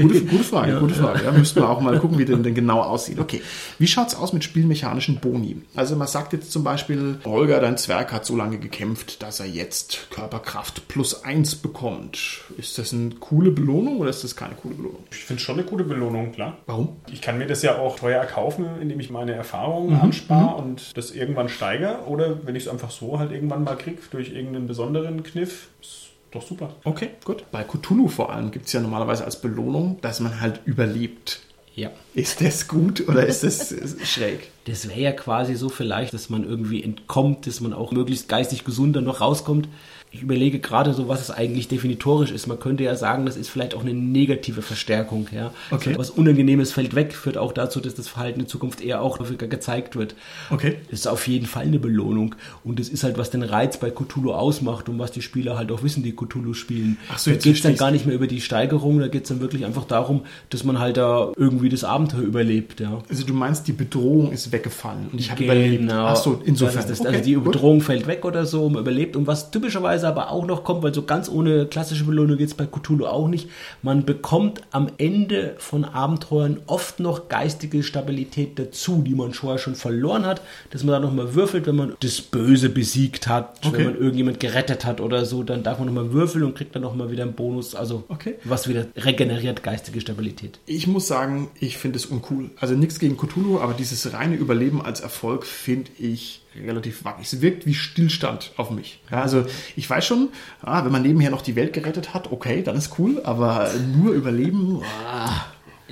Gute, 0.00 0.22
gute 0.22 0.44
Frage, 0.44 0.78
gute 0.78 0.94
Frage. 0.94 1.24
Ja, 1.24 1.32
müssten 1.32 1.60
wir 1.60 1.68
auch 1.68 1.80
mal 1.80 1.98
gucken, 1.98 2.18
wie 2.18 2.24
der 2.24 2.36
denn 2.36 2.54
genau 2.54 2.81
aussieht. 2.86 3.18
Okay, 3.18 3.42
wie 3.78 3.86
schaut's 3.86 4.14
aus 4.14 4.32
mit 4.32 4.44
spielmechanischen 4.44 5.20
Boni? 5.20 5.62
Also 5.74 5.96
man 5.96 6.08
sagt 6.08 6.32
jetzt 6.32 6.52
zum 6.52 6.64
Beispiel, 6.64 7.18
Holger, 7.24 7.60
dein 7.60 7.76
Zwerg 7.76 8.12
hat 8.12 8.24
so 8.24 8.36
lange 8.36 8.58
gekämpft, 8.58 9.22
dass 9.22 9.40
er 9.40 9.46
jetzt 9.46 10.08
Körperkraft 10.10 10.88
plus 10.88 11.24
eins 11.24 11.54
bekommt. 11.54 12.42
Ist 12.58 12.78
das 12.78 12.92
eine 12.92 13.10
coole 13.16 13.50
Belohnung 13.50 13.98
oder 13.98 14.10
ist 14.10 14.24
das 14.24 14.36
keine 14.36 14.54
coole 14.54 14.74
Belohnung? 14.74 15.02
Ich 15.10 15.24
finde 15.24 15.42
schon 15.42 15.58
eine 15.58 15.64
gute 15.64 15.84
Belohnung, 15.84 16.32
klar. 16.32 16.58
Warum? 16.66 16.96
Ich 17.12 17.20
kann 17.20 17.38
mir 17.38 17.46
das 17.46 17.62
ja 17.62 17.78
auch 17.78 17.96
teuer 17.98 18.20
erkaufen, 18.20 18.66
indem 18.80 19.00
ich 19.00 19.10
meine 19.10 19.32
Mhm, 19.32 19.38
Erfahrungen 19.38 20.00
anspare 20.00 20.56
und 20.62 20.96
das 20.96 21.10
irgendwann 21.10 21.48
steigere. 21.48 22.06
Oder 22.06 22.46
wenn 22.46 22.56
ich 22.56 22.64
es 22.64 22.68
einfach 22.68 22.90
so 22.90 23.18
halt 23.18 23.32
irgendwann 23.32 23.64
mal 23.64 23.76
kriege, 23.76 24.00
durch 24.10 24.32
irgendeinen 24.32 24.66
besonderen 24.66 25.22
Kniff. 25.22 25.68
Ist 25.80 26.10
doch 26.30 26.42
super. 26.42 26.74
Okay, 26.84 27.10
gut. 27.24 27.44
Bei 27.50 27.62
Cthulhu 27.64 28.08
vor 28.08 28.32
allem 28.32 28.50
gibt's 28.50 28.72
ja 28.72 28.80
normalerweise 28.80 29.24
als 29.24 29.40
Belohnung, 29.40 29.98
dass 30.00 30.20
man 30.20 30.40
halt 30.40 30.60
überlebt. 30.64 31.40
Ja. 31.74 31.90
Ist 32.14 32.40
das 32.42 32.68
gut 32.68 33.08
oder 33.08 33.26
ist 33.26 33.44
das 33.44 33.74
schräg? 34.04 34.50
Das 34.66 34.88
wäre 34.88 35.00
ja 35.00 35.12
quasi 35.12 35.54
so 35.54 35.68
vielleicht, 35.68 36.12
dass 36.12 36.28
man 36.28 36.44
irgendwie 36.44 36.82
entkommt, 36.82 37.46
dass 37.46 37.60
man 37.60 37.72
auch 37.72 37.92
möglichst 37.92 38.28
geistig 38.28 38.64
gesunder 38.64 39.00
noch 39.00 39.20
rauskommt. 39.20 39.68
Ich 40.14 40.22
überlege 40.22 40.58
gerade 40.58 40.92
so, 40.92 41.08
was 41.08 41.20
es 41.20 41.30
eigentlich 41.30 41.68
definitorisch 41.68 42.30
ist. 42.30 42.46
Man 42.46 42.60
könnte 42.60 42.84
ja 42.84 42.96
sagen, 42.96 43.26
das 43.26 43.36
ist 43.36 43.48
vielleicht 43.48 43.74
auch 43.74 43.80
eine 43.80 43.94
negative 43.94 44.62
Verstärkung. 44.62 45.28
Ja? 45.34 45.52
Okay. 45.70 45.94
Was 45.96 46.10
Unangenehmes 46.10 46.72
fällt 46.72 46.94
weg, 46.94 47.14
führt 47.14 47.38
auch 47.38 47.52
dazu, 47.52 47.80
dass 47.80 47.94
das 47.94 48.08
Verhalten 48.08 48.40
in 48.40 48.46
Zukunft 48.46 48.82
eher 48.82 49.02
auch 49.02 49.18
häufiger 49.18 49.46
gezeigt 49.46 49.96
wird. 49.96 50.14
Okay. 50.50 50.76
Das 50.90 51.00
ist 51.00 51.06
auf 51.06 51.26
jeden 51.28 51.46
Fall 51.46 51.64
eine 51.64 51.78
Belohnung. 51.78 52.34
Und 52.64 52.78
das 52.78 52.88
ist 52.88 53.04
halt, 53.04 53.18
was 53.18 53.30
den 53.30 53.42
Reiz 53.42 53.78
bei 53.78 53.90
Cthulhu 53.90 54.32
ausmacht 54.32 54.88
und 54.88 54.98
was 54.98 55.12
die 55.12 55.22
Spieler 55.22 55.56
halt 55.56 55.72
auch 55.72 55.82
wissen, 55.82 56.02
die 56.02 56.14
Cthulhu 56.14 56.54
spielen. 56.54 56.98
Ach 57.10 57.18
so, 57.18 57.30
da 57.30 57.34
jetzt 57.34 57.44
geht 57.44 57.56
es 57.56 57.62
dann 57.62 57.76
gar 57.76 57.90
nicht 57.90 58.04
mehr 58.04 58.14
über 58.14 58.26
die 58.26 58.40
Steigerung, 58.40 59.00
da 59.00 59.08
geht 59.08 59.22
es 59.22 59.28
dann 59.28 59.40
wirklich 59.40 59.64
einfach 59.64 59.84
darum, 59.84 60.22
dass 60.50 60.62
man 60.62 60.78
halt 60.78 60.98
da 60.98 61.32
irgendwie 61.36 61.68
das 61.68 61.84
Abenteuer 61.84 62.20
überlebt. 62.20 62.80
Ja. 62.80 63.02
Also 63.08 63.24
du 63.24 63.32
meinst, 63.32 63.66
die 63.66 63.72
Bedrohung 63.72 64.32
ist 64.32 64.52
weggefallen 64.52 65.08
und 65.10 65.18
ich 65.18 65.30
habe 65.30 65.44
überlebt. 65.44 65.90
Ach 65.90 66.16
so, 66.16 66.40
insofern. 66.44 66.76
Das 66.76 66.86
das, 66.86 67.00
Okay, 67.00 67.16
also 67.16 67.24
die 67.24 67.34
gut. 67.34 67.44
Bedrohung 67.44 67.80
fällt 67.80 68.06
weg 68.06 68.24
oder 68.24 68.46
so, 68.46 68.68
man 68.68 68.82
überlebt. 68.82 69.16
Und 69.16 69.26
was 69.26 69.50
typischerweise 69.50 70.01
aber 70.04 70.30
auch 70.30 70.46
noch 70.46 70.64
kommt, 70.64 70.82
weil 70.82 70.94
so 70.94 71.02
ganz 71.02 71.28
ohne 71.28 71.66
klassische 71.66 72.04
Belohnung 72.04 72.36
geht 72.38 72.48
es 72.48 72.54
bei 72.54 72.66
Cthulhu 72.66 73.06
auch 73.06 73.28
nicht, 73.28 73.48
man 73.82 74.04
bekommt 74.04 74.62
am 74.70 74.88
Ende 74.98 75.54
von 75.58 75.84
Abenteuern 75.84 76.60
oft 76.66 77.00
noch 77.00 77.28
geistige 77.28 77.82
Stabilität 77.82 78.58
dazu, 78.58 79.02
die 79.06 79.14
man 79.14 79.32
vorher 79.32 79.58
schon 79.58 79.74
verloren 79.74 80.26
hat, 80.26 80.42
dass 80.70 80.84
man 80.84 80.92
da 80.92 81.00
nochmal 81.00 81.34
würfelt, 81.34 81.66
wenn 81.66 81.76
man 81.76 81.94
das 82.00 82.20
Böse 82.20 82.68
besiegt 82.68 83.28
hat, 83.28 83.58
Okay. 83.64 83.78
wenn 83.78 83.84
man 83.86 83.96
irgendjemand 83.98 84.40
gerettet 84.40 84.84
hat 84.84 85.00
oder 85.00 85.24
so, 85.24 85.42
dann 85.42 85.62
darf 85.62 85.78
man 85.78 85.86
nochmal 85.86 86.12
würfeln 86.12 86.44
und 86.44 86.54
kriegt 86.54 86.74
dann 86.74 86.82
nochmal 86.82 87.10
wieder 87.10 87.22
einen 87.22 87.34
Bonus, 87.34 87.74
also 87.74 88.04
Okay. 88.08 88.34
was 88.44 88.68
wieder 88.68 88.86
regeneriert 88.96 89.62
geistige 89.62 90.00
Stabilität. 90.00 90.58
Ich 90.66 90.86
muss 90.86 91.06
sagen, 91.06 91.50
ich 91.60 91.78
finde 91.78 91.98
es 91.98 92.06
uncool. 92.06 92.50
Also 92.58 92.74
nichts 92.74 92.98
gegen 92.98 93.16
Cthulhu, 93.16 93.58
aber 93.60 93.74
dieses 93.74 94.12
reine 94.12 94.36
Überleben 94.36 94.82
als 94.82 95.00
Erfolg 95.00 95.44
finde 95.46 95.90
ich 95.98 96.42
relativ 96.56 97.04
wackelig. 97.04 97.32
Es 97.32 97.40
wirkt 97.40 97.66
wie 97.66 97.74
Stillstand 97.74 98.52
auf 98.56 98.70
mich. 98.70 99.00
Ja, 99.10 99.22
also 99.22 99.44
ich 99.76 99.88
weiß 99.88 100.04
schon, 100.04 100.28
ah, 100.62 100.84
wenn 100.84 100.92
man 100.92 101.02
nebenher 101.02 101.30
noch 101.30 101.42
die 101.42 101.56
Welt 101.56 101.72
gerettet 101.72 102.14
hat, 102.14 102.30
okay, 102.32 102.62
dann 102.62 102.76
ist 102.76 102.98
cool, 102.98 103.20
aber 103.24 103.70
nur 103.94 104.12
Überleben, 104.12 104.82
ah, 105.06 105.46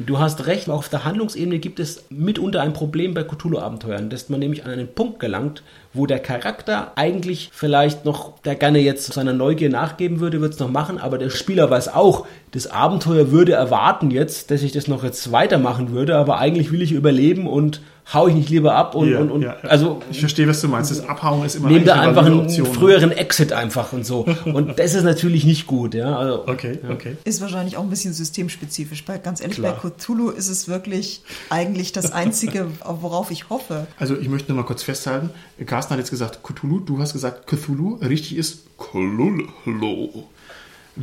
Du 0.07 0.19
hast 0.19 0.47
recht, 0.47 0.71
auf 0.71 0.89
der 0.89 1.05
Handlungsebene 1.05 1.59
gibt 1.59 1.79
es 1.79 2.07
mitunter 2.09 2.63
ein 2.63 2.73
Problem 2.73 3.13
bei 3.13 3.23
Cthulhu-Abenteuern, 3.23 4.09
dass 4.09 4.31
man 4.31 4.41
nämlich 4.41 4.65
an 4.65 4.71
einen 4.71 4.89
Punkt 4.89 5.21
gelangt, 5.21 5.63
wo 5.93 6.07
der 6.07 6.21
Charakter 6.21 6.93
eigentlich 6.97 7.51
vielleicht 7.53 8.07
noch, 8.07 8.39
der 8.41 8.55
gerne 8.55 8.79
jetzt 8.79 9.13
seiner 9.13 9.35
Neugier 9.35 9.69
nachgeben 9.69 10.21
würde, 10.21 10.41
wird 10.41 10.55
es 10.55 10.59
noch 10.59 10.71
machen, 10.71 10.97
aber 10.97 11.19
der 11.19 11.29
Spieler 11.29 11.71
weiß 11.71 11.89
auch, 11.89 12.27
das 12.53 12.67
Abenteuer 12.67 13.31
würde 13.31 13.53
erwarten 13.53 14.11
jetzt, 14.11 14.51
dass 14.51 14.63
ich 14.63 14.73
das 14.73 14.89
noch 14.89 15.05
jetzt 15.05 15.33
weitermachen 15.33 15.91
würde, 15.91 16.17
aber 16.17 16.39
eigentlich 16.39 16.73
will 16.73 16.81
ich 16.81 16.93
überleben 16.93 17.47
und 17.47 17.83
hau 18.13 18.29
ich 18.29 18.35
nicht 18.35 18.51
lieber 18.51 18.75
ab 18.75 18.95
und, 18.95 19.11
Ja, 19.11 19.21
und, 19.21 19.31
und 19.31 19.43
ja, 19.43 19.57
ja. 19.63 19.69
also 19.69 20.01
ich 20.11 20.21
verstehe, 20.21 20.47
was 20.49 20.61
du 20.61 20.69
meinst. 20.69 20.91
Das 20.91 21.09
Abhauen 21.09 21.45
ist 21.45 21.55
immer 21.55 21.69
nehme 21.69 21.85
da 21.85 22.01
einfach 22.01 22.27
einen 22.27 22.41
Option. 22.41 22.67
früheren 22.67 23.13
Exit 23.13 23.53
einfach 23.53 23.93
und 23.93 24.05
so. 24.05 24.27
Und 24.45 24.79
das 24.79 24.95
ist 24.95 25.05
natürlich 25.05 25.45
nicht 25.45 25.67
gut, 25.67 25.95
ja. 25.95 26.17
Also, 26.17 26.47
Okay, 26.47 26.79
okay. 26.91 27.17
Ist 27.25 27.41
wahrscheinlich 27.41 27.77
auch 27.77 27.83
ein 27.83 27.91
bisschen 27.91 28.13
systemspezifisch. 28.13 29.05
Bei, 29.05 29.19
ganz 29.19 29.41
ehrlich, 29.41 29.57
Klar. 29.59 29.79
bei 29.83 29.91
Cthulhu 29.91 30.31
ist 30.31 30.49
es 30.49 30.69
wirklich 30.69 31.23
eigentlich 31.49 31.93
das 31.93 32.13
Einzige, 32.13 32.67
worauf 32.85 33.31
ich 33.31 33.51
hoffe. 33.51 33.87
Also 33.99 34.17
ich 34.17 34.29
möchte 34.29 34.53
nur 34.53 34.63
mal 34.63 34.67
kurz 34.67 34.83
festhalten, 34.83 35.31
Carsten 35.67 35.93
hat 35.93 35.99
jetzt 35.99 36.11
gesagt 36.11 36.41
Cthulhu, 36.43 36.81
du 36.81 36.99
hast 36.99 37.13
gesagt 37.13 37.47
Cthulhu, 37.47 37.97
richtig 37.97 38.37
ist 38.37 38.65
Cthulhu. 38.79 40.25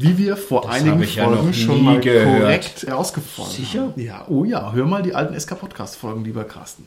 Wie 0.02 0.18
wir 0.18 0.38
vor 0.38 0.62
Das 0.62 0.72
einigen 0.76 1.02
ja 1.04 1.24
Folgen 1.26 1.48
noch 1.48 1.54
schon 1.54 1.84
mal 1.84 2.00
gehört. 2.00 2.42
korrekt 2.42 2.84
herausgefunden 2.88 3.54
Sicher? 3.54 3.82
haben. 3.82 4.02
Ja, 4.02 4.26
oh 4.30 4.44
ja, 4.44 4.72
hör 4.74 4.86
mal 4.86 5.02
die 5.02 5.16
alten 5.16 5.38
SK-Podcast-Folgen, 5.40 6.24
lieber 6.24 6.44
Carsten. 6.44 6.86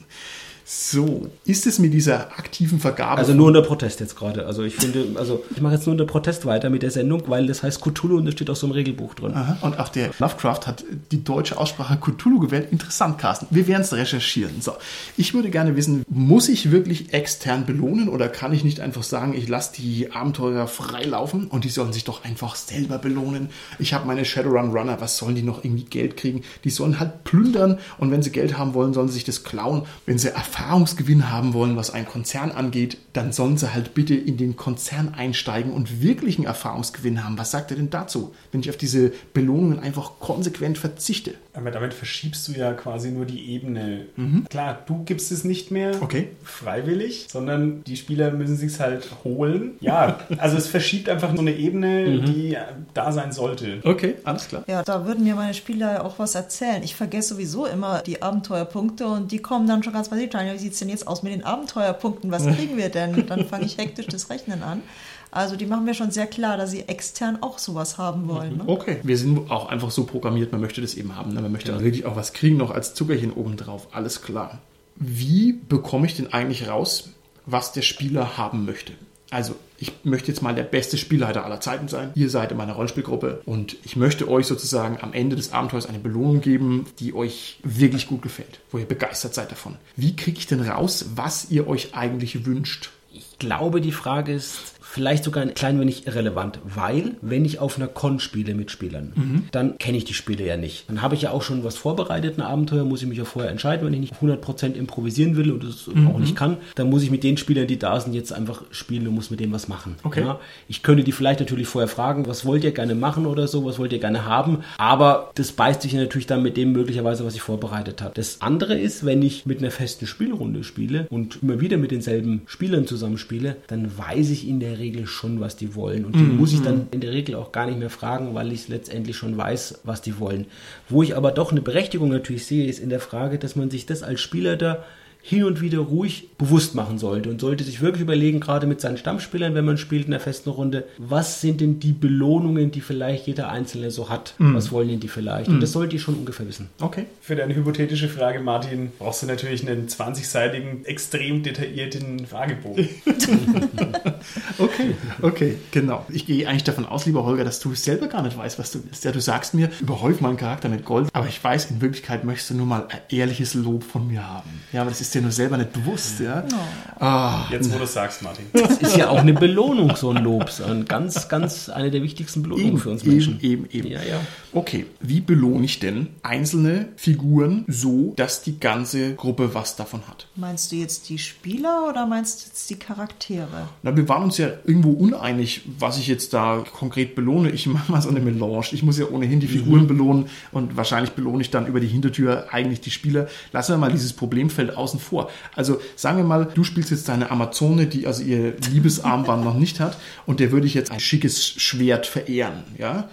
So, 0.73 1.27
ist 1.47 1.67
es 1.67 1.81
mit 1.81 1.93
dieser 1.93 2.39
aktiven 2.39 2.79
Vergabe 2.79 3.19
Also 3.19 3.35
nur 3.35 3.49
unter 3.49 3.61
Protest 3.63 3.99
jetzt 3.99 4.15
gerade. 4.15 4.47
Also 4.47 4.63
ich 4.63 4.77
finde, 4.77 5.19
also 5.19 5.43
ich 5.51 5.61
mache 5.61 5.75
jetzt 5.75 5.87
nur 5.87 5.95
unter 5.95 6.05
Protest 6.05 6.47
weiter 6.47 6.71
mit 6.71 6.83
der 6.83 6.93
Sendung, 6.93 7.25
weil 7.27 7.49
das 7.49 7.65
heißt 7.65 7.81
Cthulhu 7.81 8.19
und 8.19 8.25
das 8.27 8.35
steht 8.35 8.49
auch 8.51 8.55
so 8.55 8.69
im 8.69 8.73
Regelbuch 8.73 9.15
drin. 9.15 9.35
Aha, 9.35 9.59
Und 9.63 9.81
auch 9.81 9.89
der 9.89 10.11
Lovecraft 10.21 10.61
hat 10.69 10.85
die 11.11 11.25
deutsche 11.25 11.59
Aussprache 11.59 11.97
Cthulhu 11.97 12.39
gewählt. 12.39 12.69
Interessant, 12.71 13.19
Carsten. 13.19 13.49
Wir 13.51 13.67
werden 13.67 13.83
es 13.83 13.93
recherchieren. 13.93 14.61
So, 14.61 14.75
ich 15.17 15.35
würde 15.35 15.51
gerne 15.51 15.75
wissen, 15.75 16.05
muss 16.09 16.49
ich 16.49 16.71
wirklich 16.71 17.13
extern 17.13 17.67
belohnen 17.67 18.09
oder 18.09 18.29
kann 18.29 18.53
ich 18.53 18.63
nicht 18.63 18.79
einfach 18.79 19.03
sagen, 19.03 19.35
ich 19.35 19.49
lasse 19.49 19.73
die 19.75 20.13
Abenteurer 20.13 20.69
frei 20.69 21.03
laufen 21.03 21.49
und 21.49 21.65
die 21.65 21.69
sollen 21.69 21.93
sich 21.93 22.05
doch 22.05 22.23
einfach 22.23 22.55
selber 22.55 22.99
belohnen? 22.99 23.49
Ich 23.81 23.93
habe 23.93 24.07
meine 24.07 24.25
Shadowrun 24.25 24.71
Runner, 24.71 25.01
was 25.01 25.17
sollen 25.17 25.35
die 25.35 25.43
noch 25.43 25.65
irgendwie 25.65 25.87
Geld 25.87 26.17
kriegen? 26.17 26.43
Die 26.63 26.71
sollen 26.71 27.01
halt 27.01 27.25
plündern 27.25 27.81
und 27.99 28.13
wenn 28.13 28.23
sie 28.23 28.31
Geld 28.31 28.57
haben 28.57 28.73
wollen, 28.75 28.95
sollen 28.95 29.09
sie 29.09 29.15
sich 29.15 29.25
das 29.25 29.43
klauen. 29.43 29.83
Wenn 30.07 30.17
sie 30.17 30.33
Erfahrungsgewinn 30.61 31.31
haben 31.33 31.55
wollen, 31.55 31.77
was 31.77 31.91
einen 31.91 32.07
Konzern 32.07 32.53
angeht, 32.53 32.99
dann 33.15 33.33
sollen 33.33 33.57
sie 33.57 33.73
halt 33.73 33.95
bitte 33.95 34.15
in 34.15 34.37
den 34.37 34.57
Konzern 34.57 35.15
einsteigen 35.17 35.73
und 35.73 36.03
wirklichen 36.03 36.45
Erfahrungsgewinn 36.45 37.25
haben. 37.25 37.39
Was 37.39 37.51
sagt 37.51 37.71
er 37.71 37.77
denn 37.79 37.89
dazu, 37.91 38.35
wenn 38.53 38.61
ich 38.61 38.69
auf 38.71 38.77
diese 38.77 39.13
Belohnungen 39.33 39.81
einfach 39.81 40.13
konsequent 40.21 40.77
verzichte? 40.79 41.35
Aber 41.55 41.71
damit 41.73 41.95
verschiebst 41.95 42.47
du 42.47 42.53
ja 42.53 42.73
quasi 42.75 43.11
nur 43.11 43.25
die 43.25 43.51
Ebene. 43.53 44.07
Klar, 44.51 44.79
du 44.87 45.03
gibst 45.05 45.33
es 45.33 45.43
nicht 45.45 45.71
mehr 45.71 45.97
Mhm. 45.97 46.03
Okay. 46.03 46.29
freiwillig, 46.45 47.27
sondern 47.31 47.83
die 47.85 47.97
Spieler 47.97 48.31
müssen 48.31 48.57
sich 48.57 48.79
halt 48.79 49.09
holen. 49.25 49.73
Ja, 49.81 50.21
also 50.39 50.57
es 50.57 50.69
verschiebt 50.69 51.09
einfach 51.09 51.35
so 51.35 51.41
eine 51.41 51.53
Ebene, 51.55 52.07
Mhm. 52.21 52.25
die 52.27 52.57
da 52.95 53.11
sein 53.13 53.33
sollte. 53.33 53.81
Okay, 53.83 54.15
alles 54.25 54.47
klar. 54.49 54.63
Ja, 54.69 54.83
da 54.83 55.07
würden 55.07 55.25
mir 55.25 55.35
meine 55.35 55.55
Spieler 55.55 56.05
auch 56.05 56.19
was 56.19 56.35
erzählen. 56.35 56.83
Ich 56.85 56.95
vergesse 56.95 57.31
sowieso 57.35 57.67
immer 57.67 58.03
die 58.03 58.23
Abenteuerpunkte 58.23 59.07
und 59.07 59.33
die 59.33 59.39
kommen 59.39 59.67
dann 59.67 59.83
schon 59.83 59.93
ganz 59.93 60.09
basiert. 60.09 60.35
Ja, 60.35 60.50
wie 60.55 60.59
sieht 60.59 60.73
es 60.73 60.79
denn 60.79 60.89
jetzt 60.89 61.07
aus 61.07 61.23
mit 61.23 61.33
den 61.33 61.45
Abenteuerpunkten? 61.45 62.31
Was 62.31 62.47
kriegen 62.47 62.77
wir 62.77 62.89
denn? 62.89 63.27
Dann 63.29 63.47
fange 63.47 63.65
ich 63.65 63.79
hektisch 63.79 64.07
das 64.07 64.31
Rechnen 64.31 64.63
an. 64.63 64.83
Also 65.31 65.57
die 65.57 65.67
machen 65.67 65.85
mir 65.85 65.95
schon 65.95 66.11
sehr 66.11 66.27
klar, 66.27 66.57
dass 66.57 66.73
sie 66.73 66.89
extern 66.89 67.39
auch 67.41 67.59
sowas 67.59 67.99
haben 67.99 68.29
wollen. 68.29 68.59
Ne? 68.59 68.65
Okay, 68.67 68.99
wir 69.05 69.17
sind 69.17 69.51
auch 69.51 69.69
einfach 69.69 69.91
so 69.91 70.05
programmiert, 70.05 70.51
man 70.51 70.61
möchte 70.61 70.81
das 70.81 70.95
eben 70.95 71.17
haben. 71.17 71.33
Ne? 71.33 71.41
Man 71.41 71.53
möchte 71.53 71.73
also 71.73 71.85
wirklich 71.85 72.05
auch 72.05 72.17
was 72.17 72.33
kriegen, 72.33 72.57
noch 72.57 72.73
als 72.73 72.95
Zuckerchen 72.95 73.33
obendrauf. 73.33 73.89
Alles 73.93 74.23
klar. 74.23 74.59
Wie 74.97 75.53
bekomme 75.53 76.07
ich 76.07 76.17
denn 76.17 76.33
eigentlich 76.33 76.69
raus, 76.69 77.11
was 77.47 77.73
der 77.73 77.83
Spieler 77.83 78.37
haben 78.37 78.65
möchte? 78.65 78.93
Also, 79.31 79.55
ich 79.79 79.93
möchte 80.03 80.29
jetzt 80.29 80.43
mal 80.43 80.55
der 80.55 80.65
beste 80.65 80.99
Spielleiter 80.99 81.45
aller 81.45 81.61
Zeiten 81.61 81.89
sein. 81.89 82.11
Ihr 82.15 82.29
seid 82.29 82.51
in 82.51 82.59
meiner 82.59 82.73
Rollenspielgruppe 82.73 83.43
und 83.47 83.77
ich 83.85 83.97
möchte 83.97 84.29
euch 84.29 84.47
sozusagen 84.47 84.99
am 85.01 85.13
Ende 85.13 85.37
des 85.37 85.53
Abenteuers 85.53 85.87
eine 85.87 86.01
Belohnung 86.01 86.41
geben, 86.41 86.87
die 86.99 87.15
euch 87.15 87.59
wirklich 87.63 88.09
gut 88.09 88.23
gefällt, 88.23 88.61
wo 88.71 88.79
ihr 88.79 88.87
begeistert 88.87 89.35
seid 89.35 89.51
davon. 89.51 89.77
Wie 89.97 90.17
kriege 90.17 90.39
ich 90.39 90.47
denn 90.47 90.61
raus, 90.61 91.07
was 91.15 91.51
ihr 91.51 91.69
euch 91.69 91.95
eigentlich 91.95 92.45
wünscht? 92.45 92.91
Ich 93.13 93.39
glaube, 93.39 93.81
die 93.81 93.93
Frage 93.93 94.33
ist, 94.33 94.75
vielleicht 94.91 95.23
sogar 95.23 95.43
ein 95.43 95.55
klein 95.55 95.79
wenig 95.79 96.09
irrelevant, 96.09 96.59
weil 96.65 97.13
wenn 97.23 97.45
ich 97.45 97.61
auf 97.61 97.77
einer 97.77 97.87
Con 97.87 98.19
spiele 98.19 98.55
mit 98.55 98.73
Spielern, 98.73 99.13
mhm. 99.15 99.45
dann 99.53 99.79
kenne 99.79 99.97
ich 99.97 100.05
die 100.05 100.15
Spiele 100.15 100.45
ja 100.45 100.57
nicht. 100.57 100.89
Dann 100.89 101.01
habe 101.01 101.15
ich 101.15 101.23
ja 101.23 101.31
auch 101.31 101.43
schon 101.43 101.63
was 101.63 101.77
vorbereitet, 101.77 102.39
ein 102.39 102.43
Abenteuer, 102.43 102.85
muss 102.85 103.01
ich 103.01 103.09
mich 103.09 103.19
ja 103.19 103.25
vorher 103.25 103.53
entscheiden, 103.53 103.87
wenn 103.87 103.95
ich 103.95 104.01
nicht 104.01 104.15
100% 104.21 104.75
improvisieren 104.75 105.37
will 105.37 105.53
und 105.53 105.63
das 105.63 105.87
mhm. 105.87 106.09
auch 106.09 106.19
nicht 106.19 106.35
kann, 106.35 106.57
dann 106.75 106.91
muss 106.91 107.05
ich 107.05 107.13
mit 107.13 107.23
den 107.23 107.37
Spielern, 107.37 107.69
die 107.69 107.79
da 107.79 108.01
sind, 108.01 108.15
jetzt 108.15 108.33
einfach 108.33 108.65
spielen 108.73 109.07
und 109.07 109.15
muss 109.15 109.31
mit 109.31 109.39
denen 109.39 109.53
was 109.53 109.69
machen. 109.69 109.95
Okay. 110.03 110.23
Ja, 110.23 110.41
ich 110.67 110.83
könnte 110.83 111.05
die 111.05 111.13
vielleicht 111.13 111.39
natürlich 111.39 111.69
vorher 111.69 111.89
fragen, 111.89 112.27
was 112.27 112.45
wollt 112.45 112.65
ihr 112.65 112.73
gerne 112.73 112.97
machen 112.97 113.27
oder 113.27 113.47
so, 113.47 113.65
was 113.65 113.79
wollt 113.79 113.93
ihr 113.93 114.01
gerne 114.01 114.25
haben, 114.25 114.59
aber 114.77 115.31
das 115.37 115.53
beißt 115.53 115.83
sich 115.83 115.95
natürlich 115.95 116.27
dann 116.27 116.43
mit 116.43 116.57
dem 116.57 116.73
möglicherweise, 116.73 117.25
was 117.25 117.37
ich 117.37 117.43
vorbereitet 117.43 118.03
habe. 118.03 118.15
Das 118.15 118.41
andere 118.41 118.77
ist, 118.77 119.07
wenn 119.07 119.23
ich 119.23 119.47
mit 119.47 119.61
einer 119.61 119.71
festen 119.71 120.09
Spielrunde 120.09 120.65
spiele 120.65 121.07
und 121.11 121.39
immer 121.43 121.61
wieder 121.61 121.77
mit 121.77 121.93
denselben 121.93 122.43
Spielern 122.47 122.89
zusammenspiele, 122.89 123.57
dann 123.69 123.97
weiß 123.97 124.31
ich 124.31 124.49
in 124.49 124.59
der 124.59 124.80
Regel 124.81 125.07
schon, 125.07 125.39
was 125.39 125.57
die 125.57 125.75
wollen. 125.77 126.05
Und 126.05 126.17
die 126.17 126.23
mhm. 126.23 126.37
muss 126.37 126.53
ich 126.53 126.63
dann 126.63 126.89
in 126.91 127.01
der 127.01 127.13
Regel 127.13 127.37
auch 127.37 127.53
gar 127.53 127.67
nicht 127.67 127.79
mehr 127.79 127.91
fragen, 127.91 128.35
weil 128.35 128.53
ich 128.53 128.69
letztendlich 128.69 129.17
schon 129.17 129.37
weiß, 129.37 129.81
was 129.85 130.03
die 130.03 130.19
wollen. 130.19 130.47
Wo 130.89 131.03
ich 131.03 131.17
aber 131.17 131.31
doch 131.31 131.53
eine 131.53 131.61
Berechtigung 131.61 132.09
natürlich 132.09 132.47
sehe, 132.47 132.67
ist 132.67 132.81
in 132.81 132.91
der 132.91 133.01
Frage, 133.01 133.39
dass 133.39 133.55
man 133.55 133.71
sich 133.71 133.87
das 133.87 134.03
als 134.03 134.21
Spieler 134.21 134.57
da 134.57 134.85
hin 135.23 135.45
und 135.45 135.61
wieder 135.61 135.79
ruhig 135.79 136.29
bewusst 136.39 136.75
machen 136.75 136.99
sollte 136.99 137.29
und 137.31 137.41
sollte 137.41 137.65
sich 137.65 137.81
wirklich 137.81 138.03
überlegen, 138.03 138.41
gerade 138.41 138.67
mit 138.67 138.81
seinen 138.81 138.97
Stammspielern, 138.97 139.55
wenn 139.55 139.65
man 139.65 139.77
spielt 139.77 140.07
in 140.07 140.13
der 140.13 140.21
festen 140.21 140.51
Runde, 140.51 140.85
was 140.99 141.41
sind 141.41 141.61
denn 141.61 141.79
die 141.79 141.93
Belohnungen, 141.93 142.71
die 142.71 142.81
vielleicht 142.81 143.27
jeder 143.27 143.51
Einzelne 143.51 143.91
so 143.91 144.09
hat? 144.09 144.35
Mm. 144.39 144.55
Was 144.55 144.73
wollen 144.73 144.89
denn 144.89 145.01
die 145.01 145.09
vielleicht? 145.09 145.51
Mm. 145.51 145.55
Und 145.55 145.61
das 145.61 145.73
sollte 145.73 145.97
ich 145.97 146.03
schon 146.03 146.15
ungefähr 146.15 146.49
wissen. 146.49 146.71
Okay. 146.81 147.05
Für 147.21 147.37
deine 147.37 147.55
hypothetische 147.55 148.09
Frage, 148.09 148.41
Martin, 148.41 148.93
brauchst 148.99 149.23
du 149.23 149.27
natürlich 149.27 149.69
einen 149.69 149.89
20-seitigen, 149.89 150.87
extrem 150.87 151.43
detaillierten 151.43 152.27
Fragebogen. 152.27 152.89
okay, 154.59 154.95
okay, 155.21 155.57
genau. 155.71 156.07
Ich 156.09 156.27
gehe 156.27 156.49
eigentlich 156.49 156.65
davon 156.65 156.87
aus, 156.87 157.05
lieber 157.05 157.25
Holger, 157.25 157.45
dass 157.45 157.61
du 157.61 157.75
selber 157.75 158.09
gar 158.09 158.23
nicht 158.23 158.39
weißt, 158.39 158.59
was 158.59 158.73
du 158.73 158.83
willst. 158.85 159.05
Ja, 159.05 159.13
du 159.13 159.21
sagst 159.21 159.53
mir, 159.53 159.69
überhäuf 159.81 160.21
meinen 160.23 160.39
Charakter 160.39 160.71
mit 160.71 160.85
Gold, 160.87 161.09
aber 161.13 161.29
ich 161.29 161.43
weiß, 161.43 161.71
in 161.71 161.81
Wirklichkeit 161.83 162.25
möchtest 162.25 162.51
du 162.51 162.55
nur 162.55 162.67
mal 162.67 162.89
ehrliches 163.11 163.55
Lob 163.55 163.85
von 163.85 164.09
mir 164.09 164.27
haben. 164.27 164.51
Ja, 164.73 164.81
aber 164.81 164.91
das 164.91 165.01
ist 165.01 165.10
ist 165.11 165.15
dir 165.17 165.23
nur 165.23 165.33
selber 165.33 165.57
nicht 165.57 165.73
bewusst. 165.73 166.21
Ja? 166.21 166.45
Oh. 166.53 167.05
Ah, 167.05 167.47
Jetzt, 167.51 167.73
wo 167.73 167.79
du 167.79 167.87
sagst, 167.87 168.23
Martin. 168.23 168.47
Das 168.53 168.79
ist 168.79 168.97
ja 168.97 169.09
auch 169.09 169.19
eine 169.19 169.33
Belohnung, 169.33 169.97
so 169.97 170.11
ein 170.11 170.23
Lob. 170.23 170.51
So 170.51 170.65
ein 170.65 170.85
ganz, 170.85 171.29
ganz 171.29 171.69
eine 171.69 171.91
der 171.91 172.03
wichtigsten 172.03 172.43
Belohnungen 172.43 172.71
eben, 172.73 172.79
für 172.79 172.91
uns 172.91 173.05
Menschen. 173.05 173.41
Eben, 173.41 173.65
eben, 173.71 173.87
eben. 173.87 173.89
Ja, 173.89 174.03
ja. 174.03 174.21
Okay, 174.53 174.87
wie 175.01 175.21
belohne 175.21 175.65
ich 175.65 175.79
denn 175.79 176.09
einzelne 176.23 176.89
Figuren 176.97 177.65
so, 177.69 178.15
dass 178.17 178.43
die 178.43 178.59
ganze 178.59 179.15
Gruppe 179.15 179.55
was 179.55 179.77
davon 179.77 180.03
hat? 180.09 180.27
Meinst 180.35 180.73
du 180.73 180.77
jetzt 180.77 181.09
die 181.09 181.19
Spieler 181.19 181.87
oder 181.89 182.07
meinst 182.07 182.41
du 182.41 182.47
jetzt 182.49 182.69
die 182.69 182.77
Charaktere? 182.77 183.69
Na, 183.83 183.97
wir 183.97 184.09
waren 184.09 184.25
uns 184.25 184.39
ja 184.39 184.49
irgendwo 184.65 184.91
uneinig, 184.91 185.63
was 185.79 185.99
ich 185.99 186.09
jetzt 186.09 186.35
da 186.35 186.65
konkret 186.73 187.15
belohne. 187.15 187.51
Ich 187.51 187.67
mache 187.69 187.93
mal 187.93 188.03
so 188.03 188.09
eine 188.09 188.21
Melange. 188.21 188.67
Ich 188.73 188.83
muss 188.83 188.99
ja 188.99 189.07
ohnehin 189.07 189.39
die 189.39 189.47
Figuren 189.47 189.83
mhm. 189.83 189.89
belohnen 189.89 190.31
und 190.51 190.77
wahrscheinlich 190.77 191.13
belohne 191.13 191.43
ich 191.43 191.51
dann 191.51 191.67
über 191.67 191.79
die 191.79 191.87
Hintertür 191.87 192.53
eigentlich 192.53 192.81
die 192.81 192.91
Spieler. 192.91 193.29
Lassen 193.53 193.75
wir 193.75 193.79
mal 193.79 193.93
dieses 193.93 194.13
Problemfeld 194.13 194.77
außen 194.77 194.99
vor. 194.99 195.31
Also 195.55 195.81
sagen 195.95 196.17
wir 196.17 196.25
mal, 196.25 196.47
du 196.47 196.65
spielst 196.65 196.91
jetzt 196.91 197.09
deine 197.09 197.31
Amazone, 197.31 197.87
die 197.87 198.07
also 198.07 198.23
ihr 198.23 198.55
Liebesarmband 198.73 199.45
noch 199.45 199.57
nicht 199.57 199.79
hat 199.79 199.97
und 200.27 200.41
der 200.41 200.51
würde 200.51 200.67
ich 200.67 200.75
jetzt 200.75 200.91
ein 200.91 201.01
schickes 201.01 201.47
Schwert 201.47 202.07
verehren, 202.07 202.65
ja? 202.77 203.09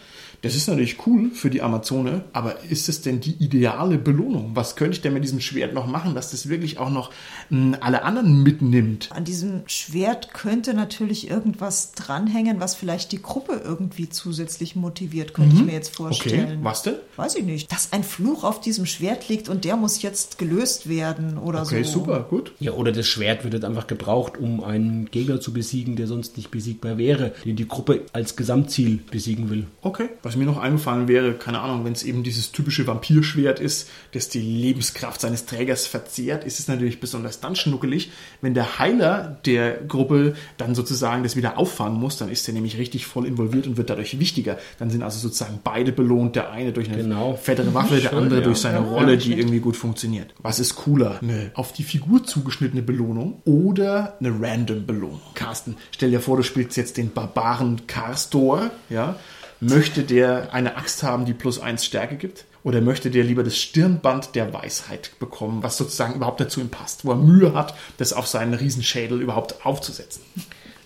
Das 0.47 0.55
ist 0.55 0.67
natürlich 0.67 1.05
cool 1.05 1.31
für 1.31 1.49
die 1.49 1.62
Amazone, 1.62 2.23
aber 2.31 2.63
ist 2.69 2.88
es 2.88 3.01
denn 3.01 3.19
die 3.19 3.33
ideale 3.43 3.97
Belohnung? 3.97 4.51
Was 4.53 4.77
könnte 4.77 4.93
ich 4.93 5.01
denn 5.01 5.13
mit 5.13 5.23
diesem 5.23 5.41
Schwert 5.41 5.73
noch 5.73 5.88
machen, 5.88 6.15
dass 6.15 6.31
das 6.31 6.47
wirklich 6.47 6.77
auch 6.77 6.89
noch 6.89 7.12
mh, 7.49 7.75
hm, 7.75 7.77
alle 7.81 8.03
anderen 8.03 8.43
mitnimmt? 8.43 9.10
An 9.12 9.25
diesem 9.25 9.63
Schwert 9.67 10.33
könnte 10.33 10.73
natürlich 10.73 11.29
irgendwas 11.29 11.91
dranhängen, 11.91 12.62
was 12.62 12.75
vielleicht 12.75 13.12
die 13.12 13.21
Gruppe 13.21 13.62
irgendwie 13.62 14.07
zusätzlich 14.07 14.77
motiviert, 14.77 15.33
könnte 15.33 15.55
mhm. 15.55 15.62
ich 15.62 15.65
mir 15.67 15.73
jetzt 15.73 15.95
vorstellen. 15.95 16.45
Okay, 16.45 16.57
was 16.62 16.83
denn? 16.83 16.95
Weiß 17.17 17.36
ich 17.36 17.43
nicht. 17.43 17.69
Dass 17.69 17.91
ein 17.91 18.03
Fluch 18.03 18.45
auf 18.45 18.62
diesem 18.62 18.86
Schwert 18.86 19.27
liegt 19.27 19.49
und 19.49 19.65
der 19.65 19.75
muss 19.75 20.01
jetzt 20.01 20.38
gelöst 20.38 20.88
werden 20.88 21.38
oder 21.38 21.62
okay, 21.63 21.83
so. 21.83 21.99
Okay, 21.99 22.12
super, 22.13 22.25
gut. 22.29 22.53
Ja, 22.60 22.71
oder 22.71 22.93
das 22.93 23.05
Schwert 23.05 23.43
wird 23.43 23.65
einfach 23.65 23.88
gebraucht, 23.88 24.38
um 24.38 24.63
einen 24.63 25.12
Gegner 25.12 25.41
zu 25.41 25.51
besiegen, 25.51 25.97
der 25.97 26.07
sonst 26.07 26.38
nicht 26.38 26.51
besiegbar 26.51 26.97
wäre, 26.97 27.33
den 27.43 27.57
die 27.57 27.67
Gruppe 27.67 28.05
als 28.13 28.38
Gesamtziel 28.38 28.99
besiegen 29.12 29.49
will. 29.49 29.65
Okay, 29.81 30.10
was 30.23 30.37
mir 30.38 30.45
noch 30.45 30.58
eingefallen 30.58 31.08
wäre, 31.08 31.34
keine 31.34 31.60
Ahnung, 31.60 31.86
wenn 31.86 31.93
es 31.93 32.04
eben 32.04 32.23
dieses 32.23 32.52
typische 32.52 32.88
Vampirschwert 32.88 33.60
ist, 33.60 33.89
das 34.13 34.30
die 34.30 34.41
Lebenskraft 34.41 35.21
seines 35.21 35.45
Trägers 35.45 35.88
verzehrt, 35.88 36.43
ist 36.43 36.60
es 36.60 36.67
natürlich 36.67 37.00
besonders 37.00 37.39
dann 37.39 37.56
schnuckelig. 37.56 38.12
Wenn 38.41 38.54
der 38.54 38.80
Heiler 38.80 39.39
der 39.45 39.73
Gruppe 39.73 40.36
dann 40.58 40.76
sozusagen 40.76 41.23
das 41.23 41.36
wieder 41.36 41.58
auffangen 41.58 42.00
muss, 42.00 42.17
dann 42.17 42.30
ist 42.30 42.47
er 42.47 42.54
nämlich 42.54 42.78
richtig 42.78 43.06
voll 43.06 43.26
involviert 43.26 43.67
und 43.67 43.78
wird 43.78 43.89
dadurch 43.89 44.19
wichtiger. 44.19 44.58
Dann 44.80 44.89
sind 44.89 45.04
also 45.04 45.19
sozusagen 45.19 45.60
beide 45.63 45.91
belohnt, 45.91 46.36
der 46.36 46.52
eine 46.52 46.73
durch 46.73 46.89
eine 46.89 47.04
genau. 47.04 47.36
fettere 47.36 47.73
Waffe, 47.73 48.00
der 48.00 48.13
andere 48.13 48.39
ja. 48.39 48.45
durch 48.45 48.60
seine 48.60 48.80
ja, 48.80 48.84
Rolle, 48.84 49.17
die 49.17 49.34
irgendwie 49.34 49.60
gut 49.60 49.76
funktioniert. 49.76 50.34
Was 50.41 50.60
ist 50.60 50.76
cooler? 50.76 51.19
Eine 51.21 51.52
auf 51.54 51.73
die 51.73 51.84
Figur 51.84 52.23
zugeschnittene 52.23 52.82
Belohnung 52.82 53.41
oder 53.45 54.17
eine 54.19 54.34
random 54.39 54.86
Belohnung? 54.86 55.21
Carsten, 55.34 55.76
stell 55.91 56.12
dir 56.12 56.19
vor, 56.19 56.38
du 56.38 56.43
spielst 56.43 56.78
jetzt 56.78 56.97
den 56.97 57.12
Barbaren 57.12 57.88
Karstor, 57.88 58.71
ja, 58.89 59.15
Möchte 59.60 60.04
der 60.04 60.54
eine 60.54 60.78
Axt 60.78 61.02
haben, 61.04 61.26
die 61.26 61.34
plus 61.34 61.60
eins 61.60 61.84
Stärke 61.84 62.15
gibt? 62.15 62.46
Oder 62.63 62.82
möchte 62.82 63.10
der 63.10 63.24
lieber 63.24 63.43
das 63.43 63.58
Stirnband 63.58 64.36
der 64.36 64.54
Weisheit 64.54 65.12
bekommen, 65.20 65.63
was 65.63 65.78
sozusagen 65.78 66.15
überhaupt 66.15 66.41
dazu 66.41 66.60
ihm 66.60 66.70
passt, 66.70 67.06
wo 67.06 67.12
er 67.12 67.15
Mühe 67.15 67.54
hat, 67.54 67.74
das 67.98 68.13
auf 68.13 68.28
seinen 68.28 68.54
Riesenschädel 68.54 69.22
überhaupt 69.22 69.65
aufzusetzen? 69.65 70.22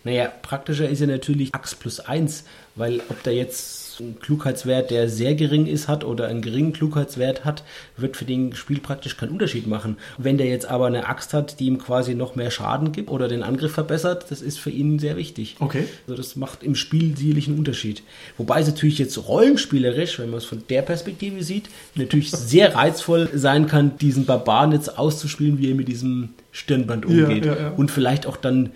Naja, 0.04 0.32
praktischer 0.42 0.88
ist 0.88 1.00
ja 1.00 1.08
natürlich 1.08 1.54
Axt 1.54 1.80
plus 1.80 2.00
eins, 2.00 2.46
weil 2.76 3.02
ob 3.10 3.24
der 3.24 3.34
jetzt 3.34 3.81
einen 4.02 4.20
Klugheitswert, 4.20 4.92
der 4.92 5.10
sehr 5.10 5.36
gering 5.36 5.68
ist, 5.68 5.88
hat 5.88 6.04
oder 6.04 6.28
einen 6.28 6.42
geringen 6.42 6.74
Klugheitswert 6.74 7.46
hat, 7.46 7.64
wird 7.98 8.18
für 8.18 8.26
den 8.26 8.56
Spiel 8.56 8.80
praktisch 8.80 9.18
keinen 9.18 9.32
Unterschied 9.32 9.68
machen. 9.68 9.98
Wenn 10.18 10.38
der 10.38 10.48
jetzt 10.48 10.66
aber 10.66 10.88
eine 10.88 11.08
Axt 11.08 11.34
hat, 11.34 11.60
die 11.60 11.68
ihm 11.68 11.78
quasi 11.78 12.16
noch 12.16 12.36
mehr 12.36 12.52
Schaden 12.52 12.92
gibt 12.92 13.10
oder 13.10 13.28
den 13.28 13.44
Angriff 13.44 13.74
verbessert, 13.74 14.26
das 14.30 14.42
ist 14.42 14.60
für 14.60 14.70
ihn 14.70 15.00
sehr 15.00 15.18
wichtig. 15.18 15.56
Okay. 15.60 15.86
Also 16.08 16.18
das 16.18 16.36
macht 16.36 16.64
im 16.64 16.76
Spiel 16.76 17.16
sicherlich 17.16 17.48
einen 17.48 17.58
Unterschied. 17.58 18.04
Wobei 18.38 18.62
es 18.62 18.68
natürlich 18.68 19.00
jetzt 19.00 19.28
rollenspielerisch, 19.28 20.20
wenn 20.20 20.30
man 20.30 20.40
es 20.40 20.46
von 20.46 20.64
der 20.70 20.82
Perspektive 20.82 21.44
sieht, 21.44 21.70
natürlich 21.96 22.32
sehr 22.32 22.76
reizvoll 22.76 23.30
sein 23.34 23.68
kann, 23.68 23.98
diesen 23.98 24.26
Barbaren 24.26 24.72
jetzt 24.72 24.98
auszuspielen, 24.98 25.60
wie 25.60 25.70
er 25.70 25.76
mit 25.76 25.88
diesem 25.88 26.30
Stirnband 26.52 27.06
umgeht. 27.06 27.46
Ja, 27.46 27.54
ja, 27.56 27.62
ja. 27.62 27.70
Und 27.72 27.92
vielleicht 27.92 28.26
auch 28.26 28.38
dann 28.38 28.72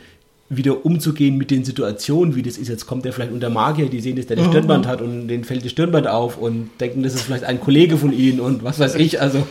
wieder 0.47 0.85
umzugehen 0.85 1.37
mit 1.37 1.49
den 1.49 1.65
Situationen, 1.65 2.35
wie 2.35 2.43
das 2.43 2.57
ist. 2.57 2.67
Jetzt 2.67 2.85
kommt 2.85 3.05
er 3.07 3.13
vielleicht 3.13 3.31
unter 3.31 3.49
Magier, 3.49 3.89
die 3.89 3.99
sehen, 3.99 4.15
dass 4.15 4.27
der 4.27 4.37
das 4.37 4.45
Stirnband 4.45 4.85
hat 4.85 5.01
und 5.01 5.27
denen 5.27 5.43
fällt 5.43 5.65
das 5.65 5.71
Stirnband 5.71 6.07
auf 6.07 6.37
und 6.37 6.69
denken, 6.79 7.01
das 7.01 7.15
ist 7.15 7.23
vielleicht 7.23 7.45
ein 7.45 7.59
Kollege 7.59 7.97
von 7.97 8.13
ihnen 8.13 8.39
und 8.39 8.63
was 8.63 8.77
weiß 8.77 8.93
ich. 8.95 9.19
Also 9.19 9.45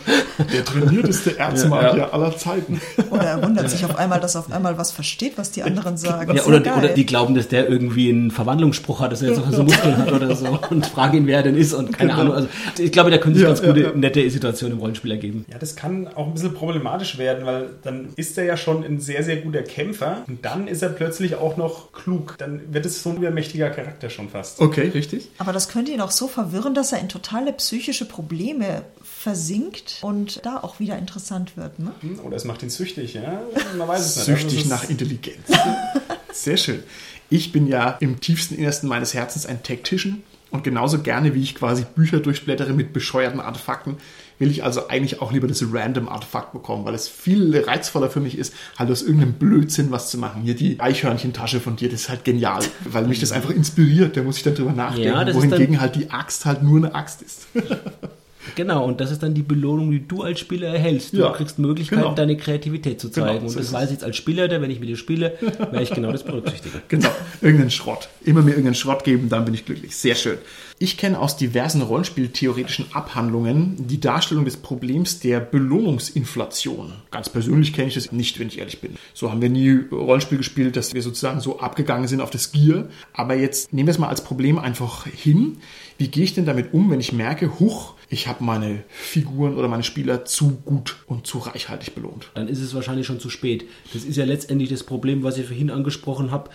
der 0.53 0.63
trainierteste 0.63 1.37
Erzmagier 1.37 1.89
ja, 1.89 1.97
ja. 1.97 2.09
aller 2.13 2.37
Zeiten. 2.37 2.79
Oder 3.09 3.23
er 3.23 3.43
wundert 3.43 3.69
sich 3.69 3.83
auf 3.83 3.97
einmal, 3.97 4.21
dass 4.21 4.35
er 4.35 4.39
auf 4.39 4.51
einmal 4.51 4.77
was 4.77 4.91
versteht, 4.91 5.37
was 5.37 5.51
die 5.51 5.63
anderen 5.63 5.97
sagen. 5.97 6.33
Ja, 6.33 6.45
oder, 6.45 6.61
die, 6.61 6.69
oder 6.69 6.87
die 6.87 7.05
glauben, 7.05 7.35
dass 7.35 7.49
der 7.49 7.67
irgendwie 7.67 8.09
einen 8.09 8.31
Verwandlungsspruch 8.31 9.01
hat, 9.01 9.11
dass 9.11 9.21
er 9.21 9.29
jetzt 9.29 9.41
auch 9.41 9.51
so 9.51 9.63
Muskeln 9.63 9.97
hat 9.97 10.13
oder 10.13 10.33
so 10.33 10.57
und 10.69 10.85
fragen 10.85 11.17
ihn, 11.17 11.27
wer 11.27 11.37
er 11.37 11.43
denn 11.43 11.57
ist 11.57 11.73
und 11.73 11.91
keine 11.91 12.11
genau. 12.11 12.21
Ahnung. 12.21 12.35
Also 12.35 12.47
ich 12.79 12.93
glaube, 12.93 13.11
da 13.11 13.17
können 13.17 13.35
sich 13.35 13.43
ganz 13.43 13.61
gute, 13.61 13.91
nette 13.95 14.29
Situationen 14.29 14.75
im 14.77 14.79
Rollenspiel 14.79 15.11
ergeben. 15.11 15.45
Ja, 15.51 15.57
das 15.57 15.75
kann 15.75 16.07
auch 16.15 16.27
ein 16.27 16.33
bisschen 16.33 16.53
problematisch 16.53 17.17
werden, 17.17 17.45
weil 17.45 17.69
dann 17.83 18.07
ist 18.15 18.37
er 18.37 18.45
ja 18.45 18.55
schon 18.55 18.85
ein 18.85 19.01
sehr, 19.01 19.23
sehr 19.23 19.37
guter 19.37 19.61
Kämpfer 19.61 20.23
und 20.27 20.45
dann 20.45 20.67
ist 20.67 20.81
er 20.81 20.84
er 20.85 20.89
plötzlich 20.89 21.35
auch 21.35 21.57
noch 21.57 21.91
klug. 21.91 22.35
Dann 22.37 22.73
wird 22.73 22.85
es 22.85 23.03
so 23.03 23.09
ein 23.09 23.17
übermächtiger 23.17 23.69
Charakter 23.69 24.09
schon 24.09 24.29
fast. 24.29 24.61
Okay, 24.61 24.89
richtig. 24.89 25.29
Aber 25.37 25.53
das 25.53 25.69
könnte 25.69 25.91
ihn 25.91 26.01
auch 26.01 26.11
so 26.11 26.27
verwirren, 26.27 26.73
dass 26.73 26.91
er 26.91 26.99
in 26.99 27.09
totale 27.09 27.53
psychische 27.53 28.05
Probleme 28.05 28.83
versinkt 29.03 29.97
und 30.01 30.45
da 30.45 30.57
auch 30.57 30.79
wieder 30.79 30.97
interessant 30.97 31.57
wird. 31.57 31.79
Ne? 31.79 31.91
Hm, 32.01 32.19
oder 32.21 32.35
es 32.35 32.45
macht 32.45 32.63
ihn 32.63 32.69
süchtig, 32.69 33.15
ja? 33.15 33.41
Man 33.77 33.87
weiß 33.87 34.05
es 34.05 34.15
nicht. 34.27 34.39
Süchtig 34.39 34.57
also 34.59 34.69
nach 34.69 34.89
Intelligenz. 34.89 35.47
Sehr 36.31 36.57
schön. 36.57 36.83
Ich 37.29 37.51
bin 37.51 37.67
ja 37.67 37.89
im 37.99 38.19
tiefsten 38.19 38.55
Innersten 38.55 38.87
meines 38.87 39.13
Herzens 39.13 39.45
ein 39.45 39.63
Tactician 39.63 40.21
Und 40.51 40.63
genauso 40.63 41.01
gerne, 41.01 41.33
wie 41.33 41.41
ich 41.41 41.55
quasi 41.55 41.85
Bücher 41.95 42.19
durchblättere 42.19 42.73
mit 42.73 42.93
bescheuerten 42.93 43.39
Artefakten, 43.39 43.97
will 44.39 44.51
ich 44.51 44.63
also 44.63 44.87
eigentlich 44.87 45.21
auch 45.21 45.31
lieber 45.31 45.47
das 45.47 45.63
Random 45.71 46.09
Artefakt 46.09 46.53
bekommen, 46.53 46.85
weil 46.85 46.93
es 46.93 47.07
viel 47.07 47.57
reizvoller 47.65 48.09
für 48.09 48.19
mich 48.19 48.37
ist, 48.37 48.53
halt 48.77 48.91
aus 48.91 49.01
irgendeinem 49.01 49.33
Blödsinn 49.33 49.91
was 49.91 50.09
zu 50.09 50.17
machen. 50.17 50.41
Hier 50.41 50.55
die 50.55 50.79
Eichhörnchentasche 50.79 51.59
von 51.59 51.75
dir, 51.75 51.89
das 51.89 52.01
ist 52.01 52.09
halt 52.09 52.23
genial, 52.23 52.63
weil 52.85 53.07
mich 53.07 53.19
das 53.19 53.31
einfach 53.31 53.51
inspiriert. 53.51 54.17
Da 54.17 54.23
muss 54.23 54.37
ich 54.37 54.43
dann 54.43 54.55
drüber 54.55 54.73
nachdenken, 54.73 55.27
Ja, 55.27 55.33
wohingegen 55.33 55.79
halt 55.79 55.95
die 55.95 56.09
Axt 56.11 56.45
halt 56.45 56.63
nur 56.63 56.77
eine 56.77 56.95
Axt 56.95 57.21
ist. 57.21 57.47
Genau, 58.55 58.85
und 58.85 59.01
das 59.01 59.11
ist 59.11 59.23
dann 59.23 59.33
die 59.33 59.41
Belohnung, 59.41 59.91
die 59.91 60.07
du 60.07 60.21
als 60.21 60.39
Spieler 60.39 60.67
erhältst. 60.69 61.13
Du 61.13 61.17
Ja, 61.17 61.31
kriegst 61.31 61.57
Möglichkeiten, 61.59 62.01
genau. 62.03 62.13
deine 62.15 62.37
Kreativität 62.37 63.01
zu 63.01 63.09
Genau, 63.09 63.27
zeigen. 63.27 63.49
so 63.49 63.57
und 63.57 63.65
das 63.65 63.73
weiß 63.73 63.85
ich 63.85 63.91
jetzt 63.93 64.03
als 64.03 64.15
Spieler, 64.17 64.49
wenn 64.61 64.69
ich 64.71 64.79
mit 64.79 64.89
dir 64.89 64.97
spiele, 64.97 65.33
werde 65.41 65.81
ich 65.83 65.89
genau 65.91 66.11
das 66.11 66.23
berücksichtigen. 66.23 66.81
Genau, 66.87 67.09
irgendeinen 67.41 67.71
Schrott. 67.71 68.09
Immer 68.23 68.41
mir 68.41 68.51
irgendeinen 68.51 68.75
Schrott 68.75 69.03
geben, 69.03 69.29
dann 69.29 69.45
bin 69.45 69.53
ich 69.53 69.65
glücklich. 69.65 69.95
Sehr 69.95 70.15
schön. 70.15 70.37
Ich 70.77 70.97
kenne 70.97 71.19
aus 71.19 71.37
diversen 71.37 71.81
Rollenspieltheoretischen 71.81 72.87
Abhandlungen 72.93 73.75
die 73.87 73.99
Darstellung 73.99 74.43
des 74.45 74.57
Problems 74.57 75.19
der 75.19 75.39
Belohnungsinflation. 75.39 76.93
Ganz 77.11 77.29
persönlich 77.29 77.73
kenne 77.73 77.87
ich 77.87 77.93
das 77.95 78.11
nicht, 78.11 78.39
wenn 78.39 78.47
ich 78.47 78.59
ehrlich 78.59 78.81
bin. 78.81 78.95
So 79.13 79.31
haben 79.31 79.41
wir 79.41 79.49
nie 79.49 79.79
Rollenspiel 79.91 80.37
gespielt, 80.37 80.75
dass 80.75 80.93
wir 80.93 81.01
sozusagen 81.01 81.39
so 81.39 81.59
abgegangen 81.59 82.07
sind 82.07 82.21
auf 82.21 82.29
das 82.29 82.51
Gier. 82.51 82.89
Aber 83.13 83.35
jetzt 83.35 83.73
nehmen 83.73 83.87
wir 83.87 83.91
es 83.91 83.99
mal 83.99 84.09
als 84.09 84.23
Problem 84.23 84.59
einfach 84.59 85.05
hin. 85.05 85.57
Wie 85.97 86.09
gehe 86.09 86.25
ich 86.25 86.33
denn 86.33 86.45
damit 86.45 86.73
um, 86.73 86.91
wenn 86.91 86.99
ich 86.99 87.13
merke, 87.13 87.59
huch, 87.59 87.93
ich 88.09 88.27
habe 88.27 88.43
meine 88.43 88.83
Figuren 88.89 89.55
oder 89.55 89.67
meine 89.67 89.83
Spieler 89.83 90.25
zu 90.25 90.57
gut 90.65 90.97
und 91.07 91.25
zu 91.27 91.39
reichhaltig 91.39 91.95
belohnt? 91.95 92.29
Dann 92.33 92.47
ist 92.47 92.61
es 92.61 92.73
wahrscheinlich 92.75 93.07
schon 93.07 93.19
zu 93.19 93.29
spät. 93.29 93.65
Das 93.93 94.03
ist 94.03 94.15
ja 94.15 94.25
letztendlich 94.25 94.69
das 94.69 94.83
Problem, 94.83 95.23
was 95.23 95.37
ich 95.37 95.47
vorhin 95.47 95.71
angesprochen 95.71 96.31
habe, 96.31 96.49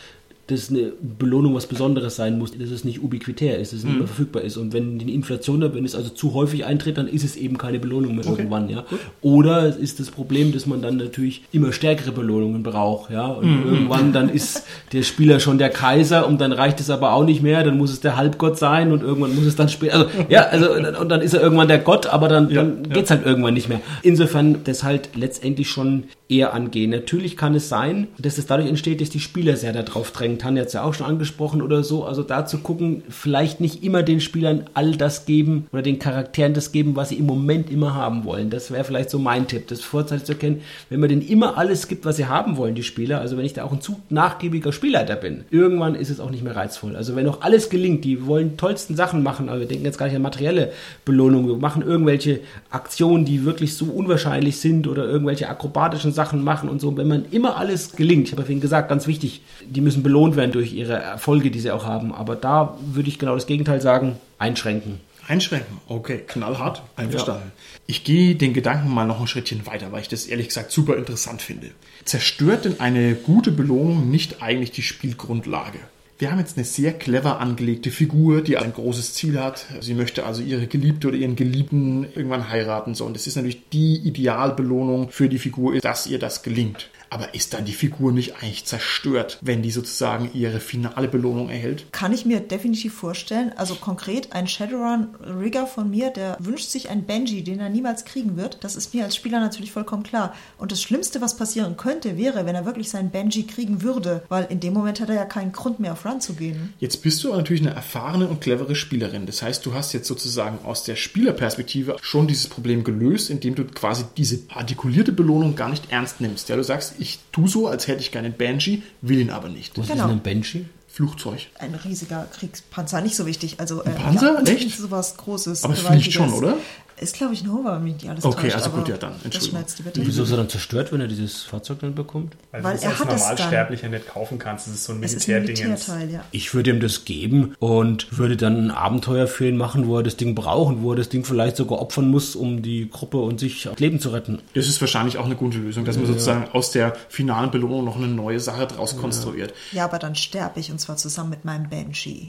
dass 0.51 0.71
eine 0.71 0.93
Belohnung 1.19 1.55
was 1.55 1.67
Besonderes 1.67 2.17
sein 2.17 2.39
muss, 2.39 2.57
dass 2.57 2.71
es 2.71 2.85
nicht 2.85 3.03
ubiquitär 3.03 3.59
ist, 3.59 3.73
dass 3.73 3.81
es 3.81 3.85
nicht 3.85 3.93
Mhm. 3.95 3.99
mehr 4.01 4.07
verfügbar 4.09 4.43
ist. 4.43 4.57
Und 4.57 4.73
wenn 4.73 4.99
die 4.99 5.15
Inflation, 5.15 5.61
wenn 5.75 5.85
es 5.85 5.95
also 5.95 6.11
zu 6.11 6.35
häufig 6.35 6.65
eintritt, 6.65 6.99
dann 6.99 7.07
ist 7.09 7.25
es 7.25 7.37
eben 7.37 7.59
keine 7.59 7.79
Belohnung 7.79 8.17
mehr 8.17 8.25
irgendwann, 8.27 8.69
ja. 8.69 8.85
Oder 9.23 9.65
es 9.67 9.77
ist 9.77 10.01
das 10.01 10.11
Problem, 10.11 10.53
dass 10.53 10.67
man 10.67 10.83
dann 10.83 10.97
natürlich 10.97 11.43
immer 11.53 11.73
stärkere 11.73 12.13
Belohnungen 12.13 12.63
braucht, 12.63 13.11
ja. 13.11 13.27
Und 13.27 13.47
Mhm. 13.65 13.73
irgendwann 13.73 14.13
dann 14.13 14.29
ist 14.29 14.65
der 14.93 15.03
Spieler 15.03 15.41
schon 15.41 15.59
der 15.59 15.71
Kaiser 15.71 16.27
und 16.27 16.41
dann 16.41 16.53
reicht 16.53 16.81
es 16.81 16.91
aber 16.91 17.13
auch 17.13 17.25
nicht 17.25 17.43
mehr, 17.43 17.63
dann 17.65 17.79
muss 17.79 17.91
es 17.93 18.01
der 18.01 18.17
Halbgott 18.17 18.59
sein 18.59 18.93
und 18.93 19.03
irgendwann 19.03 19.35
muss 19.35 19.45
es 19.45 19.57
dann 19.57 19.69
später, 19.69 19.95
also 19.95 20.09
ja, 20.29 20.43
also 20.47 20.73
und 21.01 21.09
dann 21.09 21.21
ist 21.21 21.35
er 21.35 21.41
irgendwann 21.43 21.69
der 21.69 21.79
Gott, 21.79 22.07
aber 22.07 22.29
dann, 22.29 22.51
Ja, 22.51 22.63
dann 22.63 22.85
ja. 22.89 22.95
geht's 22.95 23.11
halt 23.11 23.25
irgendwann 23.25 23.55
nicht 23.55 23.69
mehr. 23.69 23.81
Insofern 24.03 24.59
das 24.65 24.83
halt 24.83 25.11
letztendlich 25.15 25.69
schon 25.71 26.05
eher 26.29 26.55
angehen. 26.55 26.91
Natürlich 26.91 27.37
kann 27.37 27.55
es 27.55 27.69
sein, 27.69 28.07
dass 28.19 28.39
es 28.39 28.47
dadurch 28.47 28.69
entsteht, 28.69 29.01
dass 29.01 29.11
die 29.11 29.19
Spieler 29.21 29.57
sehr 29.57 29.73
darauf 29.73 30.13
drängen. 30.13 30.39
Tanja 30.41 30.63
hat 30.63 30.69
es 30.69 30.73
ja 30.73 30.83
auch 30.83 30.95
schon 30.95 31.07
angesprochen 31.07 31.63
oder 31.63 31.85
so. 31.85 32.05
Also 32.05 32.23
da 32.23 32.47
zu 32.47 32.59
gucken, 32.59 33.03
vielleicht 33.09 33.61
nicht 33.61 33.85
immer 33.85 34.03
den 34.03 34.21
Spielern 34.21 34.65
all 34.75 34.97
das 34.97 35.27
geben 35.27 35.67
oder 35.73 35.83
den 35.83 35.99
Charakteren 35.99 36.55
das 36.55 36.73
geben, 36.73 36.97
was 36.97 37.11
sie 37.11 37.17
im 37.17 37.27
Moment 37.27 37.71
immer 37.71 37.95
haben 37.95 38.25
wollen. 38.25 38.51
Das 38.51 38.71
wäre 38.71 38.85
vielleicht 38.85 39.11
so 39.11 39.19
mein 39.19 39.47
Tipp, 39.47 39.69
das 39.69 39.81
vorzeitig 39.83 40.25
zu 40.25 40.33
erkennen. 40.33 40.63
Wenn 40.89 41.01
man 41.01 41.09
denen 41.09 41.23
immer 41.23 41.59
alles 41.59 41.89
gibt, 41.89 42.05
was 42.05 42.17
sie 42.17 42.27
haben 42.27 42.57
wollen, 42.57 42.75
die 42.75 42.83
Spieler, 42.83 43.21
also 43.21 43.37
wenn 43.37 43.45
ich 43.45 43.53
da 43.53 43.65
auch 43.65 43.73
ein 43.73 43.81
zu 43.81 44.01
nachgiebiger 44.09 44.73
Spielleiter 44.73 45.17
bin, 45.17 45.45
irgendwann 45.51 45.95
ist 45.95 46.11
es 46.11 46.21
auch 46.21 46.31
nicht 46.31 46.43
mehr 46.43 46.57
reizvoll. 46.57 46.97
Also 46.97 47.15
wenn 47.17 47.29
auch 47.29 47.43
alles 47.43 47.69
gelingt, 47.69 48.05
die 48.05 48.27
wollen 48.27 48.57
tollsten 48.57 48.97
Sachen 48.97 49.23
machen, 49.23 49.49
aber 49.49 49.61
wir 49.61 49.69
denken 49.69 49.85
jetzt 49.85 49.99
gar 49.99 50.07
nicht 50.07 50.17
an 50.17 50.23
materielle 50.23 50.73
Belohnung, 51.05 51.47
wir 51.47 51.57
machen 51.57 51.83
irgendwelche 51.83 52.41
Aktionen, 52.71 53.25
die 53.25 53.45
wirklich 53.45 53.77
so 53.77 53.87
unwahrscheinlich 53.87 54.59
sind 54.59 54.89
oder 54.89 55.05
irgendwelche 55.05 55.49
akrobatischen 55.49 56.13
Sachen 56.13 56.43
machen 56.43 56.69
und 56.69 56.81
so. 56.81 56.97
Wenn 56.97 57.09
man 57.09 57.27
immer 57.31 57.57
alles 57.57 57.93
gelingt, 57.93 58.27
ich 58.27 58.33
habe 58.33 58.43
ja 58.43 58.47
vorhin 58.47 58.61
gesagt, 58.61 58.89
ganz 58.89 59.07
wichtig, 59.07 59.43
die 59.69 59.81
müssen 59.81 60.03
belohnt 60.03 60.30
werden 60.37 60.53
durch 60.53 60.73
ihre 60.73 60.95
Erfolge, 60.95 61.51
die 61.51 61.61
sie 61.61 61.71
auch 61.71 61.85
haben. 61.85 62.15
Aber 62.15 62.37
da 62.37 62.77
würde 62.81 63.09
ich 63.09 63.19
genau 63.19 63.35
das 63.35 63.47
Gegenteil 63.47 63.81
sagen, 63.81 64.17
einschränken. 64.39 65.01
Einschränken. 65.27 65.79
Okay, 65.87 66.25
knallhart. 66.27 66.83
Einverstanden. 66.97 67.53
Ich 67.87 68.03
gehe 68.03 68.35
den 68.35 68.53
Gedanken 68.53 68.93
mal 68.93 69.07
noch 69.07 69.21
ein 69.21 69.29
Schrittchen 69.29 69.65
weiter, 69.67 69.93
weil 69.93 70.01
ich 70.03 70.09
das 70.09 70.27
ehrlich 70.27 70.49
gesagt 70.49 70.73
super 70.73 70.97
interessant 70.97 71.41
finde. 71.41 71.71
Zerstört 72.05 72.65
denn 72.65 72.81
eine 72.81 73.15
gute 73.15 73.53
Belohnung 73.53 74.11
nicht 74.11 74.43
eigentlich 74.43 74.73
die 74.73 74.83
Spielgrundlage? 74.83 75.79
Wir 76.19 76.31
haben 76.31 76.39
jetzt 76.39 76.59
eine 76.59 76.67
sehr 76.67 76.93
clever 76.93 77.41
angelegte 77.41 77.91
Figur, 77.91 78.43
die 78.43 78.59
ein 78.59 78.75
großes 78.75 79.15
Ziel 79.15 79.41
hat. 79.41 79.65
Sie 79.81 79.95
möchte 79.95 80.27
also 80.27 80.43
ihre 80.43 80.67
Geliebte 80.67 81.09
oder 81.09 81.17
ihren 81.17 81.35
Geliebten 81.35 82.05
irgendwann 82.15 82.51
heiraten. 82.51 82.95
So, 82.95 83.07
und 83.07 83.15
das 83.15 83.27
ist 83.27 83.37
natürlich 83.37 83.71
die 83.71 83.97
Idealbelohnung 83.97 85.11
für 85.11 85.31
die 85.31 85.39
Figur, 85.39 85.79
dass 85.79 86.07
ihr 86.07 86.19
das 86.19 86.43
gelingt. 86.43 86.91
Aber 87.11 87.35
ist 87.35 87.55
dann 87.55 87.65
die 87.65 87.73
Figur 87.73 88.13
nicht 88.13 88.37
eigentlich 88.37 88.65
zerstört, 88.65 89.39
wenn 89.43 89.63
die 89.63 89.73
sozusagen 89.73 90.31
ihre 90.33 90.61
finale 90.61 91.09
Belohnung 91.09 91.51
erhält? 91.51 91.93
Kann 91.93 92.13
ich 92.13 92.25
mir 92.25 92.41
definitiv 92.41 92.95
vorstellen. 92.95 93.53
Also 93.57 93.75
konkret 93.75 94.33
ein 94.33 94.47
Shadowrun-Rigger 94.47 95.67
von 95.67 95.91
mir, 95.91 96.11
der 96.11 96.37
wünscht 96.39 96.71
sich 96.71 96.89
einen 96.89 97.05
Benji, 97.05 97.43
den 97.43 97.59
er 97.59 97.69
niemals 97.69 98.05
kriegen 98.05 98.37
wird. 98.37 98.63
Das 98.63 98.77
ist 98.77 98.95
mir 98.95 99.05
als 99.05 99.17
Spieler 99.17 99.41
natürlich 99.41 99.73
vollkommen 99.73 100.05
klar. 100.05 100.35
Und 100.57 100.71
das 100.71 100.81
Schlimmste, 100.81 101.21
was 101.21 101.37
passieren 101.37 101.77
könnte, 101.77 102.17
wäre, 102.17 102.47
wenn 102.47 102.55
er 102.55 102.65
wirklich 102.65 102.91
seinen 102.91 103.11
Benji 103.11 103.45
kriegen 103.45 103.83
würde. 103.83 104.23
Weil 104.29 104.47
in 104.49 104.61
dem 104.61 104.73
Moment 104.73 105.01
hat 105.01 105.09
er 105.09 105.17
ja 105.17 105.25
keinen 105.25 105.51
Grund 105.51 105.81
mehr 105.81 105.93
auf 105.93 106.07
Run 106.07 106.21
zu 106.21 106.35
gehen. 106.35 106.75
Jetzt 106.79 107.03
bist 107.03 107.25
du 107.25 107.29
aber 107.29 107.39
natürlich 107.39 107.63
eine 107.63 107.75
erfahrene 107.75 108.29
und 108.29 108.41
clevere 108.41 108.77
Spielerin. 108.77 109.27
Das 109.27 109.43
heißt, 109.43 109.67
du 109.67 109.75
hast 109.75 109.93
jetzt 109.93 110.07
sozusagen 110.07 110.65
aus 110.65 110.85
der 110.85 110.95
Spielerperspektive 110.95 111.97
schon 112.01 112.29
dieses 112.29 112.47
Problem 112.47 112.85
gelöst, 112.85 113.31
indem 113.31 113.57
du 113.57 113.65
quasi 113.65 114.05
diese 114.17 114.39
artikulierte 114.49 115.11
Belohnung 115.11 115.57
gar 115.57 115.71
nicht 115.71 115.91
ernst 115.91 116.21
nimmst. 116.21 116.49
Ja, 116.49 116.57
du 116.57 116.63
sagst, 116.63 117.00
ich 117.01 117.19
tue 117.33 117.49
so, 117.49 117.67
als 117.67 117.89
hätte 117.89 118.01
ich 118.01 118.13
gerne 118.13 118.27
einen 118.29 118.37
Banshee, 118.37 118.83
will 119.03 119.19
ihn 119.19 119.31
aber 119.31 119.49
nicht. 119.49 119.77
Was 119.79 119.89
Genau. 119.89 120.05
ist 120.05 120.09
denn 120.11 120.17
ein 120.19 120.23
Banshee? 120.23 120.65
Flugzeug. 120.93 121.47
Ein 121.59 121.75
riesiger 121.77 122.27
Kriegspanzer, 122.33 123.01
nicht 123.01 123.15
so 123.15 123.25
wichtig. 123.25 123.61
Also, 123.61 123.83
äh, 123.85 123.91
Panzer? 123.91 124.43
Ja, 124.45 124.53
Echt? 124.53 124.77
Sowas 124.77 125.17
Großes. 125.17 125.63
Aber 125.65 125.73
es 125.75 125.81
gewaltiges. 125.81 126.15
fliegt 126.15 126.31
schon, 126.31 126.33
oder? 126.33 126.57
Ist, 127.01 127.15
glaube 127.15 127.33
ich, 127.33 127.43
ein 127.43 127.51
Hover, 127.51 127.77
wenn 127.77 127.85
mich 127.85 127.95
nicht 127.95 128.11
alles 128.11 128.25
Okay, 128.27 128.51
täuscht, 128.51 128.57
also 128.57 128.71
gut, 128.71 128.89
ja, 128.89 128.99
dann, 128.99 129.15
Das 129.25 129.35
Entschuldigung. 129.47 130.07
Wieso 130.07 130.23
ist 130.23 130.31
er 130.33 130.37
dann 130.37 130.51
zerstört, 130.51 130.93
wenn 130.93 131.01
er 131.01 131.09
dieses 131.09 131.45
Fahrzeug 131.45 131.79
dann 131.81 131.95
bekommt? 131.95 132.37
Weil, 132.53 132.63
Weil 132.63 132.79
er 132.79 132.91
hat 132.91 132.93
es 132.93 132.99
dann. 132.99 133.07
Normalsterblicher 133.09 133.89
nicht 133.89 134.07
kaufen 134.09 134.39
kannst. 134.39 134.67
Das 134.67 134.75
ist 134.75 134.85
so 134.85 134.93
ein 134.93 135.03
Es 135.03 135.15
ist 135.15 135.27
ein 135.27 135.43
Militärdingens. 135.43 135.89
Militärteil, 135.89 136.11
ja. 136.15 136.25
Ich 136.31 136.53
würde 136.53 136.69
ihm 136.69 136.81
das 136.81 137.07
geben 137.07 137.55
und 137.59 138.19
würde 138.19 138.37
dann 138.37 138.67
ein 138.67 138.71
Abenteuer 138.71 139.27
für 139.27 139.49
ihn 139.49 139.57
machen, 139.57 139.87
wo 139.87 139.97
er 139.97 140.03
das 140.03 140.19
Ding 140.19 140.35
braucht 140.35 140.75
und 140.75 140.83
wo 140.83 140.93
er 140.93 140.97
das 140.97 141.09
Ding 141.09 141.25
vielleicht 141.25 141.57
sogar 141.57 141.81
opfern 141.81 142.09
muss, 142.11 142.37
um 142.37 142.61
die 142.61 142.91
Gruppe 142.91 143.17
und 143.17 143.41
sich 143.41 143.63
das 143.63 143.79
Leben 143.79 143.99
zu 143.99 144.11
retten. 144.11 144.43
Das 144.53 144.69
ist 144.69 144.79
wahrscheinlich 144.83 145.17
auch 145.17 145.25
eine 145.25 145.37
gute 145.37 145.57
Lösung, 145.57 145.87
dass 145.87 145.97
man 145.97 146.05
sozusagen 146.05 146.49
aus 146.53 146.71
der 146.71 146.95
finalen 147.09 147.51
Belohnung 147.51 147.87
noch 147.87 147.97
eine 147.97 148.09
neue 148.09 148.41
Sache 148.41 148.67
draus 148.67 148.99
konstruiert. 148.99 149.55
Ja, 149.73 149.85
aber 149.85 149.99
dann 149.99 150.15
sterbe 150.17 150.61
ich 150.61 150.71
und 150.71 150.79
zwar 150.81 150.99
zusammen 150.99 151.31
mit 151.31 151.47
meinem 151.47 151.71
Banshee. 151.71 152.29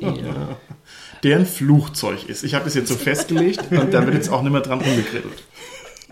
Der 0.00 0.08
ein 1.24 1.46
Flugzeug 1.46 2.28
ist. 2.28 2.44
Ich 2.44 2.54
habe 2.54 2.64
das 2.64 2.74
jetzt 2.74 2.88
so 2.88 2.94
festgelegt 2.94 3.70
und 3.70 3.92
da 3.92 4.04
wird 4.04 4.14
jetzt 4.14 4.28
auch 4.28 4.42
nicht 4.42 4.52
mehr 4.52 4.60
dran 4.60 4.80
rumgekrittelt. 4.80 5.44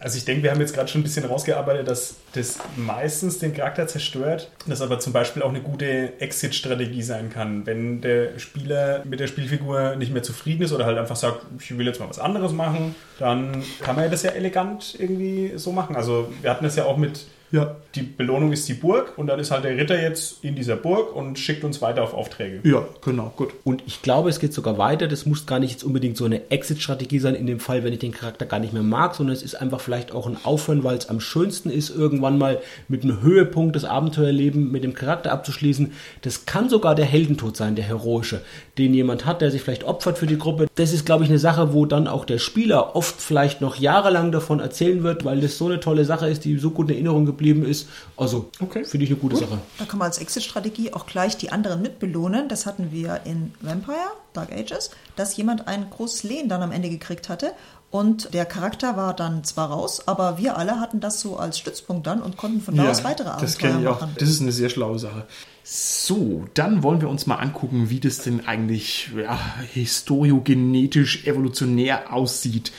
Also 0.05 0.19
ich 0.19 0.27
denke, 0.27 0.43
wir 0.43 0.51
haben 0.51 0.61
jetzt 0.61 0.75
gerade 0.75 0.87
schon 0.87 1.01
ein 1.01 1.05
bisschen 1.05 1.25
rausgearbeitet, 1.25 1.89
dass 1.89 2.17
das 2.33 2.59
meistens 2.77 3.39
den 3.39 3.55
Charakter 3.55 3.87
zerstört, 3.87 4.51
das 4.67 4.83
aber 4.83 4.99
zum 4.99 5.15
Beispiel 5.15 5.43
auch 5.43 5.49
eine 5.49 5.63
gute 5.63 6.21
Exit-Strategie 6.21 7.03
sein 7.03 7.31
kann. 7.31 7.65
Wenn 7.65 8.03
der 8.03 8.39
Spieler 8.39 9.03
mit 9.07 9.21
der 9.21 9.29
Spielfigur 9.29 9.97
nicht 9.97 10.13
mehr 10.13 10.23
zufrieden 10.23 10.63
ist 10.63 10.73
oder 10.75 10.85
halt 10.85 10.99
einfach 10.99 11.17
sagt, 11.17 11.47
ich 11.59 11.79
will 11.79 11.87
jetzt 11.87 12.01
mal 12.01 12.09
was 12.11 12.19
anderes 12.19 12.53
machen, 12.53 12.95
dann 13.19 13.65
kann 13.81 13.97
man 13.97 14.11
das 14.11 14.23
ja 14.25 14.33
elegant 14.33 14.95
irgendwie 14.99 15.53
so 15.57 15.73
machen. 15.73 15.97
Also 15.97 16.31
wir 16.43 16.51
hatten 16.51 16.65
das 16.65 16.77
ja 16.77 16.85
auch 16.85 16.99
mit, 16.99 17.27
Ja. 17.55 17.77
die 17.95 18.03
Belohnung 18.03 18.53
ist 18.53 18.69
die 18.69 18.75
Burg 18.75 19.17
und 19.17 19.29
dann 19.29 19.39
ist 19.39 19.53
halt 19.53 19.63
der 19.63 19.77
Ritter 19.77 20.01
jetzt 20.01 20.43
in 20.43 20.57
dieser 20.57 20.75
Burg 20.75 21.15
und 21.15 21.39
schickt 21.39 21.63
uns 21.63 21.81
weiter 21.81 22.03
auf 22.03 22.13
Aufträge. 22.13 22.59
Ja, 22.69 22.85
genau, 23.01 23.33
gut. 23.37 23.51
Und 23.63 23.85
ich 23.87 24.03
glaube, 24.03 24.29
es 24.29 24.41
geht 24.41 24.53
sogar 24.53 24.77
weiter. 24.77 25.07
Das 25.07 25.25
muss 25.25 25.47
gar 25.47 25.61
nicht 25.61 25.71
jetzt 25.71 25.85
unbedingt 25.85 26.17
so 26.17 26.25
eine 26.25 26.51
Exit-Strategie 26.51 27.21
sein, 27.21 27.37
in 27.37 27.47
dem 27.47 27.61
Fall, 27.61 27.85
wenn 27.85 27.93
ich 27.93 28.01
den 28.01 28.11
Charakter 28.11 28.45
gar 28.47 28.59
nicht 28.59 28.73
mehr 28.73 28.83
mag, 28.83 29.15
sondern 29.15 29.37
es 29.37 29.45
ist 29.45 29.55
einfach 29.55 29.81
vielleicht 29.81 30.11
auch 30.11 30.27
ein 30.27 30.37
Aufhören, 30.43 30.83
weil 30.83 30.97
es 30.97 31.09
am 31.09 31.21
schönsten 31.21 31.71
ist, 31.71 31.95
irgendwann 31.95 32.39
mal 32.39 32.61
mit 32.89 33.05
einem 33.05 33.23
Höhepunkt 33.23 33.77
des 33.77 33.85
Abenteuerlebens 33.85 34.73
mit 34.73 34.83
dem 34.83 34.95
Charakter 34.95 35.31
abzuschließen. 35.31 35.93
Das 36.23 36.47
kann 36.47 36.69
sogar 36.69 36.97
der 36.97 37.05
Heldentod 37.05 37.57
sein, 37.57 37.77
der 37.77 37.85
heroische, 37.85 38.41
den 38.79 38.95
jemand 38.95 39.27
hat, 39.27 39.43
der 39.43 39.53
sich 39.53 39.63
vielleicht 39.63 39.85
opfert 39.85 40.19
für 40.19 40.27
die 40.27 40.39
Gruppe. 40.39 40.67
Das 40.75 40.93
ist, 40.93 41.07
glaube 41.07 41.23
ich, 41.23 41.31
eine 41.31 41.39
Sache, 41.39 41.73
wo 41.73 41.87
dann 41.87 42.09
auch 42.09 42.25
der 42.25 42.39
Spieler 42.39 42.97
oft 42.97 43.21
vielleicht 43.21 43.61
noch 43.61 43.77
jahrelang 43.77 44.33
davon 44.33 44.59
erzählen 44.59 45.05
wird, 45.05 45.25
weil 45.25 45.41
das 45.41 45.57
so 45.57 45.67
eine 45.67 45.79
tolle 45.79 46.05
Sache 46.05 46.29
ist, 46.29 46.45
die 46.45 46.59
so 46.59 46.71
gut 46.71 46.89
in 46.89 46.97
Erinnerung 46.97 47.27
geblieben 47.27 47.44
ist. 47.53 47.89
Also, 48.17 48.51
Okay. 48.61 48.85
finde 48.85 49.05
ich 49.05 49.11
eine 49.11 49.19
gute 49.21 49.37
Sache. 49.37 49.59
Da 49.79 49.85
kann 49.85 49.99
man 49.99 50.07
als 50.07 50.19
Exit-Strategie 50.19 50.93
auch 50.93 51.07
gleich 51.07 51.37
die 51.37 51.51
anderen 51.53 51.83
mitbelohnen. 51.83 52.49
Das 52.49 52.67
hatten 52.67 52.91
wir 52.91 53.21
in 53.25 53.53
Vampire, 53.61 53.97
Dark 54.33 54.51
Ages, 54.53 54.91
dass 55.17 55.37
jemand 55.37 55.69
ein 55.69 55.89
großes 55.91 56.23
Lehen 56.25 56.49
dann 56.49 56.63
am 56.63 56.73
Ende 56.73 56.89
gekriegt 56.89 57.29
hatte. 57.29 57.53
Und 57.91 58.35
der 58.35 58.45
Charakter 58.45 58.97
war 58.97 59.15
dann 59.15 59.45
zwar 59.45 59.71
raus, 59.71 60.09
aber 60.09 60.37
wir 60.37 60.59
alle 60.59 60.81
hatten 60.81 60.99
das 60.99 61.21
so 61.21 61.37
als 61.37 61.59
Stützpunkt 61.61 62.05
dann 62.09 62.21
und 62.23 62.37
konnten 62.37 62.61
von 62.61 62.75
da 62.75 62.91
aus 62.91 63.05
weitere 63.05 63.29
das 63.41 63.55
Abenteuer 63.55 63.71
kenne 63.71 63.83
ich 63.83 63.87
auch. 63.89 64.01
machen. 64.01 64.17
Das 64.19 64.29
ist 64.29 64.41
eine 64.41 64.51
sehr 64.51 64.69
schlaue 64.69 64.99
Sache. 64.99 65.27
So, 65.63 66.45
dann 66.55 66.83
wollen 66.83 67.01
wir 67.01 67.09
uns 67.09 67.27
mal 67.27 67.37
angucken, 67.37 67.91
wie 67.91 68.01
das 68.01 68.19
denn 68.19 68.47
eigentlich 68.47 69.11
ja, 69.17 69.39
historiogenetisch, 69.73 71.27
evolutionär 71.27 72.13
aussieht. 72.13 72.73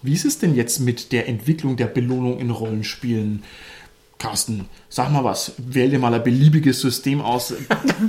Wie 0.00 0.14
ist 0.14 0.24
es 0.24 0.38
denn 0.38 0.54
jetzt 0.54 0.80
mit 0.80 1.12
der 1.12 1.28
Entwicklung 1.28 1.76
der 1.76 1.86
Belohnung 1.86 2.38
in 2.38 2.50
Rollenspielen? 2.50 3.44
Carsten, 4.22 4.66
sag 4.88 5.10
mal 5.10 5.24
was. 5.24 5.52
Wähl 5.58 5.90
dir 5.90 5.98
mal 5.98 6.14
ein 6.14 6.22
beliebiges 6.22 6.80
System 6.80 7.20
aus, 7.20 7.52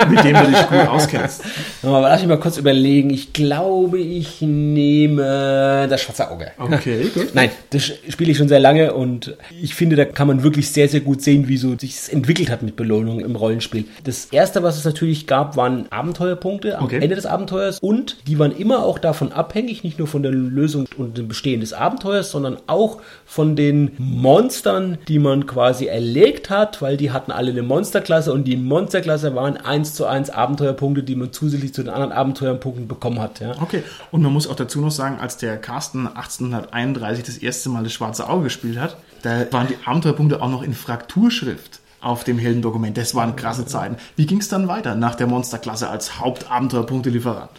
mit 0.09 0.23
dem 0.23 0.35
du 0.35 0.45
dich 0.45 0.67
gut 0.69 0.87
auskennst. 0.87 1.41
Aber 1.81 2.01
lass 2.01 2.21
mich 2.21 2.29
mal 2.29 2.39
kurz 2.39 2.57
überlegen. 2.57 3.09
Ich 3.09 3.33
glaube, 3.33 3.97
ich 3.99 4.41
nehme 4.41 5.87
das 5.89 6.01
schwarze 6.01 6.29
Auge. 6.29 6.51
Okay, 6.59 7.07
gut. 7.15 7.33
Nein, 7.33 7.49
das 7.71 7.83
spiele 8.09 8.31
ich 8.31 8.37
schon 8.37 8.47
sehr 8.47 8.59
lange 8.59 8.93
und 8.93 9.35
ich 9.59 9.73
finde, 9.73 9.95
da 9.95 10.05
kann 10.05 10.27
man 10.27 10.43
wirklich 10.43 10.69
sehr, 10.69 10.87
sehr 10.87 11.01
gut 11.01 11.23
sehen, 11.23 11.47
wie 11.47 11.57
so 11.57 11.75
sich 11.75 11.95
entwickelt 12.11 12.51
hat 12.51 12.61
mit 12.61 12.75
Belohnungen 12.75 13.25
im 13.25 13.35
Rollenspiel. 13.35 13.85
Das 14.03 14.25
erste, 14.25 14.61
was 14.61 14.77
es 14.77 14.85
natürlich 14.85 15.25
gab, 15.25 15.57
waren 15.57 15.91
Abenteuerpunkte 15.91 16.77
am 16.77 16.83
Okay. 16.85 16.99
Ende 17.01 17.15
des 17.15 17.25
Abenteuers 17.25 17.79
und 17.79 18.17
die 18.27 18.37
waren 18.37 18.51
immer 18.55 18.83
auch 18.83 18.99
davon 18.99 19.31
abhängig, 19.31 19.83
nicht 19.83 19.97
nur 19.97 20.07
von 20.07 20.21
der 20.21 20.31
Lösung 20.31 20.85
und 20.97 21.17
dem 21.17 21.27
Bestehen 21.27 21.61
des 21.61 21.73
Abenteuers, 21.73 22.29
sondern 22.29 22.57
auch 22.67 23.01
von 23.25 23.55
den 23.55 23.93
Monstern, 23.97 24.99
die 25.07 25.17
man 25.17 25.47
quasi 25.47 25.87
erlegt 26.03 26.49
hat, 26.49 26.81
weil 26.81 26.97
die 26.97 27.11
hatten 27.11 27.31
alle 27.31 27.51
eine 27.51 27.63
Monsterklasse 27.63 28.33
und 28.33 28.43
die 28.43 28.57
Monsterklasse 28.57 29.33
waren 29.35 29.55
eins 29.55 29.93
zu 29.93 30.05
eins 30.05 30.29
Abenteuerpunkte, 30.29 31.01
die 31.01 31.15
man 31.15 31.31
zusätzlich 31.31 31.73
zu 31.73 31.83
den 31.83 31.93
anderen 31.93 32.11
Abenteuerpunkten 32.11 32.87
bekommen 32.87 33.19
hat. 33.19 33.39
Ja. 33.39 33.55
Okay, 33.61 33.83
und 34.11 34.21
man 34.21 34.33
muss 34.33 34.47
auch 34.47 34.55
dazu 34.55 34.81
noch 34.81 34.91
sagen, 34.91 35.19
als 35.19 35.37
der 35.37 35.57
Carsten 35.57 36.07
1831 36.07 37.23
das 37.23 37.37
erste 37.37 37.69
Mal 37.69 37.83
das 37.83 37.93
schwarze 37.93 38.29
Auge 38.29 38.45
gespielt 38.45 38.77
hat, 38.77 38.97
da 39.21 39.45
waren 39.51 39.67
die 39.67 39.77
Abenteuerpunkte 39.85 40.41
auch 40.41 40.49
noch 40.49 40.63
in 40.63 40.73
Frakturschrift 40.73 41.79
auf 42.01 42.25
dem 42.25 42.37
Heldendokument. 42.37 42.97
Das 42.97 43.15
waren 43.15 43.37
krasse 43.37 43.65
Zeiten. 43.65 43.95
Wie 44.17 44.25
ging 44.25 44.39
es 44.39 44.49
dann 44.49 44.67
weiter 44.67 44.95
nach 44.95 45.15
der 45.15 45.27
Monsterklasse 45.27 45.89
als 45.89 46.19
Hauptabenteuerpunktelieferant? 46.19 47.49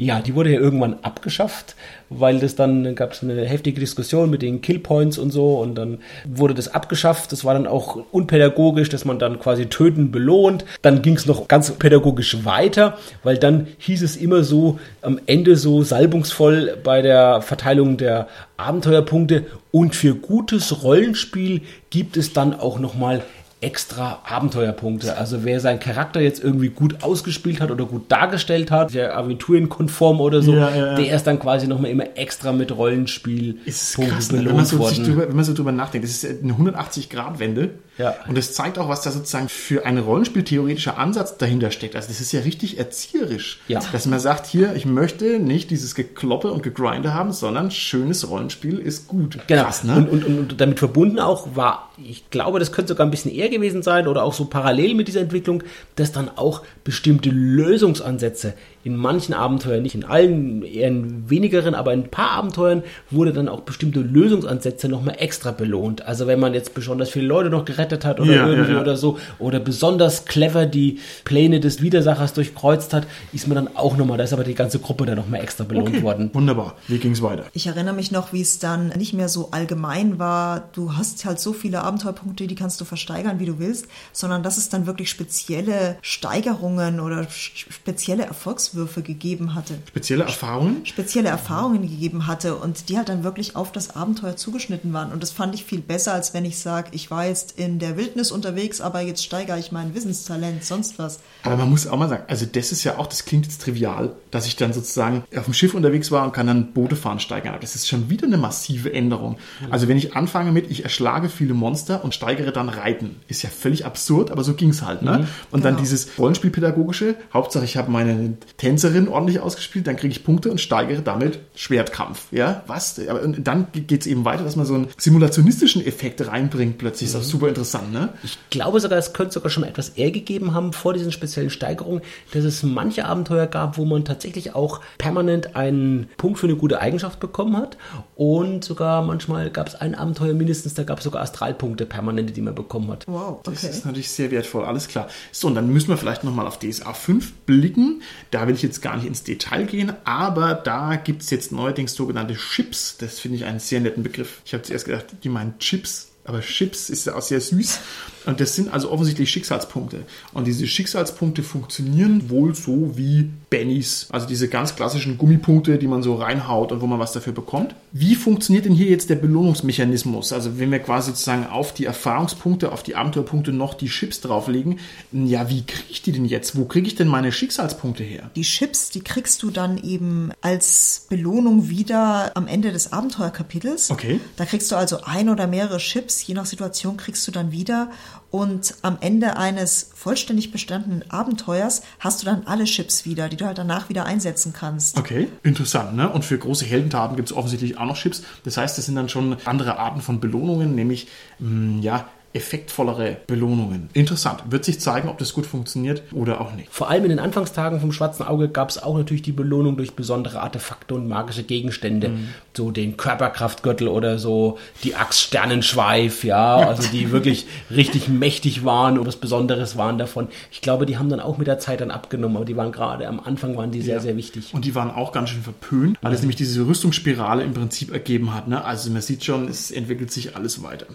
Ja, 0.00 0.20
die 0.20 0.34
wurde 0.34 0.50
ja 0.50 0.58
irgendwann 0.58 0.96
abgeschafft, 1.02 1.76
weil 2.08 2.38
das 2.38 2.54
dann 2.54 2.94
gab 2.94 3.12
es 3.12 3.22
eine 3.22 3.44
heftige 3.44 3.80
Diskussion 3.80 4.30
mit 4.30 4.40
den 4.40 4.62
Killpoints 4.62 5.18
und 5.18 5.30
so 5.30 5.58
und 5.58 5.74
dann 5.74 5.98
wurde 6.24 6.54
das 6.54 6.68
abgeschafft. 6.68 7.32
Das 7.32 7.44
war 7.44 7.52
dann 7.52 7.66
auch 7.66 7.98
unpädagogisch, 8.10 8.88
dass 8.88 9.04
man 9.04 9.18
dann 9.18 9.38
quasi 9.38 9.66
Töten 9.66 10.10
belohnt. 10.10 10.64
Dann 10.80 11.02
ging 11.02 11.16
es 11.16 11.26
noch 11.26 11.48
ganz 11.48 11.70
pädagogisch 11.72 12.46
weiter, 12.46 12.96
weil 13.24 13.36
dann 13.36 13.66
hieß 13.76 14.00
es 14.00 14.16
immer 14.16 14.42
so 14.42 14.78
am 15.02 15.20
Ende 15.26 15.56
so 15.56 15.82
salbungsvoll 15.82 16.78
bei 16.82 17.02
der 17.02 17.42
Verteilung 17.42 17.98
der 17.98 18.26
Abenteuerpunkte 18.56 19.44
und 19.70 19.94
für 19.94 20.14
gutes 20.14 20.82
Rollenspiel 20.82 21.60
gibt 21.90 22.16
es 22.16 22.32
dann 22.32 22.54
auch 22.54 22.78
noch 22.78 22.94
mal 22.94 23.22
extra 23.60 24.20
Abenteuerpunkte. 24.24 25.16
Also 25.18 25.44
wer 25.44 25.60
seinen 25.60 25.80
Charakter 25.80 26.20
jetzt 26.20 26.42
irgendwie 26.42 26.70
gut 26.70 27.02
ausgespielt 27.02 27.60
hat 27.60 27.70
oder 27.70 27.84
gut 27.84 28.10
dargestellt 28.10 28.70
hat, 28.70 28.94
der 28.94 29.16
aventurenkonform 29.16 30.20
oder 30.20 30.40
so, 30.42 30.54
Ja, 30.54 30.74
ja, 30.74 30.94
der 30.94 31.14
ist 31.14 31.26
dann 31.26 31.38
quasi 31.38 31.66
nochmal 31.66 31.90
immer 31.90 32.16
extra 32.16 32.52
mit 32.52 32.74
Rollenspiel 32.74 33.58
Ist 33.66 33.96
krass, 33.96 34.32
ne? 34.32 34.44
wenn, 34.44 34.56
man 34.56 34.64
so, 34.64 34.78
drüber, 34.78 35.28
wenn 35.28 35.36
man 35.36 35.44
so 35.44 35.52
drüber 35.52 35.72
nachdenkt. 35.72 36.06
Das 36.08 36.24
ist 36.24 36.42
eine 36.42 36.54
180-Grad-Wende. 36.54 37.70
Ja. 38.00 38.14
Und 38.26 38.38
das 38.38 38.54
zeigt 38.54 38.78
auch, 38.78 38.88
was 38.88 39.02
da 39.02 39.10
sozusagen 39.10 39.50
für 39.50 39.84
ein 39.84 39.98
Rollenspieltheoretischer 39.98 40.96
Ansatz 40.96 41.36
dahinter 41.36 41.70
steckt. 41.70 41.96
Also 41.96 42.08
das 42.08 42.20
ist 42.20 42.32
ja 42.32 42.40
richtig 42.40 42.78
erzieherisch. 42.78 43.60
Ja. 43.68 43.80
Dass 43.92 44.06
man 44.06 44.18
sagt, 44.18 44.46
hier, 44.46 44.74
ich 44.74 44.86
möchte 44.86 45.38
nicht 45.38 45.70
dieses 45.70 45.94
Gekloppe 45.94 46.50
und 46.50 46.62
Gegrinde 46.62 47.12
haben, 47.12 47.32
sondern 47.32 47.70
schönes 47.70 48.28
Rollenspiel 48.28 48.78
ist 48.78 49.06
gut. 49.06 49.38
Genau. 49.46 49.64
Krass, 49.64 49.84
ne? 49.84 49.96
und, 49.96 50.08
und, 50.08 50.24
und, 50.24 50.38
und 50.38 50.60
damit 50.60 50.78
verbunden 50.78 51.18
auch 51.18 51.48
war, 51.54 51.90
ich 52.02 52.30
glaube, 52.30 52.58
das 52.58 52.72
könnte 52.72 52.88
sogar 52.88 53.06
ein 53.06 53.10
bisschen 53.10 53.32
eher 53.32 53.50
gewesen 53.50 53.82
sein 53.82 54.08
oder 54.08 54.22
auch 54.22 54.32
so 54.32 54.46
parallel 54.46 54.94
mit 54.94 55.08
dieser 55.08 55.20
Entwicklung, 55.20 55.62
dass 55.96 56.12
dann 56.12 56.30
auch 56.34 56.62
bestimmte 56.84 57.28
Lösungsansätze 57.28 58.54
in 58.82 58.96
manchen 58.96 59.34
Abenteuern, 59.34 59.82
nicht 59.82 59.94
in 59.94 60.04
allen, 60.04 60.62
eher 60.62 60.88
in 60.88 61.28
wenigeren, 61.28 61.74
aber 61.74 61.92
in 61.92 62.04
ein 62.04 62.10
paar 62.10 62.30
Abenteuern 62.30 62.82
wurde 63.10 63.32
dann 63.32 63.48
auch 63.48 63.60
bestimmte 63.60 64.00
Lösungsansätze 64.00 64.88
nochmal 64.88 65.16
extra 65.18 65.50
belohnt. 65.50 66.06
Also 66.06 66.26
wenn 66.26 66.40
man 66.40 66.54
jetzt 66.54 66.72
besonders 66.72 67.10
viele 67.10 67.26
Leute 67.26 67.50
noch 67.50 67.66
gerettet 67.66 67.89
hat 68.04 68.20
oder 68.20 68.30
Ja, 68.30 68.46
ja, 68.46 68.48
irgendwie 68.48 68.72
ja. 68.72 68.80
oder 68.80 68.96
so 68.96 69.18
oder 69.38 69.60
besonders 69.60 70.24
clever 70.24 70.66
die 70.66 70.98
Pläne 71.24 71.60
des 71.60 71.82
Widersachers 71.82 72.32
durchkreuzt 72.32 72.92
hat, 72.92 73.06
ist 73.32 73.48
man 73.48 73.56
dann 73.56 73.76
auch 73.76 73.96
nochmal, 73.96 74.18
da 74.18 74.24
ist 74.24 74.32
aber 74.32 74.44
die 74.44 74.54
ganze 74.54 74.78
Gruppe 74.78 75.06
dann 75.06 75.16
nochmal 75.16 75.40
extra 75.40 75.64
belohnt 75.64 76.02
worden. 76.02 76.30
Wunderbar. 76.32 76.76
Wie 76.88 76.98
ging's 76.98 77.22
weiter? 77.22 77.44
Ich 77.52 77.66
erinnere 77.66 77.94
mich 77.94 78.10
noch, 78.10 78.32
wie 78.32 78.40
es 78.40 78.58
dann 78.58 78.88
nicht 78.88 79.12
mehr 79.12 79.28
so 79.28 79.50
allgemein 79.50 80.18
war. 80.18 80.68
Du 80.72 80.96
hast 80.96 81.24
halt 81.24 81.40
so 81.40 81.52
viele 81.52 81.82
Abenteuerpunkte, 81.82 82.46
die 82.46 82.54
kannst 82.54 82.80
du 82.80 82.84
versteigern, 82.84 83.38
wie 83.38 83.46
du 83.46 83.58
willst, 83.58 83.86
sondern 84.12 84.42
dass 84.42 84.58
es 84.58 84.68
dann 84.68 84.86
wirklich 84.86 85.10
spezielle 85.10 85.96
Steigerungen 86.02 87.00
oder 87.00 87.26
spezielle 87.28 88.24
Erfolgswürfe 88.24 89.02
gegeben 89.02 89.54
hatte. 89.54 89.74
Spezielle 89.88 90.24
Erfahrungen? 90.24 90.84
Spezielle 90.84 91.28
Erfahrungen 91.28 91.82
gegeben 91.82 92.26
hatte 92.26 92.56
und 92.56 92.88
die 92.88 92.96
halt 92.96 93.08
dann 93.08 93.24
wirklich 93.24 93.56
auf 93.56 93.72
das 93.72 93.94
Abenteuer 93.96 94.36
zugeschnitten 94.36 94.92
waren. 94.92 95.12
Und 95.12 95.22
das 95.22 95.30
fand 95.30 95.54
ich 95.54 95.64
viel 95.64 95.80
besser, 95.80 96.12
als 96.12 96.34
wenn 96.34 96.44
ich 96.44 96.58
sage, 96.58 96.90
ich 96.92 97.10
war 97.10 97.26
jetzt 97.26 97.58
in 97.58 97.69
der 97.78 97.96
Wildnis 97.96 98.30
unterwegs, 98.30 98.80
aber 98.80 99.00
jetzt 99.00 99.24
steigere 99.24 99.58
ich 99.58 99.72
mein 99.72 99.94
Wissenstalent, 99.94 100.64
sonst 100.64 100.98
was. 100.98 101.20
Aber 101.42 101.56
man 101.56 101.70
muss 101.70 101.86
auch 101.86 101.96
mal 101.98 102.08
sagen, 102.08 102.24
also 102.28 102.46
das 102.46 102.72
ist 102.72 102.84
ja 102.84 102.98
auch, 102.98 103.06
das 103.06 103.24
klingt 103.24 103.46
jetzt 103.46 103.62
trivial, 103.62 104.12
dass 104.30 104.46
ich 104.46 104.56
dann 104.56 104.72
sozusagen 104.72 105.24
auf 105.36 105.44
dem 105.44 105.54
Schiff 105.54 105.74
unterwegs 105.74 106.10
war 106.10 106.24
und 106.24 106.32
kann 106.32 106.46
dann 106.46 106.72
Boote 106.72 106.96
fahren 106.96 107.20
steigern. 107.20 107.52
Aber 107.52 107.60
das 107.60 107.74
ist 107.74 107.88
schon 107.88 108.10
wieder 108.10 108.26
eine 108.26 108.36
massive 108.36 108.92
Änderung. 108.92 109.38
Also 109.70 109.88
wenn 109.88 109.96
ich 109.96 110.14
anfange 110.16 110.52
mit, 110.52 110.70
ich 110.70 110.82
erschlage 110.84 111.28
viele 111.28 111.54
Monster 111.54 112.04
und 112.04 112.14
steigere 112.14 112.52
dann 112.52 112.68
Reiten, 112.68 113.16
ist 113.28 113.42
ja 113.42 113.50
völlig 113.50 113.86
absurd, 113.86 114.30
aber 114.30 114.44
so 114.44 114.54
ging's 114.54 114.82
halt. 114.82 115.02
Ne? 115.02 115.28
Und 115.50 115.64
dann 115.64 115.74
Genau. 115.74 115.80
dieses 115.82 116.18
Rollenspielpädagogische, 116.18 117.14
Hauptsache 117.32 117.64
ich 117.64 117.76
habe 117.76 117.90
meine 117.90 118.34
Tänzerin 118.56 119.08
ordentlich 119.08 119.40
ausgespielt, 119.40 119.86
dann 119.86 119.96
kriege 119.96 120.12
ich 120.12 120.24
Punkte 120.24 120.50
und 120.50 120.60
steigere 120.60 121.02
damit 121.02 121.38
Schwertkampf. 121.54 122.26
Ja, 122.32 122.64
was? 122.66 122.98
Aber 123.08 123.22
und 123.22 123.46
dann 123.46 123.66
geht's 123.72 124.06
eben 124.06 124.24
weiter, 124.24 124.44
dass 124.44 124.56
man 124.56 124.66
so 124.66 124.74
einen 124.74 124.88
simulationistischen 124.96 125.84
Effekt 125.84 126.26
reinbringt 126.26 126.78
plötzlich. 126.78 127.10
Ist 127.10 127.16
auch 127.16 127.22
super 127.22 127.48
interessant, 127.48 127.59
ne? 127.92 128.10
Ich 128.22 128.38
glaube 128.50 128.80
sogar, 128.80 128.98
es 128.98 129.12
könnte 129.12 129.34
sogar 129.34 129.50
schon 129.50 129.64
etwas 129.64 129.90
eher 129.90 130.10
gegeben 130.10 130.54
haben 130.54 130.72
vor 130.72 130.92
diesen 130.94 131.12
speziellen 131.12 131.50
Steigerungen, 131.50 132.02
dass 132.32 132.44
es 132.44 132.62
manche 132.62 133.04
Abenteuer 133.04 133.46
gab, 133.46 133.78
wo 133.78 133.84
man 133.84 134.04
tatsächlich 134.04 134.54
auch 134.54 134.80
permanent 134.98 135.56
einen 135.56 136.08
Punkt 136.16 136.38
für 136.38 136.46
eine 136.46 136.56
gute 136.56 136.80
Eigenschaft 136.80 137.20
bekommen 137.20 137.56
hat. 137.56 137.76
Und 138.16 138.64
sogar 138.64 139.02
manchmal 139.02 139.50
gab 139.50 139.68
es 139.68 139.74
ein 139.74 139.94
Abenteuer 139.94 140.34
mindestens, 140.34 140.74
da 140.74 140.82
gab 140.82 140.98
es 140.98 141.04
sogar 141.04 141.22
Astralpunkte 141.22 141.86
permanente, 141.86 142.32
die 142.32 142.40
man 142.40 142.54
bekommen 142.54 142.90
hat. 142.90 143.04
Wow, 143.06 143.40
Das 143.42 143.58
okay. 143.58 143.70
ist 143.70 143.84
natürlich 143.84 144.10
sehr 144.10 144.30
wertvoll, 144.30 144.64
alles 144.64 144.88
klar. 144.88 145.08
So, 145.32 145.48
und 145.48 145.54
dann 145.54 145.68
müssen 145.72 145.88
wir 145.88 145.96
vielleicht 145.96 146.24
nochmal 146.24 146.46
auf 146.46 146.58
DSA 146.58 146.92
5 146.92 147.32
blicken. 147.46 148.02
Da 148.30 148.46
will 148.46 148.54
ich 148.54 148.62
jetzt 148.62 148.82
gar 148.82 148.96
nicht 148.96 149.06
ins 149.06 149.22
Detail 149.24 149.64
gehen, 149.64 149.92
aber 150.04 150.54
da 150.54 150.96
gibt 150.96 151.22
es 151.22 151.30
jetzt 151.30 151.52
neuerdings 151.52 151.94
sogenannte 151.94 152.34
Chips. 152.34 152.96
Das 152.98 153.18
finde 153.18 153.38
ich 153.38 153.44
einen 153.44 153.58
sehr 153.60 153.80
netten 153.80 154.02
Begriff. 154.02 154.40
Ich 154.44 154.52
habe 154.52 154.62
zuerst 154.62 154.84
gedacht, 154.86 155.06
die 155.22 155.28
meinen 155.28 155.58
Chips. 155.58 156.09
Aber 156.30 156.42
Chips 156.42 156.90
ist 156.90 157.06
ja 157.06 157.16
auch 157.16 157.22
sehr 157.22 157.40
süß. 157.40 157.80
Und 158.26 158.40
das 158.40 158.54
sind 158.54 158.72
also 158.72 158.90
offensichtlich 158.90 159.30
Schicksalspunkte. 159.30 160.04
Und 160.32 160.46
diese 160.46 160.66
Schicksalspunkte 160.66 161.42
funktionieren 161.42 162.30
wohl 162.30 162.54
so 162.54 162.96
wie 162.96 163.30
Bennys. 163.50 164.06
Also 164.10 164.26
diese 164.26 164.48
ganz 164.48 164.76
klassischen 164.76 165.18
Gummipunkte, 165.18 165.78
die 165.78 165.88
man 165.88 166.02
so 166.02 166.14
reinhaut 166.14 166.70
und 166.72 166.80
wo 166.80 166.86
man 166.86 166.98
was 166.98 167.12
dafür 167.12 167.32
bekommt. 167.32 167.74
Wie 167.92 168.14
funktioniert 168.14 168.64
denn 168.64 168.72
hier 168.72 168.86
jetzt 168.86 169.10
der 169.10 169.16
Belohnungsmechanismus? 169.16 170.32
Also 170.32 170.58
wenn 170.58 170.70
wir 170.70 170.78
quasi 170.78 171.10
sozusagen 171.10 171.46
auf 171.46 171.74
die 171.74 171.84
Erfahrungspunkte, 171.84 172.70
auf 172.70 172.82
die 172.82 172.94
Abenteuerpunkte 172.94 173.52
noch 173.52 173.74
die 173.74 173.88
Chips 173.88 174.20
drauflegen, 174.20 174.78
ja, 175.12 175.48
wie 175.50 175.62
kriege 175.62 175.84
ich 175.90 176.02
die 176.02 176.12
denn 176.12 176.24
jetzt? 176.24 176.56
Wo 176.56 176.64
kriege 176.64 176.86
ich 176.86 176.94
denn 176.94 177.08
meine 177.08 177.32
Schicksalspunkte 177.32 178.04
her? 178.04 178.30
Die 178.36 178.42
Chips, 178.42 178.90
die 178.90 179.00
kriegst 179.00 179.42
du 179.42 179.50
dann 179.50 179.78
eben 179.78 180.30
als 180.40 181.06
Belohnung 181.08 181.68
wieder 181.68 182.30
am 182.36 182.46
Ende 182.46 182.70
des 182.70 182.92
Abenteuerkapitels. 182.92 183.90
Okay. 183.90 184.20
Da 184.36 184.44
kriegst 184.44 184.70
du 184.70 184.76
also 184.76 185.00
ein 185.02 185.28
oder 185.28 185.48
mehrere 185.48 185.78
Chips, 185.78 186.24
je 186.24 186.34
nach 186.34 186.46
Situation 186.46 186.96
kriegst 186.96 187.26
du 187.26 187.32
dann 187.32 187.50
wieder. 187.50 187.90
Und 188.30 188.74
am 188.82 188.98
Ende 189.00 189.36
eines 189.36 189.90
vollständig 189.94 190.52
bestandenen 190.52 191.10
Abenteuers 191.10 191.82
hast 191.98 192.22
du 192.22 192.26
dann 192.26 192.46
alle 192.46 192.64
Chips 192.64 193.04
wieder, 193.04 193.28
die 193.28 193.36
du 193.36 193.44
halt 193.44 193.58
danach 193.58 193.88
wieder 193.88 194.06
einsetzen 194.06 194.52
kannst. 194.52 194.98
Okay, 194.98 195.28
interessant, 195.42 195.96
ne? 195.96 196.08
Und 196.08 196.24
für 196.24 196.38
große 196.38 196.64
Heldentaten 196.64 197.16
gibt 197.16 197.30
es 197.30 197.36
offensichtlich 197.36 197.78
auch 197.78 197.86
noch 197.86 197.96
Chips. 197.96 198.22
Das 198.44 198.56
heißt, 198.56 198.78
das 198.78 198.86
sind 198.86 198.94
dann 198.94 199.08
schon 199.08 199.36
andere 199.44 199.78
Arten 199.78 200.00
von 200.00 200.20
Belohnungen, 200.20 200.74
nämlich, 200.76 201.08
mh, 201.40 201.82
ja, 201.82 202.08
effektvollere 202.32 203.16
Belohnungen. 203.26 203.90
Interessant. 203.92 204.42
Wird 204.50 204.64
sich 204.64 204.80
zeigen, 204.80 205.08
ob 205.08 205.18
das 205.18 205.32
gut 205.32 205.46
funktioniert 205.46 206.02
oder 206.12 206.40
auch 206.40 206.52
nicht. 206.54 206.68
Vor 206.72 206.88
allem 206.88 207.02
in 207.04 207.10
den 207.10 207.18
Anfangstagen 207.18 207.80
vom 207.80 207.90
Schwarzen 207.92 208.22
Auge 208.22 208.48
gab 208.48 208.70
es 208.70 208.80
auch 208.82 208.96
natürlich 208.96 209.22
die 209.22 209.32
Belohnung 209.32 209.76
durch 209.76 209.94
besondere 209.94 210.40
Artefakte 210.40 210.94
und 210.94 211.08
magische 211.08 211.42
Gegenstände. 211.42 212.10
So 212.56 212.70
den 212.70 212.96
Körperkraftgürtel 212.96 213.88
oder 213.88 214.18
so 214.18 214.58
die 214.84 214.94
Axt 214.94 215.20
Sternenschweif, 215.20 216.24
ja, 216.24 216.56
also 216.56 216.88
die 216.88 217.10
wirklich 217.12 217.46
richtig 217.70 218.08
mächtig 218.08 218.64
waren 218.64 218.98
und 218.98 219.06
was 219.06 219.16
Besonderes 219.16 219.76
waren 219.76 219.98
davon. 219.98 220.28
Ich 220.52 220.60
glaube, 220.60 220.86
die 220.86 220.98
haben 220.98 221.08
dann 221.08 221.20
auch 221.20 221.36
mit 221.38 221.46
der 221.46 221.58
Zeit 221.58 221.80
dann 221.80 221.90
abgenommen, 221.90 222.36
aber 222.36 222.44
die 222.44 222.56
waren 222.56 222.72
gerade 222.72 223.08
am 223.08 223.20
Anfang 223.20 223.56
waren 223.56 223.70
die 223.72 223.82
sehr, 223.82 223.96
Ja. 223.96 224.00
sehr 224.00 224.16
wichtig. 224.16 224.54
Und 224.54 224.64
die 224.64 224.74
waren 224.74 224.90
auch 224.90 225.12
ganz 225.12 225.30
schön 225.30 225.42
verpönt, 225.42 225.98
weil 226.02 226.12
es 226.12 226.20
nämlich 226.20 226.36
diese 226.36 226.66
Rüstungsspirale 226.66 227.42
im 227.42 227.54
Prinzip 227.54 227.92
ergeben 227.92 228.34
hat. 228.34 228.46
Ne? 228.48 228.64
Also 228.64 228.90
man 228.90 229.02
sieht 229.02 229.24
schon, 229.24 229.48
es 229.48 229.70
entwickelt 229.70 230.12
sich 230.12 230.36
alles 230.36 230.62
weiter. 230.62 230.86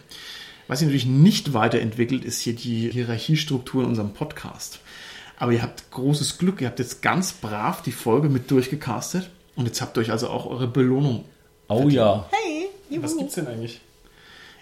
Was 0.68 0.82
ihr 0.82 0.88
natürlich 0.88 1.06
nicht 1.06 1.54
weiterentwickelt, 1.54 2.26
ist 2.26 2.42
hier 2.42 2.54
die 2.54 2.92
Hierarchiestruktur 2.92 3.84
in 3.84 3.90
unserem 3.90 4.14
Podcast. 4.14 4.80
Aber 5.38 5.52
ihr 5.52 5.62
habt 5.62 5.92
großes 5.92 6.38
Glück, 6.38 6.62
ihr 6.62 6.68
habt 6.68 6.80
jetzt 6.80 7.02
ganz 7.02 7.34
brav 7.34 7.82
die 7.82 7.92
Folge 7.92 8.30
mit 8.30 8.50
durchgecastet 8.50 9.30
und 9.56 9.66
jetzt 9.66 9.82
habt 9.82 9.98
ihr 9.98 10.02
euch 10.02 10.12
also 10.12 10.30
auch 10.30 10.46
eure 10.46 10.68
Belohnung. 10.68 11.26
Oh 11.68 11.88
ja. 11.90 12.28
Hey, 12.32 12.68
juhu. 12.90 13.04
was 13.04 13.18
gibt's 13.18 13.36
denn 13.36 13.48
eigentlich? 13.48 13.82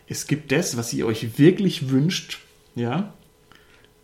Es 0.07 0.27
gibt 0.27 0.51
das, 0.51 0.75
was 0.75 0.91
ihr 0.93 1.05
euch 1.05 1.37
wirklich 1.37 1.89
wünscht, 1.89 2.39
ja. 2.75 3.13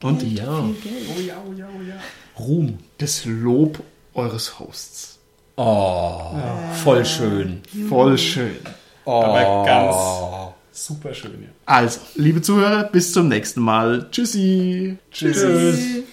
Und 0.02 0.20
Geld, 0.20 0.40
ja. 0.40 0.60
Oh 0.60 1.20
ja, 1.20 1.44
oh 1.46 1.54
ja, 1.54 1.68
oh 1.78 1.82
ja. 1.82 1.96
Ruhm. 2.40 2.78
Das 3.00 3.26
Lob 3.26 3.84
eures 4.14 4.60
Hosts. 4.60 5.20
Oh, 5.58 6.32
ja. 6.36 6.72
voll 6.84 7.04
schön. 7.04 7.62
Voll 7.90 8.18
schön. 8.18 8.56
Oh. 9.04 9.24
Aber 9.24 9.66
ganz 9.66 10.56
Super 10.80 11.14
schön. 11.14 11.44
Ja. 11.44 11.50
Also, 11.66 12.00
liebe 12.16 12.42
Zuhörer, 12.42 12.86
bis 12.86 13.12
zum 13.12 13.28
nächsten 13.28 13.60
Mal. 13.60 14.08
Tschüssi. 14.12 14.98
Tschüss. 15.12 15.36
Tschüss. 15.36 16.04